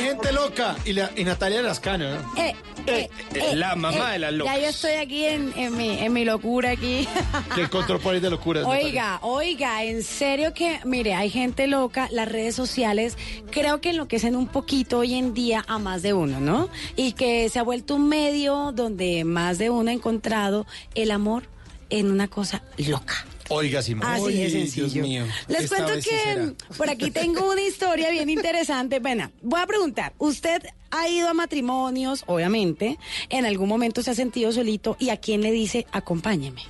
[0.00, 0.76] Hay gente loca.
[0.84, 2.42] Y, la, y Natalia Lascano, ¿no?
[2.42, 2.56] Eh,
[2.86, 4.54] eh, eh, la mamá eh, de las locas.
[4.56, 7.06] Ya yo estoy aquí en, en mi, en mi locura aquí.
[7.54, 8.64] Que encontró por ahí de locuras.
[8.64, 8.86] Natalia.
[8.86, 13.18] Oiga, oiga, en serio que, mire, hay gente loca, las redes sociales
[13.50, 16.70] creo que enloquecen un poquito hoy en día a más de uno, ¿no?
[16.96, 21.44] Y que se ha vuelto un medio donde más de uno ha encontrado el amor
[21.90, 23.26] en una cosa loca.
[23.52, 24.06] Oiga, Simón.
[24.06, 25.26] Así de sencillo.
[25.48, 29.00] Les Esta cuento que por aquí tengo una historia bien interesante.
[29.00, 32.96] Bueno, voy a preguntar, ¿usted ha ido a matrimonios, obviamente?
[33.28, 34.96] ¿En algún momento se ha sentido solito?
[35.00, 36.62] ¿Y a quién le dice, acompáñeme?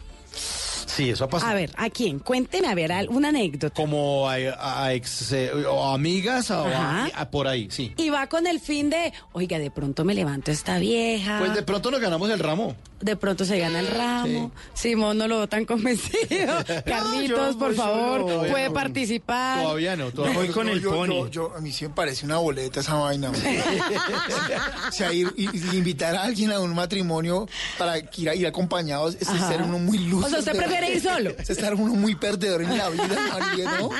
[0.86, 1.52] Sí, eso ha pasado.
[1.52, 2.18] A ver, ¿a quién?
[2.18, 3.74] Cuénteme, a ver, una anécdota.
[3.74, 7.92] Como a, ex, eh, o amigas o a por ahí, sí.
[7.98, 11.38] Y va con el fin de, oiga, de pronto me levanto esta vieja.
[11.40, 12.74] Pues de pronto nos ganamos el ramo.
[13.00, 14.52] De pronto se gana el ramo.
[14.74, 16.54] Simón no lo veo tan convencido.
[16.84, 18.50] Carlitos, por favor, solo.
[18.50, 18.74] puede No.
[18.74, 19.62] participar.
[19.62, 21.06] Todavía no, todavía Voy con el yo, pony.
[21.08, 23.30] Yo, yo- a mí sí me parece una boleta esa vaina.
[24.88, 27.48] o sea, ir, y- y invitar a alguien a un matrimonio
[27.78, 29.48] para ir, a- ir acompañados es Ajá.
[29.48, 30.26] ser uno muy lúcido.
[30.26, 31.30] O sea, ¿usted prefiere ir solo?
[31.38, 33.90] Es estar uno muy perdedor en la vida, María, ¿no?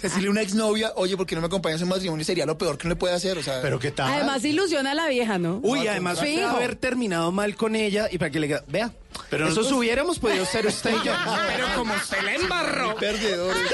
[0.00, 2.24] Decirle a una exnovia, oye, ¿por qué no me acompañas en matrimonio?
[2.24, 3.38] Sería lo peor que uno le puede hacer.
[3.38, 4.12] O sea, Pero qué tal.
[4.12, 5.60] Además ilusiona a la vieja, ¿no?
[5.62, 8.90] Uy, además haber terminado mal con ella y para que le diga, vea,
[9.30, 11.12] Pero eso nosotros- hubiéramos podido ser usted y yo.
[11.48, 12.94] Pero como usted le embarró.
[12.96, 13.62] perdedores.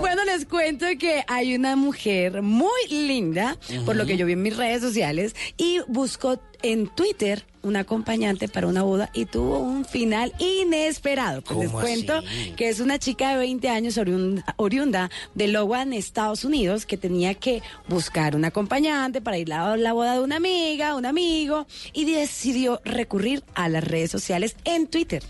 [0.00, 3.56] Bueno, les cuento que hay una mujer muy linda,
[3.86, 8.46] por lo que yo vi en mis redes sociales, y buscó en Twitter un acompañante
[8.48, 11.40] para una boda y tuvo un final inesperado.
[11.42, 12.52] Pues les ¿Cómo cuento así?
[12.56, 17.34] que es una chica de 20 años oriunda, oriunda de Logan, Estados Unidos, que tenía
[17.34, 22.04] que buscar un acompañante para ir a la boda de una amiga, un amigo, y
[22.04, 22.80] decidió
[23.14, 25.22] recurrir a las redes sociales en Twitter.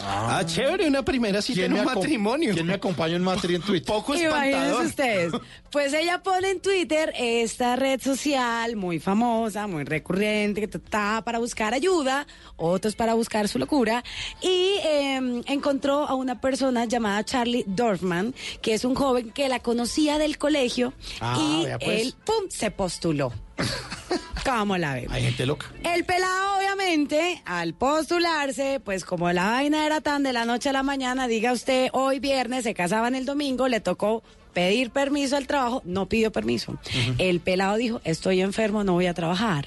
[0.00, 2.54] Ah, chévere, una primera cita en ¿Quién un me acom- matrimonio.
[2.54, 3.92] ¿Quién me acompaña en Matri en Twitter?
[3.92, 4.86] Poco Imagínense espantador.
[4.86, 5.32] ustedes.
[5.72, 11.40] Pues ella pone en Twitter esta red social muy famosa, muy recurrente, que está para
[11.40, 14.04] buscar ayuda, otros para buscar su locura,
[14.40, 19.58] y eh, encontró a una persona llamada Charlie Dorfman, que es un joven que la
[19.58, 22.02] conocía del colegio, Ah, y pues.
[22.02, 23.32] él, ¡pum!, se postuló.
[24.44, 25.12] ¿Cómo la vemos?
[25.12, 25.66] Hay gente loca.
[25.84, 30.72] El pelado, obviamente, al postularse, pues como la vaina era tan de la noche a
[30.72, 34.22] la mañana, diga usted, hoy viernes se casaban el domingo, le tocó
[34.54, 36.78] pedir permiso al trabajo, no pidió permiso.
[37.18, 39.66] El pelado dijo, estoy enfermo, no voy a trabajar.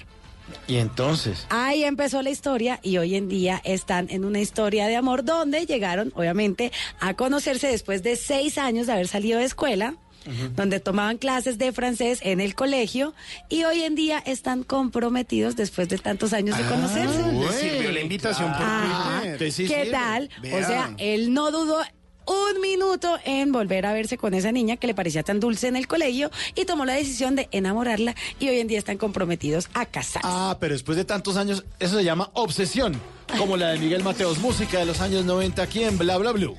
[0.68, 1.46] Y entonces.
[1.50, 5.66] Ahí empezó la historia y hoy en día están en una historia de amor donde
[5.66, 9.96] llegaron, obviamente, a conocerse después de seis años de haber salido de escuela.
[10.56, 13.14] Donde tomaban clases de francés en el colegio
[13.50, 17.32] y hoy en día están comprometidos después de tantos años de conocerse.
[17.32, 19.38] Le sirvió la invitación por.
[19.38, 19.68] Twitter.
[19.68, 20.30] ¿Qué tal?
[20.44, 21.82] O sea, él no dudó
[22.26, 25.76] un minuto en volver a verse con esa niña que le parecía tan dulce en
[25.76, 29.86] el colegio y tomó la decisión de enamorarla y hoy en día están comprometidos a
[29.86, 30.28] casarse.
[30.30, 33.00] Ah, pero después de tantos años, eso se llama obsesión.
[33.38, 36.58] Como la de Miguel Mateos, música de los años 90 aquí en Bla Bla Blue.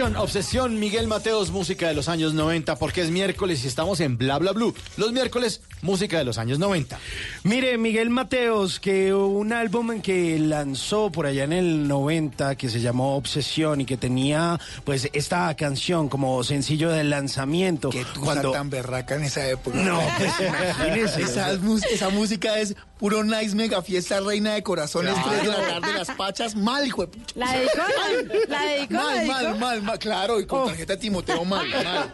[0.00, 4.38] Obsesión, Miguel Mateos, música de los años 90, porque es miércoles y estamos en Bla
[4.38, 4.72] Bla Blue.
[4.96, 7.00] Los miércoles, música de los años 90.
[7.48, 12.78] Mire, Miguel Mateos, que un álbum que lanzó por allá en el 90 que se
[12.80, 17.88] llamó Obsesión y que tenía pues esta canción como sencillo de lanzamiento.
[17.88, 19.78] Qué tusa cuando tan berraca en esa época.
[19.78, 21.22] No, pues, imagínese.
[21.22, 21.52] esa,
[21.90, 25.28] esa música es puro nice mega fiesta reina de corazones, Claro.
[25.30, 27.32] tres de la tarde, las pachas, mal, hijo de pucha.
[27.36, 27.82] ¿La dedicó?
[28.48, 28.92] ¿La dedicó?
[28.94, 29.32] ¿La Mal, dedicó?
[29.32, 32.12] mal, mal, mal, claro, y con tarjeta de Timoteo mal, mal,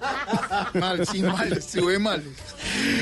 [0.75, 2.23] mal, sí, mal, se ve mal.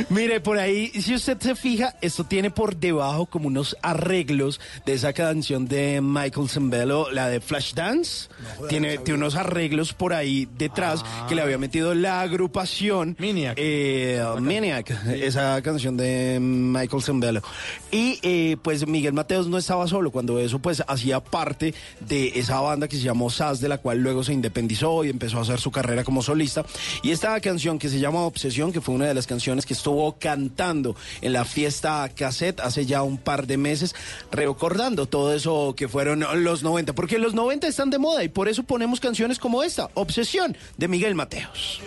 [0.08, 4.94] Mire, por ahí, si usted se fija, esto tiene por debajo como unos arreglos de
[4.94, 8.28] esa canción de Michael Zambello, la de Flashdance.
[8.68, 13.58] tiene, tiene unos arreglos por ahí detrás que le había metido la agrupación Maniac.
[14.40, 17.42] Maniac, esa canción de Michael Zambello.
[17.90, 22.60] Y eh, pues Miguel Mateos no estaba solo cuando eso pues hacía parte de esa
[22.60, 25.60] banda que se llamó SAS, de la cual luego se independizó y empezó a hacer
[25.60, 26.64] su carrera como solista.
[27.02, 30.16] Y esta canción que se llama Obsesión, que fue una de las canciones que estuvo
[30.18, 33.94] cantando en la fiesta cassette hace ya un par de meses,
[34.30, 38.48] recordando todo eso que fueron los 90, porque los 90 están de moda y por
[38.48, 41.80] eso ponemos canciones como esta, Obsesión, de Miguel Mateos.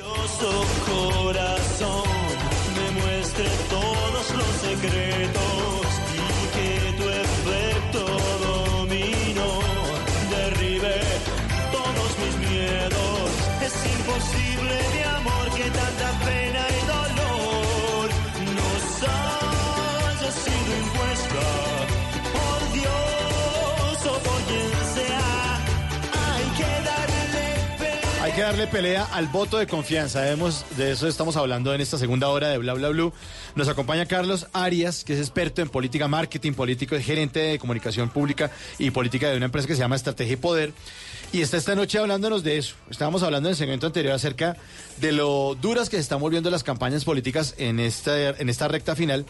[14.96, 16.76] Mi amor, que tanta pena
[28.36, 30.20] que darle pelea al voto de confianza.
[30.20, 33.14] Vemos, de eso estamos hablando en esta segunda hora de Bla Bla Blue.
[33.56, 38.10] Nos acompaña Carlos Arias, que es experto en política marketing, político, es gerente de comunicación
[38.10, 40.74] pública y política de una empresa que se llama Estrategia y Poder.
[41.32, 42.76] Y está esta noche hablándonos de eso.
[42.90, 44.57] Estábamos hablando en el segmento anterior acerca
[44.98, 48.98] de lo duras que se están volviendo las campañas políticas en esta, en esta recta
[48.98, 49.26] final.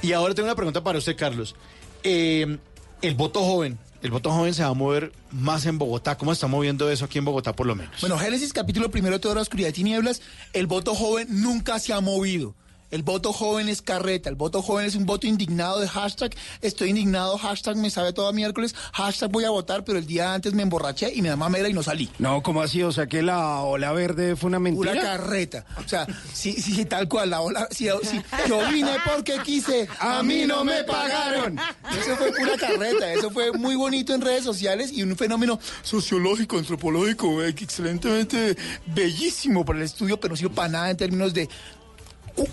[0.00, 1.56] Y ahora tengo una pregunta para usted, Carlos.
[2.04, 2.58] Eh,
[3.02, 6.18] el voto joven, el voto joven se va a mover más en Bogotá.
[6.18, 8.02] ¿Cómo está moviendo eso aquí en Bogotá, por lo menos?
[8.02, 10.20] Bueno, Génesis capítulo primero, toda la oscuridad y tinieblas,
[10.52, 12.54] el voto joven nunca se ha movido.
[12.94, 16.90] El voto joven es carreta, el voto joven es un voto indignado de hashtag, estoy
[16.90, 20.62] indignado, hashtag me sabe todo miércoles, hashtag voy a votar, pero el día antes me
[20.62, 22.08] emborraché y me da mamera y no salí.
[22.20, 22.84] No, ¿cómo así?
[22.84, 24.92] O sea, que la ola verde fue una mentira.
[24.92, 25.66] Pura carreta.
[25.84, 30.22] O sea, sí, sí, tal cual, la ola, sí, sí, yo vine porque quise, a
[30.22, 31.58] mí no me pagaron.
[32.00, 36.58] Eso fue pura carreta, eso fue muy bonito en redes sociales y un fenómeno sociológico,
[36.58, 38.56] antropológico, excelentemente
[38.86, 41.48] bellísimo para el estudio, pero no sirve para nada en términos de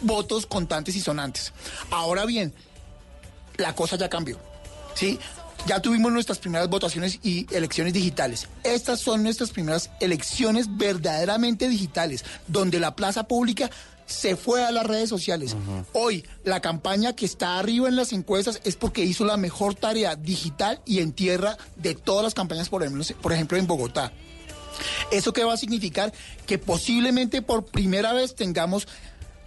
[0.02, 1.54] votos contantes y sonantes.
[1.90, 2.54] Ahora bien,
[3.58, 4.40] la cosa ya cambió.
[4.94, 5.20] ¿Sí?
[5.68, 8.48] Ya tuvimos nuestras primeras votaciones y elecciones digitales.
[8.64, 13.70] Estas son nuestras primeras elecciones verdaderamente digitales, donde la plaza pública
[14.08, 15.56] se fue a las redes sociales.
[15.94, 20.16] Hoy, la campaña que está arriba en las encuestas es porque hizo la mejor tarea
[20.16, 24.12] digital y en tierra de todas las campañas, por ejemplo, por ejemplo en Bogotá.
[25.12, 26.12] ¿Eso qué va a significar?
[26.46, 28.88] Que posiblemente por primera vez tengamos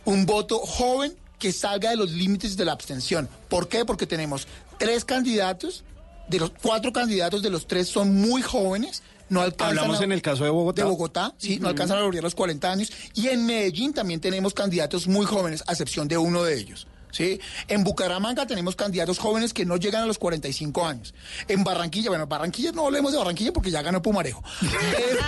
[0.05, 3.29] un voto joven que salga de los límites de la abstención.
[3.49, 3.85] ¿Por qué?
[3.85, 4.47] Porque tenemos
[4.79, 5.85] tres candidatos,
[6.29, 9.03] de los cuatro candidatos de los tres son muy jóvenes.
[9.29, 10.83] No alcanzan Hablamos a- en el caso de Bogotá.
[10.83, 12.91] de Bogotá, sí, no alcanzan a lograr los 40 años.
[13.15, 16.87] Y en Medellín también tenemos candidatos muy jóvenes, a excepción de uno de ellos.
[17.15, 17.41] ¿Sí?
[17.69, 21.15] En Bucaramanga tenemos candidatos jóvenes que no llegan a los 45 años.
[21.49, 24.43] En Barranquilla, bueno, Barranquilla no hablemos de Barranquilla porque ya ganó Pumarejo.
[24.61, 25.21] Pero-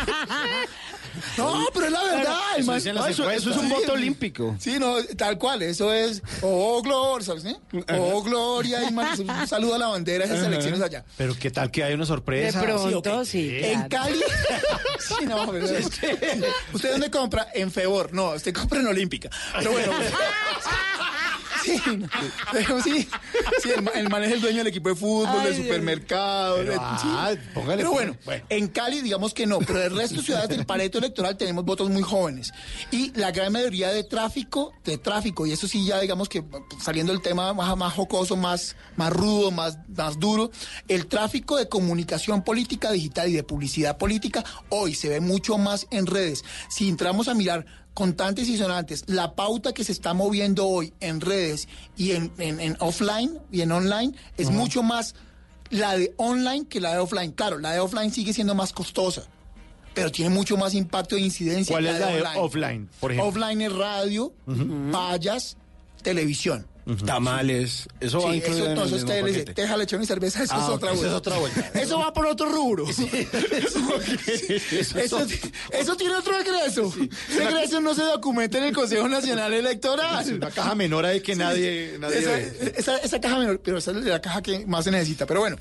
[1.39, 2.37] no, pero es la verdad.
[2.59, 3.91] Eso no, eso es un voto sí.
[3.91, 4.57] olímpico.
[4.59, 5.63] Sí, no, tal cual.
[5.63, 7.45] Eso es, oh, gloria, ¿sabes?
[7.45, 7.57] eh?
[7.99, 8.83] Oh, gloria.
[8.89, 11.05] y man- un saludo a la bandera de esas elecciones allá.
[11.17, 12.61] Pero qué tal que hay una sorpresa.
[12.61, 13.89] De pronto, sí, En.
[13.89, 14.19] Cali.
[14.99, 16.43] sí, no, pero es que-
[16.73, 17.49] ¿Usted dónde compra?
[17.55, 18.13] En Febor.
[18.13, 19.31] No, usted compra en Olímpica.
[19.59, 19.93] Pero bueno.
[21.67, 21.81] Sí,
[22.53, 23.09] pero sí,
[23.63, 26.57] sí, el, el man es el dueño del equipo de fútbol, Ay, del supermercado.
[26.57, 27.39] Pero, de- ah, sí.
[27.55, 28.17] póngale Pero bueno,
[28.49, 31.91] en Cali digamos que no, pero el resto de ciudades del pareto electoral tenemos votos
[31.91, 32.53] muy jóvenes.
[32.91, 36.45] Y la gran mayoría de tráfico, de tráfico, y eso sí ya digamos que
[36.83, 40.51] saliendo del tema más, más jocoso, más, más rudo, más, más duro,
[40.89, 45.87] el tráfico de comunicación política digital y de publicidad política hoy se ve mucho más
[45.91, 46.45] en redes.
[46.69, 47.67] Si entramos a mirar
[47.97, 51.67] contantes y sonantes, la pauta que se está moviendo hoy en redes
[51.97, 55.15] y en, en- en offline y en online es mucho más
[55.71, 57.33] la de online que la de offline.
[57.33, 59.23] Claro, la de offline sigue siendo más costosa,
[59.95, 61.73] pero tiene mucho más impacto de incidencia.
[61.73, 63.29] ¿Cuál que es la de offline, por ejemplo?
[63.31, 64.33] Offline es radio,
[64.93, 65.57] vallas,
[66.03, 66.67] televisión.
[67.05, 67.89] Tamales.
[68.01, 69.55] Eso va Sí, incluido eso, en no, el eso es mismo TLC, paquete.
[69.55, 71.07] teja, lechón y cerveza, eso Ah, es otra vuelta.
[71.09, 71.71] es otra vuelta.
[71.75, 72.87] Eso va por otro rubro.
[72.89, 73.03] Eso,
[74.99, 75.27] eso-
[75.73, 76.93] eso tiene otro egreso.
[77.29, 80.25] Ese egreso no se documenta en el Consejo Nacional Electoral.
[80.25, 82.75] Es una caja menor ahí que nadie, nadie esa, ve.
[82.77, 85.27] esa- esa caja menor, pero esa es la caja que más se necesita.
[85.27, 85.57] Pero bueno,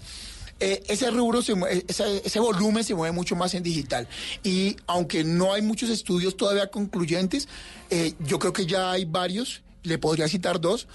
[0.59, 1.53] eh, ese rubro, se
[1.87, 4.07] ese, ese volumen se mueve mucho más en digital.
[4.43, 7.47] Y aunque no hay muchos estudios todavía concluyentes,
[7.89, 9.61] eh, yo creo que ya hay varios.
[9.85, 10.87] Le podría citar dos.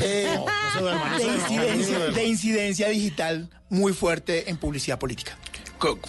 [0.00, 2.16] Eh, no de, duerma, no incidencia, duerma.
[2.16, 5.36] de incidencia digital muy fuerte en publicidad política.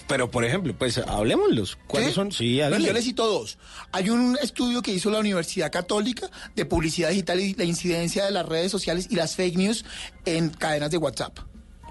[0.06, 1.76] Pero, por ejemplo, pues hablemoslos.
[1.86, 2.14] ¿Cuáles ¿Sí?
[2.14, 2.32] son?
[2.32, 3.58] Sí, yo les cito dos.
[3.92, 8.30] Hay un estudio que hizo la Universidad Católica de publicidad digital y la incidencia de
[8.30, 9.84] las redes sociales y las fake news
[10.24, 11.38] en cadenas de WhatsApp.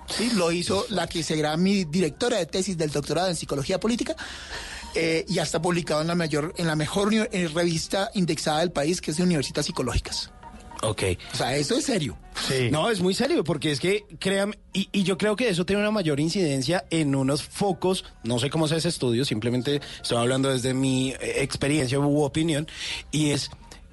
[0.10, 4.16] Sí, lo hizo la que será mi directora de tesis del doctorado en psicología política.
[4.98, 8.60] Eh, y ya está publicado en la mayor, en la mejor uni- eh, revista indexada
[8.60, 10.32] del país, que es de Universitas Psicológicas.
[10.84, 11.04] Ok.
[11.34, 12.18] O sea, eso es serio.
[12.72, 15.82] No, es muy serio, porque es que, créanme, y, y yo creo que eso tiene
[15.82, 20.50] una mayor incidencia en unos focos, no sé cómo es ese estudio, simplemente estoy hablando
[20.50, 22.68] desde mi eh, experiencia u opinión,
[23.12, 23.50] y es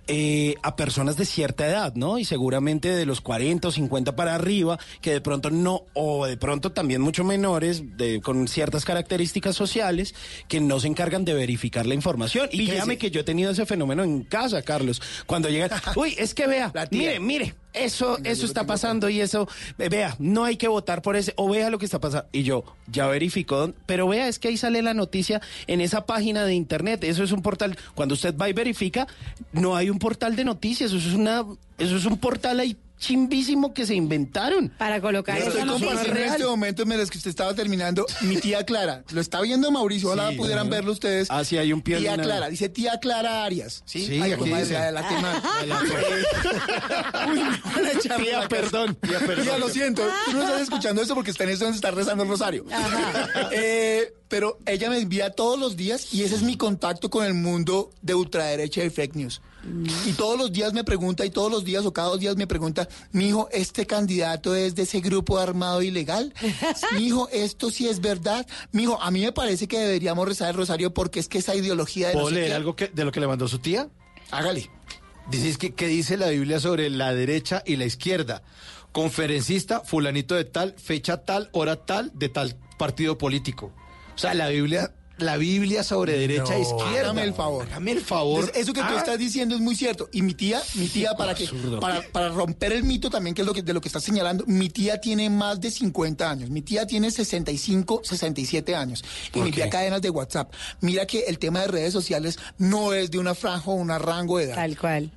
[0.06, 2.18] eh, a personas de cierta edad, ¿no?
[2.18, 6.36] Y seguramente de los 40 o 50 para arriba, que de pronto no, o de
[6.36, 10.14] pronto también mucho menores, de, con ciertas características sociales,
[10.48, 12.48] que no se encargan de verificar la información.
[12.52, 12.76] Y Fíjese.
[12.76, 16.47] créame que yo he tenido ese fenómeno en casa, Carlos, cuando llegan, uy, es que
[16.47, 16.86] vea, tía.
[16.90, 21.32] mire, mire, eso, eso está pasando y eso, vea, no hay que votar por ese,
[21.36, 22.28] o vea lo que está pasando.
[22.32, 26.06] Y yo, ya verificó, dónde- pero vea, es que ahí sale la noticia en esa
[26.06, 29.06] página de internet, eso es un portal, cuando usted va y verifica,
[29.52, 31.44] no hay un portal de noticias, eso es una,
[31.78, 34.70] eso es un portal ahí chimbísimo que se inventaron.
[34.78, 38.64] Para colocar Yo estoy compartiendo en este momento, mientras que usted estaba terminando, mi tía
[38.64, 40.76] Clara, lo está viendo Mauricio, ojalá Sí, pudieran ajá.
[40.76, 41.28] verlo ustedes.
[41.31, 43.82] Ah, sí, hay un pie Tía Clara, dice tía Clara Arias.
[43.85, 44.72] Sí, Sí, Ay, aquí dice.
[44.72, 45.05] la- la.
[47.31, 47.40] Uy,
[48.02, 49.44] Tía, perdón, tía, perdón.
[49.44, 52.22] Tía, lo siento, tú no estás escuchando eso porque está en eso donde está rezando
[52.24, 52.64] el rosario.
[53.52, 57.35] Eh, pero ella me envía todos los días y ese es mi contacto con el
[57.35, 59.40] mundo de ultraderecha y fake news.
[60.06, 62.46] Y todos los días me pregunta, y todos los días o cada dos días me
[62.46, 66.34] pregunta, mi hijo, ¿este candidato es de ese grupo armado ilegal?
[66.92, 68.46] Mi hijo, ¿esto sí es verdad?
[68.72, 71.54] Mi hijo, a mí me parece que deberíamos rezar el rosario porque es que esa
[71.54, 72.12] ideología de...
[72.14, 73.88] ¿Puedo leer qué- algo que, de lo que le mandó su tía?
[74.30, 74.70] Hágale.
[75.30, 78.42] Dice que, que dice la Biblia sobre la derecha y la izquierda.
[78.92, 83.72] Conferencista, fulanito de tal, fecha tal, hora tal, de tal partido político.
[84.14, 87.00] O sea, la Biblia, la Biblia sobre derecha e izquierda.
[87.10, 87.66] Hágame el favor.
[87.66, 88.40] Hágame el favor.
[88.40, 88.98] Entonces, eso que tú Ah.
[88.98, 90.08] estás diciendo es muy cierto.
[90.12, 91.48] Y mi tía, mi tía, para que,
[91.80, 94.44] para, para romper el mito también, que es lo que, de lo que estás señalando,
[94.46, 96.50] mi tía tiene más de 50 años.
[96.50, 99.04] Mi tía tiene 65, 67 años.
[99.34, 99.54] Y mi Ok.
[99.54, 100.52] tía cadenas de WhatsApp.
[100.80, 104.38] Mira que el tema de redes sociales no es de una franja o un rango
[104.38, 104.56] de edad.
[104.56, 105.12] Tal cual.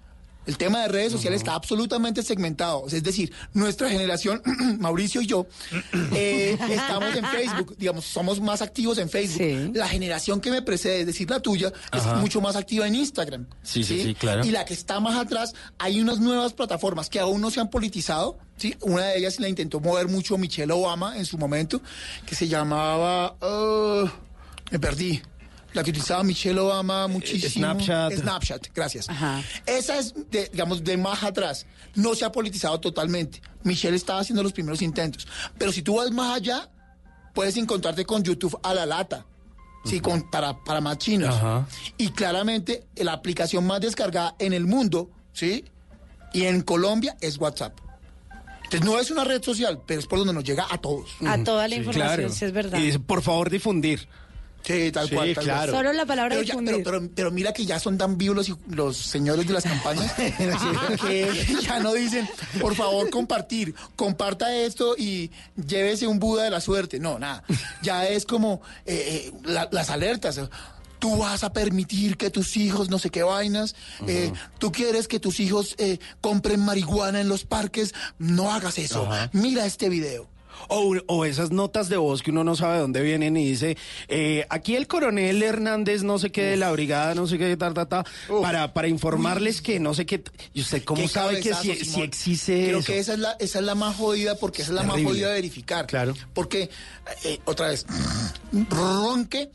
[0.47, 2.85] El tema de redes sociales está absolutamente segmentado.
[2.87, 4.41] Es decir, nuestra generación,
[4.79, 5.45] Mauricio y yo,
[6.15, 9.75] eh, estamos en Facebook, digamos, somos más activos en Facebook.
[9.75, 12.13] La generación que me precede, es decir, la tuya, Ajá.
[12.13, 13.45] es mucho más activa en Instagram.
[13.61, 14.45] Sí, sí, sí, claro.
[14.45, 17.69] Y la que está más atrás, hay unas nuevas plataformas que aún no se han
[17.69, 18.37] politizado.
[18.55, 18.75] ¿sí?
[18.81, 21.81] Una de ellas la intentó mover mucho Michelle Obama en su momento,
[22.25, 23.35] que se llamaba...
[23.41, 24.09] uh,
[24.71, 25.21] me perdí.
[25.73, 27.49] La que utilizaba Michelle Obama muchísimo.
[27.49, 28.13] Snapchat.
[28.13, 29.07] Snapchat, gracias.
[29.65, 31.65] Esa es, de, digamos, de más atrás.
[31.93, 33.41] No se ha politizado totalmente.
[33.63, 35.27] Michelle estaba haciendo los primeros intentos.
[35.57, 36.69] Pero si tú vas más allá,
[37.33, 39.25] puedes encontrarte con YouTube a la lata.
[39.85, 41.33] Sí, con, para, para más chinos.
[41.35, 41.67] Ajá.
[41.97, 45.63] Y claramente la aplicación más descargada en el mundo, ¿sí?
[46.33, 47.77] Y en Colombia es WhatsApp.
[48.63, 51.09] Entonces no es una red social, pero es por donde nos llega a todos.
[51.25, 52.29] A toda la Sí, información, claro.
[52.33, 52.79] si es verdad.
[52.79, 54.09] Y dice, por favor, difundir.
[54.63, 55.33] Sí, tal Sí, cual.
[55.33, 55.71] tal claro.
[55.71, 55.85] cual.
[55.85, 58.57] Solo la palabra pero, ya- pero, pero- pero mira que ya son tan vivos los,
[58.69, 60.11] los señores de las campañas
[61.07, 62.27] que ya no dicen,
[62.59, 66.99] por favor, compartir, comparta esto y llévese un Buda de la suerte.
[66.99, 67.43] No, nada.
[67.81, 70.39] Ya es como eh, eh, la- las alertas.
[70.99, 73.75] Tú vas a permitir que tus hijos, no sé qué vainas,
[74.07, 79.07] eh, tú quieres que tus hijos eh, compren marihuana en los parques, no hagas eso.
[79.31, 80.27] Mira este video.
[80.69, 83.77] O, o esas notas de voz que uno no sabe de dónde vienen y dice,
[84.07, 87.73] eh, aquí el coronel Hernández no sé qué de la brigada, no sé qué, ta,
[87.73, 88.05] ta, ta,
[88.41, 90.23] para, para informarles que no sé qué.
[90.53, 91.71] ¿Y usted cómo sabe que si,
[92.01, 92.87] existe Creo eso?
[92.87, 95.27] que esa es la, esa es la más jodida porque esa es la más jodida
[95.29, 95.87] de verificar.
[95.87, 96.13] Claro.
[96.33, 96.69] Porque,
[97.23, 97.85] eh, otra vez,
[98.69, 99.49] ronque.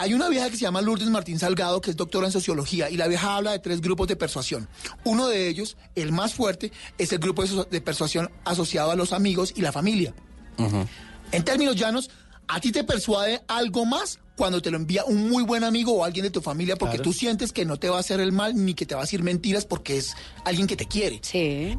[0.00, 2.96] Hay una vieja que se llama Lourdes Martín Salgado, que es doctora en sociología, y
[2.96, 4.68] la vieja habla de tres grupos de persuasión.
[5.02, 9.52] Uno de ellos, el más fuerte, es el grupo de persuasión asociado a los amigos
[9.56, 10.14] y la familia.
[11.32, 12.10] En términos llanos,
[12.46, 16.04] a ti te persuade algo más cuando te lo envía un muy buen amigo o
[16.04, 17.10] alguien de tu familia porque Claro.
[17.10, 19.04] tú sientes que no te va a hacer el mal ni que te va a
[19.04, 20.14] decir mentiras porque es
[20.44, 21.20] alguien que te quiere.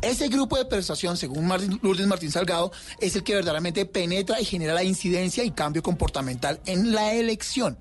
[0.01, 4.45] Ese grupo de persuasión, según Martín- Lourdes Martín Salgado, es el que verdaderamente penetra y
[4.45, 7.77] genera la incidencia y cambio comportamental en la elección.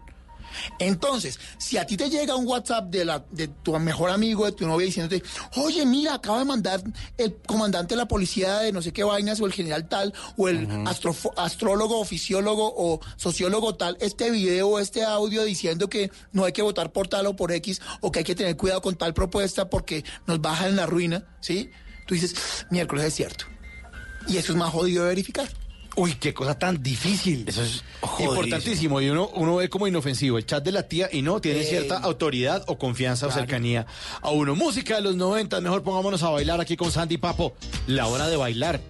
[0.79, 4.53] Entonces, si a ti te llega un WhatsApp de, la, de tu mejor amigo, de
[4.53, 5.23] tu novia, diciéndote,
[5.57, 6.83] oye, mira, acaba de mandar
[7.17, 10.49] el comandante de la policía de no sé qué vainas, o el general tal, o
[10.49, 16.11] el astrofo- astrólogo, o fisiólogo, o sociólogo tal, este video o este audio diciendo que
[16.33, 18.83] no hay que votar por tal o por X, o que hay que tener cuidado
[18.83, 21.71] con tal propuesta porque nos baja en la ruina, ¿sí?
[22.07, 22.35] Tú dices,
[22.71, 23.45] miércoles es cierto.
[24.27, 25.49] Y eso es más jodido de verificar.
[25.99, 27.45] Uy, qué cosa tan difícil.
[27.49, 27.83] Eso es
[28.21, 29.01] importantísimo.
[29.01, 31.65] Y uno, uno ve como inofensivo el chat de la tía y no, tiene Eh,
[31.65, 33.85] cierta autoridad o confianza o cercanía
[34.23, 34.55] a uno.
[34.55, 37.57] Música de los 90, mejor pongámonos a bailar aquí con Sandy Papo.
[37.89, 38.81] La hora de bailar.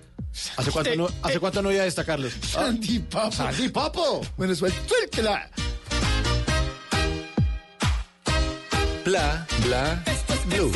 [0.59, 2.35] ¿Hace cuánto no, hace cuánto no iba a destacarlos?
[2.43, 3.32] Sandy Papo.
[3.32, 4.20] Sandy Papo.
[4.36, 5.51] Bueno, suéltela.
[9.06, 10.05] Bla, bla,
[10.51, 10.70] blue.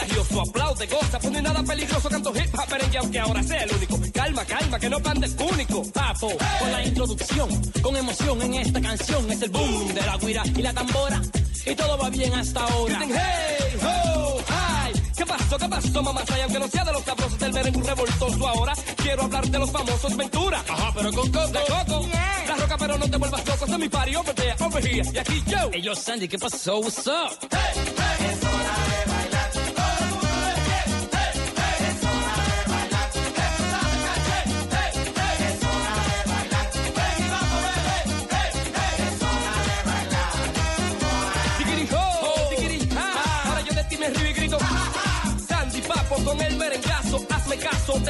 [0.00, 3.64] Contagioso, aplaude, goza, pues no hay nada peligroso, canto hip hop, merengue, aunque ahora sea
[3.64, 4.00] el único.
[4.12, 5.82] Calma, calma, que no pan de único.
[5.92, 10.42] Papo, con la introducción, con emoción en esta canción, es el boom de la guira
[10.46, 11.20] y la tambora,
[11.66, 12.98] y todo va bien hasta ahora.
[12.98, 15.00] Dicen, hey, ho, hi.
[15.16, 16.22] ¿Qué pasó, qué pasó, mamá?
[16.26, 19.70] Y aunque no sea de los sabrosos del merengue revoltoso ahora, quiero hablar de los
[19.70, 20.64] famosos Ventura.
[20.68, 21.52] Ajá, pero con Coco.
[21.52, 22.06] La Coco.
[22.48, 23.64] La roca, pero no te vuelvas loco.
[23.64, 25.08] Este es mi party, over there, over here.
[25.12, 25.70] Y aquí yo.
[25.72, 26.78] Hey, yo, Sandy, ¿qué pasó?
[26.78, 27.38] What's up?
[27.40, 28.48] Tiquirijo,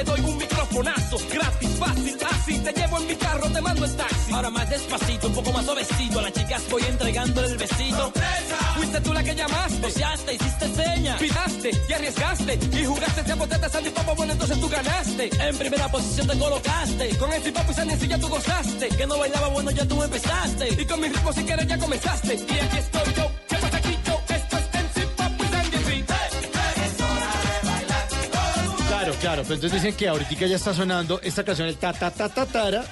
[0.04, 1.18] te doy un microfonazo.
[1.32, 2.58] Gratis, fácil, así.
[2.58, 4.32] Te llevo en mi carro, te mando el taxi.
[4.32, 8.12] Ahora más despacito, un poco más suavecito, a las chicas voy entregándole el besito.
[8.76, 9.78] Fuiste tú la que llamaste.
[9.80, 11.16] Boceaste, hiciste seña.
[11.18, 12.58] Pidaste y arriesgaste.
[12.80, 14.14] Y jugaste ese botete Sandy Papo.
[14.14, 15.30] Bueno, entonces tú ganaste.
[15.48, 17.16] En primera posición te colocaste.
[17.18, 18.88] Con el Papo y Sandy sí ya tú gozaste.
[18.88, 20.82] Que no bailaba bueno, ya tú empezaste.
[20.82, 22.34] Y con mi ritmo si quieres ya comenzaste.
[22.34, 23.30] Y aquí estoy yo.
[23.48, 23.59] ¿Qué pasa aquí yo?
[29.20, 29.42] Claro.
[29.42, 32.46] Pero entonces dicen que ahorita ya está sonando esta canción, el ta ta ta ta
[32.46, 32.84] tara,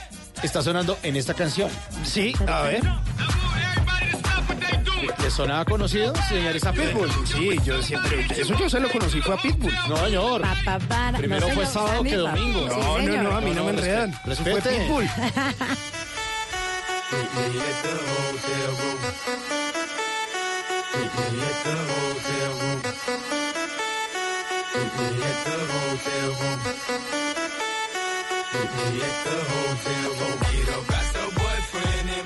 [0.43, 1.71] está sonando en esta canción.
[2.05, 2.83] Sí, a ver.
[5.23, 7.11] ¿Le sonaba conocido, señores, a Pitbull?
[7.27, 8.27] Sí, yo siempre.
[8.37, 9.73] Eso yo se lo conocí, fue a Pitbull.
[9.89, 10.43] No, señor.
[10.43, 11.19] Pa, pa, para.
[11.19, 12.69] Primero No, fue señor, sábado que domingo.
[12.69, 13.23] Sí, No, no, señor.
[13.25, 14.21] no, a mí no me enredan.
[14.27, 14.53] Eso fue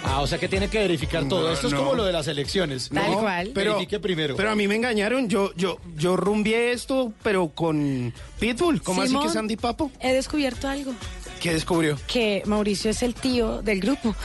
[0.04, 1.46] Ah, o sea que tiene que verificar todo.
[1.48, 1.78] No, Esto es no.
[1.80, 2.90] como lo de las elecciones.
[2.92, 3.50] Tal No, cual.
[3.54, 4.36] Pero, Verifique primero.
[4.36, 5.28] pero a mí me engañaron.
[5.28, 8.82] Yo, yo, yo rumbié esto, pero con Pitbull.
[8.82, 9.90] ¿Cómo así Simón, que Sandy Papo?
[10.00, 10.92] He descubierto algo.
[11.40, 11.98] ¿Qué descubrió?
[12.06, 14.14] Que Mauricio es el tío del grupo.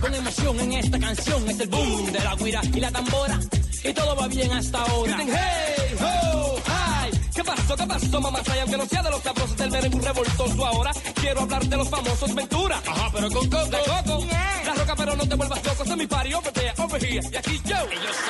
[0.00, 3.38] Con emoción en esta canción, es el boom de la guira y la tambora,
[3.84, 5.16] y todo va bien hasta ahora.
[5.16, 7.18] Dicen, hey, ho, hi.
[7.34, 8.40] ¿Qué pasó, qué pasó, mamá?
[8.54, 11.88] Y aunque no sea de los sabrosos del merengue revoltoso ahora, quiero hablar de los
[11.88, 12.82] famosos Ventura.
[12.86, 13.70] Ajá, pero con Coco.
[13.70, 14.26] La Coco.
[14.64, 15.82] La roca, pero no te vuelvas loco.
[15.82, 17.28] Este es mi party, over there, over here.
[17.32, 17.76] Y aquí yo.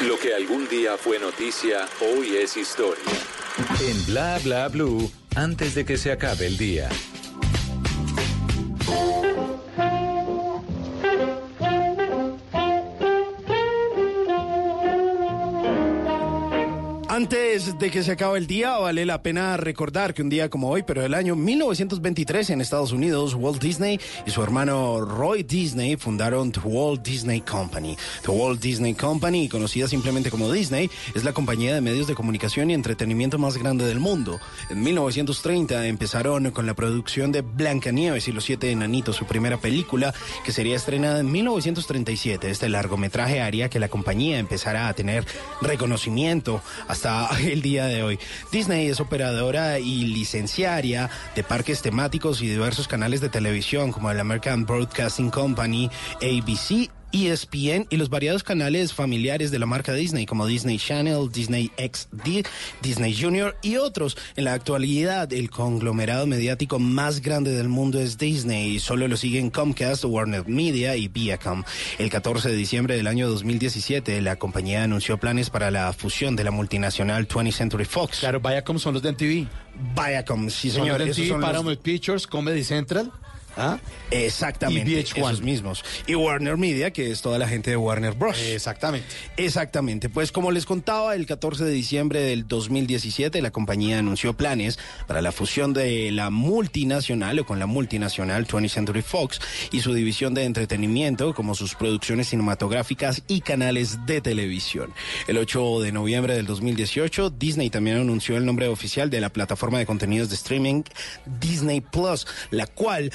[0.06, 3.04] Lo que algún día fue noticia, hoy es historia.
[3.80, 6.88] En Bla Bla Blue, antes de que se acabe el día.
[17.20, 20.70] Antes de que se acabe el día, vale la pena recordar que un día como
[20.70, 25.96] hoy, pero del año 1923 en Estados Unidos, Walt Disney y su hermano Roy Disney
[25.96, 27.94] fundaron The Walt Disney Company.
[28.22, 32.70] The Walt Disney Company, conocida simplemente como Disney, es la compañía de medios de comunicación
[32.70, 34.40] y entretenimiento más grande del mundo.
[34.70, 40.14] En 1930 empezaron con la producción de Blancanieves y los siete enanitos, su primera película,
[40.42, 42.48] que sería estrenada en 1937.
[42.48, 45.26] Este largometraje haría que la compañía empezara a tener
[45.60, 47.09] reconocimiento hasta
[47.42, 48.18] el día de hoy.
[48.52, 54.20] Disney es operadora y licenciaria de parques temáticos y diversos canales de televisión como el
[54.20, 60.46] American Broadcasting Company, ABC, ESPN y los variados canales familiares de la marca Disney como
[60.46, 62.46] Disney Channel, Disney XD,
[62.82, 64.16] Disney Junior y otros.
[64.36, 69.16] En la actualidad, el conglomerado mediático más grande del mundo es Disney y solo lo
[69.16, 71.64] siguen Comcast, Warner Media y Viacom.
[71.98, 76.44] El 14 de diciembre del año 2017, la compañía anunció planes para la fusión de
[76.44, 78.20] la multinacional 20th Century Fox.
[78.20, 79.46] Claro, Viacom son los de MTV.
[79.94, 80.98] Viacom, sí Son señor.
[80.98, 83.10] los de esos MTV, son los- Paramount Pictures, Comedy Central.
[83.56, 83.78] ¿Ah?
[84.10, 84.90] Exactamente.
[84.90, 85.16] Y VH1.
[85.16, 85.84] Esos mismos.
[86.06, 88.38] Y Warner Media, que es toda la gente de Warner Bros.
[88.40, 89.06] Exactamente.
[89.36, 90.08] Exactamente.
[90.08, 95.22] Pues como les contaba, el 14 de diciembre del 2017 la compañía anunció planes para
[95.22, 99.40] la fusión de la multinacional o con la multinacional 20th Century Fox
[99.72, 104.92] y su división de entretenimiento como sus producciones cinematográficas y canales de televisión.
[105.26, 109.78] El 8 de noviembre del 2018 Disney también anunció el nombre oficial de la plataforma
[109.78, 110.82] de contenidos de streaming
[111.40, 113.12] Disney Plus, la cual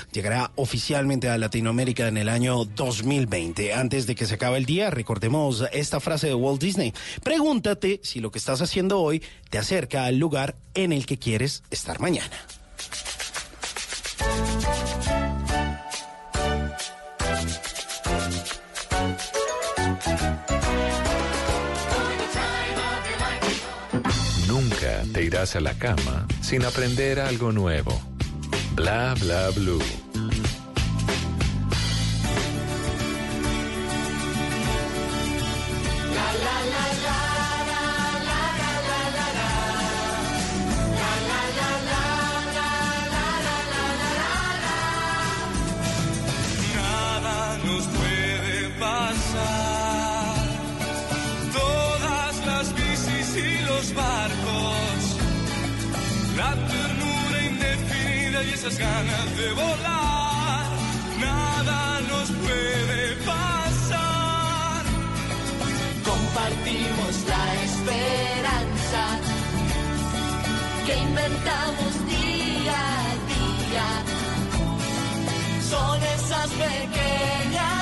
[0.56, 3.74] oficialmente a Latinoamérica en el año 2020.
[3.74, 6.94] Antes de que se acabe el día, recordemos esta frase de Walt Disney.
[7.22, 9.22] Pregúntate si lo que estás haciendo hoy
[9.52, 12.36] te acerca al lugar en el que quieres estar mañana.
[24.48, 28.02] Nunca te irás a la cama sin aprender algo nuevo.
[28.74, 30.05] Bla bla blue.
[58.48, 60.66] Y esas ganas de volar.
[61.20, 64.84] Nada nos puede pasar.
[66.04, 69.04] Compartimos la esperanza
[70.86, 73.88] que inventamos día a día.
[75.70, 77.75] Son esas pequeñas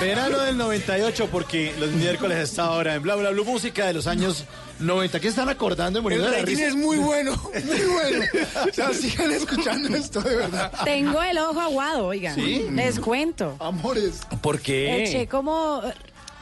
[0.00, 3.92] Verano del 98, porque los miércoles a esta hora en Bla Bla Blue, música de
[3.94, 4.44] los años
[4.78, 5.18] 90.
[5.18, 6.66] ¿Qué están acordando El de la risa?
[6.68, 8.24] es muy bueno, muy bueno.
[8.70, 10.72] O sea, sigan escuchando esto de verdad.
[10.84, 12.36] Tengo el ojo aguado, oigan.
[12.36, 12.66] ¿Sí?
[12.72, 13.56] Les cuento.
[13.58, 14.20] Amores.
[14.40, 14.60] ¿Por
[15.04, 15.82] Eché como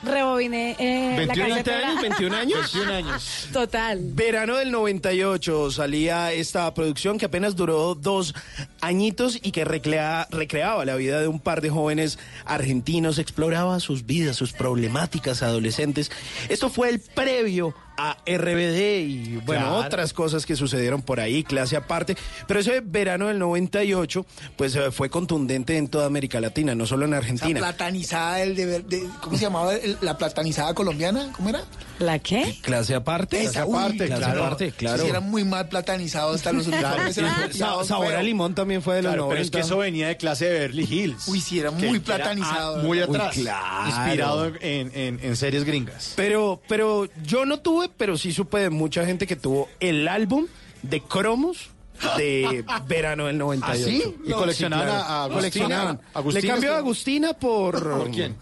[0.07, 1.89] rebobiné eh, la 21 casetera.
[1.89, 2.73] años, 21 años.
[2.73, 3.49] 21 años.
[3.53, 3.99] Total.
[4.03, 8.35] Verano del 98 salía esta producción que apenas duró dos
[8.81, 14.07] añitos y que recrea- recreaba la vida de un par de jóvenes argentinos, exploraba sus
[14.07, 16.11] vidas, sus problemáticas adolescentes.
[16.49, 19.87] Esto fue el previo a RBD y bueno, Claro.
[19.87, 22.17] otras cosas que sucedieron por ahí, clase aparte.
[22.47, 27.05] Pero ese verano del 98 pues eh, fue contundente en toda América Latina, no solo
[27.07, 27.59] en Argentina.
[27.59, 29.75] platanizada del deber, de, ¿cómo se llamaba?
[29.75, 31.63] El- la platanizada colombiana, ¿cómo era?
[31.99, 32.57] ¿La qué?
[32.63, 33.43] Clase aparte.
[33.43, 34.45] Esa, clase uy, aparte, clase claro.
[34.45, 35.03] aparte, claro.
[35.03, 36.67] Sí, era muy mal platanizado hasta los
[37.17, 38.23] Sa- sabor a feo.
[38.23, 39.35] limón también fue de los Claro, 90.
[39.35, 41.29] pero es que eso venía de clase de Beverly Hills.
[41.29, 42.77] Uy, sí, era muy era, platanizado.
[42.81, 43.35] ah, muy Uy, atrás.
[43.35, 43.89] claro.
[43.89, 46.13] Inspirado en, en- en series gringas.
[46.17, 50.47] Pero, pero yo no tuve, pero sí supe de mucha gente que tuvo el álbum
[50.83, 51.71] de cromos
[52.17, 53.67] de verano del 98.
[53.67, 54.17] ¿Ah, sí?
[54.27, 55.35] ¿Y coleccionaban a- a Agustina?
[55.41, 56.01] Coleccionaban.
[56.15, 57.83] ¿Agustina Le cambió a Agustina por...
[57.83, 58.37] ¿Por quién?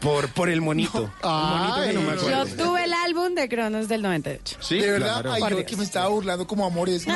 [0.00, 1.12] Por, por el monito.
[1.22, 2.46] Ay, el monito que no me acuerdo.
[2.56, 4.56] Yo tuve el álbum de Cronos del 98.
[4.58, 5.32] Sí, de verdad, claro.
[5.34, 7.06] ay, yo que me estaba burlando como amores.
[7.06, 7.14] No,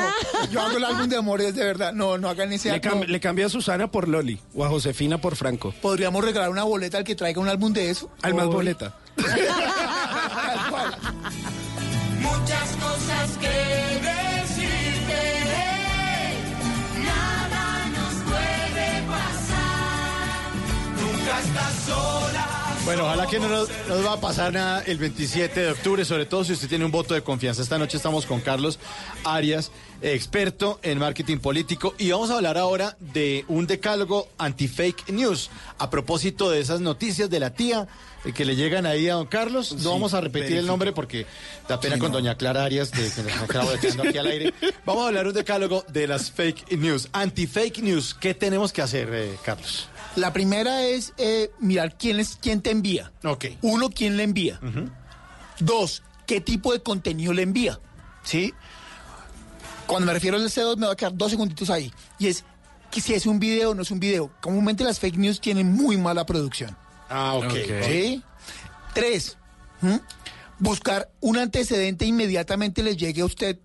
[0.51, 1.93] yo hago el álbum de amores de verdad.
[1.93, 5.17] No, no hagan ese Le, cam- le cambió a Susana por Loli o a Josefina
[5.19, 5.73] por Franco.
[5.81, 8.11] Podríamos regalar una boleta al que traiga un álbum de eso.
[8.21, 8.95] Al más boleta.
[12.25, 13.57] Muchas cosas que
[14.09, 15.23] decirte.
[17.09, 17.65] Nada
[17.95, 20.51] nos puede pasar.
[21.01, 22.54] Nunca estás sola.
[22.85, 26.05] Bueno, ojalá que no nos, no nos va a pasar nada el 27 de octubre,
[26.05, 27.63] sobre todo si usted tiene un voto de confianza.
[27.63, 28.77] Esta noche estamos con Carlos
[29.23, 29.71] Arias,
[30.03, 35.49] experto en marketing político, y vamos a hablar ahora de un decálogo anti-fake news.
[35.79, 37.87] A propósito de esas noticias de la tía
[38.23, 40.91] eh, que le llegan ahí a don Carlos, no Sí, vamos a repetir el nombre
[40.91, 41.25] porque
[41.67, 42.19] da pena Sí, con no.
[42.19, 44.53] doña Clara Arias, de, que nos acaba dejando aquí al aire.
[44.85, 47.09] Vamos a hablar un decálogo de las fake news.
[47.13, 49.87] Anti-fake news, ¿qué tenemos que hacer, eh, Carlos?
[50.15, 53.11] La primera es eh, mirar quién es quién te envía.
[53.23, 53.45] Ok.
[53.61, 54.59] Uno, quién le envía.
[55.59, 57.79] Dos, qué tipo de contenido le envía.
[58.23, 58.53] ¿Sí?
[59.87, 61.91] Cuando me refiero al C2 me voy a quedar dos segunditos ahí.
[62.17, 62.43] Y es
[62.91, 64.31] que si es un video o no es un video.
[64.41, 66.75] Comúnmente las fake news tienen muy mala producción.
[67.09, 67.53] Ah, ok.
[67.83, 68.23] ¿Sí?
[68.93, 69.37] Tres,
[70.57, 73.59] buscar un antecedente inmediatamente les llegue a usted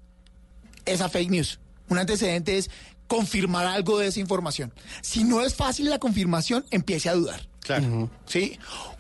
[0.85, 1.61] esa fake news.
[1.89, 2.71] Un antecedente es
[3.11, 4.73] confirmar algo de esa información.
[5.03, 7.49] Si no es fácil la confirmación, empiece a dudar.
[7.59, 8.09] Claro.
[8.25, 8.57] ¿Sí?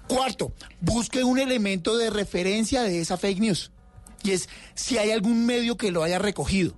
[0.08, 3.70] Cuarto, busque un elemento de referencia de esa fake news.
[4.24, 6.74] Y es si hay algún medio que lo haya recogido.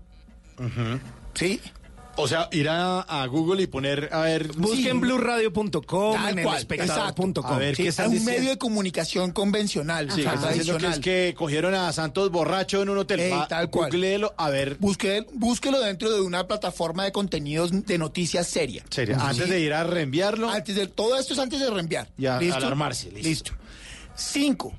[1.32, 1.58] ¿Sí?
[2.16, 4.48] O sea, ir a, a Google y poner, a ver...
[4.58, 7.46] Busquen blueradio.com, Tal en espectador.com.
[7.46, 8.38] A ver, Sí, ¿qué están un diciendo?
[8.38, 11.28] medio de comunicación convencional, Sí, que ajá, están diciendo que es tradicional.
[11.28, 13.20] que cogieron a Santos borracho en un hotel.
[13.20, 13.90] Ey, tal cual.
[13.90, 14.76] googleelo, a ver...
[14.78, 18.84] Busque, búsquelo dentro de una plataforma de contenidos de noticias seria.
[18.90, 19.18] Seria.
[19.18, 19.24] Sí.
[19.26, 20.50] Antes de ir a reenviarlo...
[20.50, 22.08] Antes de, todo esto es antes de reenviar.
[22.18, 23.28] Y a- alarmarse, listo.
[23.28, 23.52] Listo.
[24.14, 24.74] Cinco.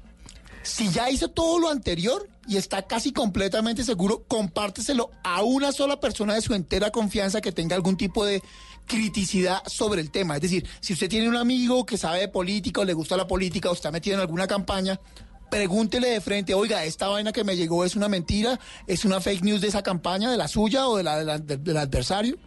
[0.61, 5.99] Si ya hizo todo lo anterior y está casi completamente seguro, compárteselo a una sola
[5.99, 8.41] persona de su entera confianza que tenga algún tipo de
[8.85, 10.35] criticidad sobre el tema.
[10.35, 13.27] Es decir, si usted tiene un amigo que sabe de política o le gusta la
[13.27, 14.99] política o está metido en alguna campaña,
[15.49, 19.43] pregúntele de frente, oiga, esta vaina que me llegó es una mentira, es una fake
[19.43, 22.37] news de esa campaña, de la suya o de la, de la- del- del adversario.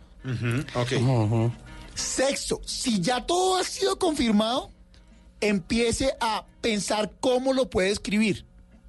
[0.75, 0.93] Ok.
[1.95, 4.71] Sexto, si ya todo ha sido confirmado,
[5.41, 8.45] empiece a pensar cómo lo puede escribir.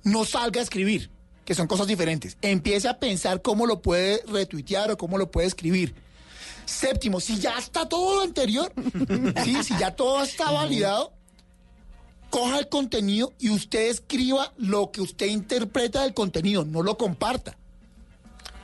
[0.08, 1.10] No salga a escribir,
[1.46, 2.38] que son cosas diferentes.
[2.42, 5.96] Empiece a pensar cómo lo puede retuitear o cómo lo puede escribir.
[6.66, 8.72] Séptimo, si ya está todo lo anterior,
[9.44, 9.64] ¿sí?
[9.64, 11.14] si ya todo está validado,
[12.30, 17.58] coja el contenido y usted escriba lo que usted interpreta del contenido, no lo comparta.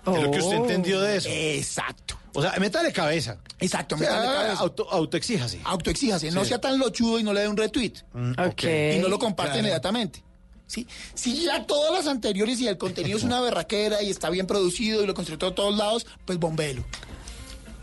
[0.05, 1.29] Es lo que usted entendió de eso.
[1.31, 2.17] Exacto.
[2.33, 3.37] O sea, métale cabeza.
[3.59, 4.61] Exacto, O sea, métale cabeza.
[4.61, 5.61] Auto, autoexíjase.
[5.63, 6.49] Autoexíjase, no Sí.
[6.49, 7.93] sea tan lochudo y no le dé un retweet.
[8.37, 8.63] Ok.
[8.95, 9.59] Y no lo comparte Claro.
[9.59, 10.23] inmediatamente.
[10.73, 10.87] ¿Sí?
[11.13, 15.03] Si ya todas las anteriores y el contenido es una berraquera y está bien producido
[15.03, 16.83] y lo construyó de todos lados, pues bombelo.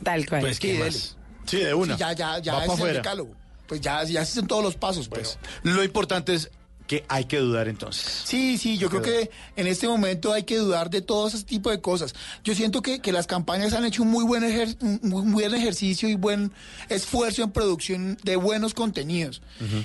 [0.03, 0.41] Tal cual.
[0.43, 1.17] Pues, ¿qué Sí, más?
[1.47, 1.95] Sí, de una.
[1.95, 3.35] Sí, ya, ya, ya Va es el decálogo.
[3.67, 5.39] Pues ya, ya se hacen todos los pasos, pues.
[5.63, 6.51] Lo importante es
[6.91, 8.23] que hay que dudar entonces.
[8.25, 11.71] Sí, sí, yo creo que en este momento hay que dudar de todo ese tipo
[11.71, 12.17] de cosas.
[12.43, 16.09] Yo siento que, que las campañas han hecho un muy buen, ejer- un buen ejercicio
[16.09, 16.51] y buen
[16.89, 19.41] esfuerzo en producción de buenos contenidos.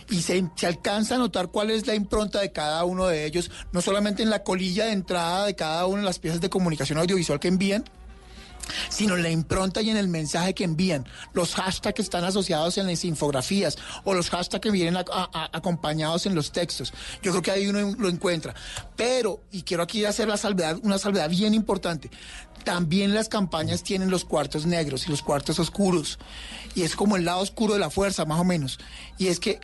[0.09, 3.51] Y se, se alcanza a notar cuál es la impronta de cada uno de ellos,
[3.71, 6.97] no solamente en la colilla de entrada de cada una de las piezas de comunicación
[6.97, 7.83] audiovisual que envían,
[8.89, 12.77] sino en la impronta y en el mensaje que envían, los hashtags que están asociados
[12.77, 16.93] en las infografías o los hashtags que vienen acompañados en los textos.
[17.21, 18.53] Yo creo que ahí uno lo encuentra.
[18.95, 22.09] Pero, y quiero aquí hacer la salvedad, una salvedad bien importante,
[22.63, 26.19] también las campañas tienen los cuartos negros y los cuartos oscuros.
[26.73, 28.79] Y es como el lado oscuro de la fuerza, más o menos.
[29.17, 29.59] Y es que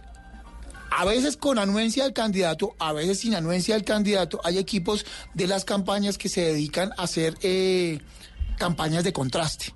[0.92, 5.48] a veces con anuencia del candidato, a veces sin anuencia del candidato, hay equipos de
[5.48, 8.00] las campañas que se dedican a hacer eh,
[8.58, 9.74] campañas de contraste.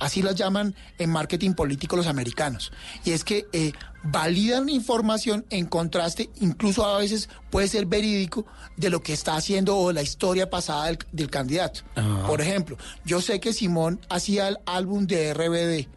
[0.00, 2.72] Así las llaman en marketing político los americanos.
[3.04, 3.72] Y es que eh,
[4.02, 8.44] validan información en contraste, incluso a veces puede ser verídico,
[8.76, 11.82] de lo que está haciendo o la historia pasada del, del candidato.
[12.26, 15.88] Por ejemplo, yo sé que Simón hacía el álbum de RBD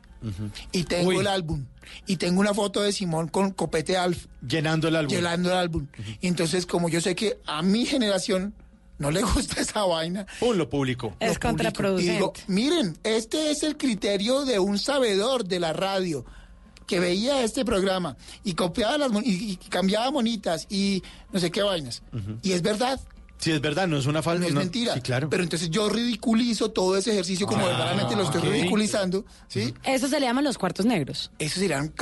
[0.72, 1.18] y tengo Uy.
[1.18, 1.66] el álbum.
[2.06, 4.26] Y tengo una foto de Simón con Copete Alf.
[4.48, 5.16] Llenando el álbum.
[5.16, 5.88] Llenando el álbum.
[6.22, 8.54] Y entonces, como yo sé que a mi generación
[9.00, 10.26] no le gusta esa vaina.
[10.40, 11.16] Pum, lo público.
[11.20, 12.12] Es lo contraproducente.
[12.12, 16.26] Y digo, miren, este es el criterio de un sabedor de la radio
[16.86, 18.16] que veía este programa
[18.46, 21.04] y copiaba las mon- y, y cambiaba monitas y
[21.34, 22.02] no sé qué vainas.
[22.42, 23.00] Y es verdad.
[23.40, 24.42] Sí, es verdad, no es una falsa.
[24.42, 24.96] No es mentira.
[24.96, 25.30] Sí, claro.
[25.30, 29.74] Pero entonces yo ridiculizo todo ese ejercicio como Ah, verdaderamente lo estoy ridiculizando, ¿sí?
[29.84, 31.32] Eso se le llaman los cuartos negros.
[31.38, 31.94] Esos serían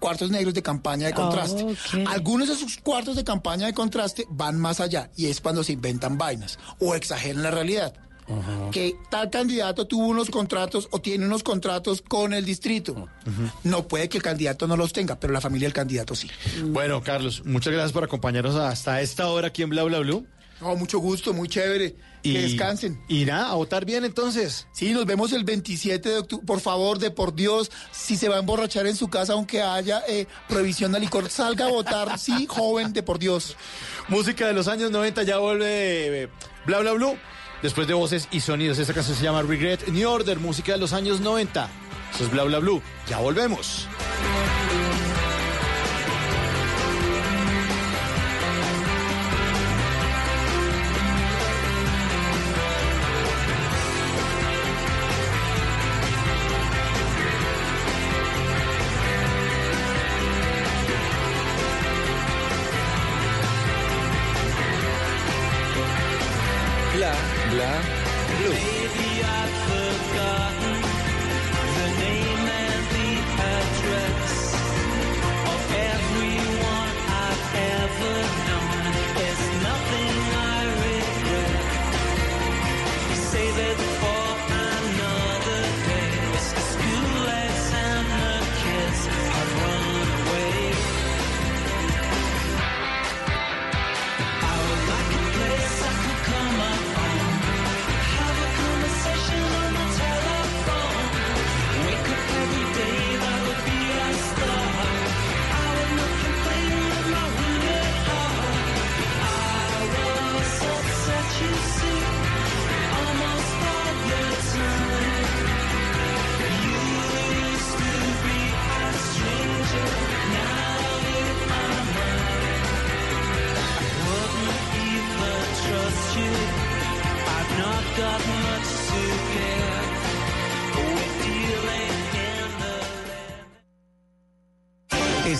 [0.00, 1.64] cuartos negros de campaña de contraste.
[2.08, 5.72] Algunos de esos cuartos de campaña de contraste van más allá y es cuando se
[5.72, 7.94] inventan vainas o exageran la realidad.
[8.72, 13.06] Que tal candidato tuvo unos contratos o tiene unos contratos con el distrito.
[13.64, 16.30] No puede que el candidato no los tenga, pero la familia del candidato sí.
[16.68, 20.26] Bueno, Carlos, muchas gracias por acompañarnos hasta esta hora aquí en Bla Bla Blue.
[20.60, 21.96] No, mucho gusto, muy chévere.
[22.22, 23.02] Que descansen.
[23.06, 24.66] Y nada, a votar bien entonces.
[24.72, 26.46] Sí, nos vemos el 27 de octubre.
[26.46, 30.02] Por favor, de por Dios, si se va a emborrachar en su casa, aunque haya
[30.08, 32.18] eh, prohibición de licor, salga a votar.
[32.24, 33.56] Sí, joven, de por Dios.
[34.08, 36.28] Música de los años 90 ya vuelve eh,
[36.64, 37.18] Bla Bla Blue.
[37.62, 40.92] Después de voces y sonidos, esta canción se llama Regret New Order, música de los
[40.94, 41.68] años 90.
[42.14, 42.80] Eso es Bla Bla Blue.
[43.08, 43.86] Ya volvemos.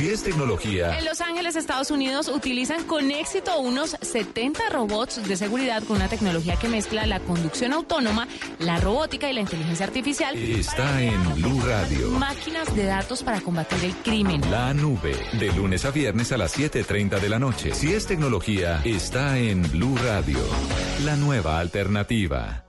[0.00, 5.36] Si es tecnología, En Los Ángeles, Estados Unidos, utilizan con éxito unos 70 robots de
[5.36, 8.26] seguridad con una tecnología que mezcla la conducción autónoma,
[8.60, 10.34] la robótica y la inteligencia artificial.
[10.38, 12.12] está en Blue Radio.
[12.12, 14.40] Máquinas de datos para combatir el crimen.
[14.50, 17.74] La nube, de lunes a viernes a las 7.30 de la noche.
[17.74, 20.38] Si es tecnología, está en Blue Radio.
[21.04, 22.64] La nueva alternativa.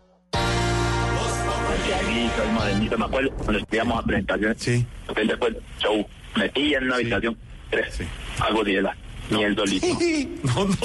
[2.54, 4.58] Modernito, me acuerdo, cuando estudiamos a presentaciones.
[4.60, 4.86] Sí.
[5.26, 6.06] después, show,
[6.36, 7.38] metí en una habitación,
[7.70, 8.02] tres,
[8.40, 8.96] algo de la
[9.32, 9.88] ni el dolito.
[10.44, 10.76] No, no.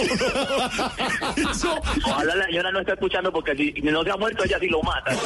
[2.07, 4.83] Ojalá la señora no esté escuchando porque si no se ha muerto ella sí lo
[4.83, 5.17] mata.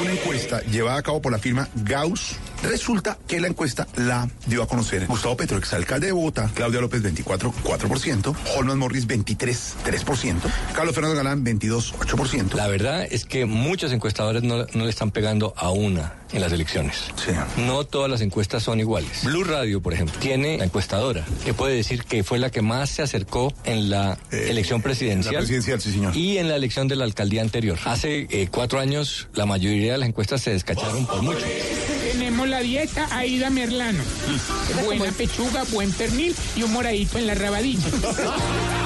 [0.00, 2.38] Una encuesta llevada a cabo por la firma Gauss.
[2.62, 7.02] Resulta que la encuesta la dio a conocer Gustavo Petro, exalcalde de Bogotá, Claudia López
[7.02, 10.36] 24,4%, Holman Morris 23,3%,
[10.74, 12.54] Carlos Fernando Galán 22,8%.
[12.54, 16.52] La verdad es que muchos encuestadores no, no le están pegando a una en las
[16.52, 17.04] elecciones.
[17.56, 19.24] No todas las encuestas son iguales.
[19.24, 22.90] Blue Radio, por ejemplo, tiene la encuestadora que puede decir que fue la que más
[22.90, 25.34] se acercó en la elección presidencial.
[25.34, 26.16] la presidencial, sí, señor.
[26.16, 27.78] Y en la elección de la alcaldía anterior.
[27.84, 31.44] Hace eh, cuatro años la mayoría de las encuestas se descacharon por mucho.
[32.12, 34.02] Tenemos la dieta Aida Merlano.
[34.84, 37.84] Buena pechuga, buen pernil y un moradito en la rabadilla.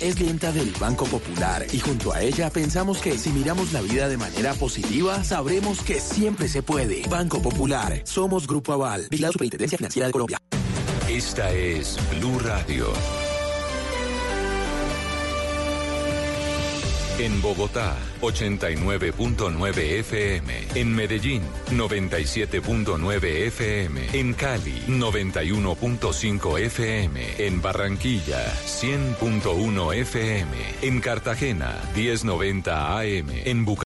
[0.00, 4.06] Es clienta del Banco Popular y junto a ella pensamos que si miramos la vida
[4.06, 7.06] de manera positiva, sabremos que siempre se puede.
[7.08, 10.38] Banco Popular, somos Grupo Aval, vigilado Superintendencia Financiera de Colombia.
[11.08, 12.92] Esta es Blue Radio.
[17.22, 20.52] En Bogotá, 89.9 FM.
[20.74, 24.08] En Medellín, 97.9 FM.
[24.12, 27.20] En Cali, 91.5 FM.
[27.38, 30.48] En Barranquilla, 100.1 FM.
[30.82, 33.28] En Cartagena, 1090 AM.
[33.44, 33.80] En Bucaramanga.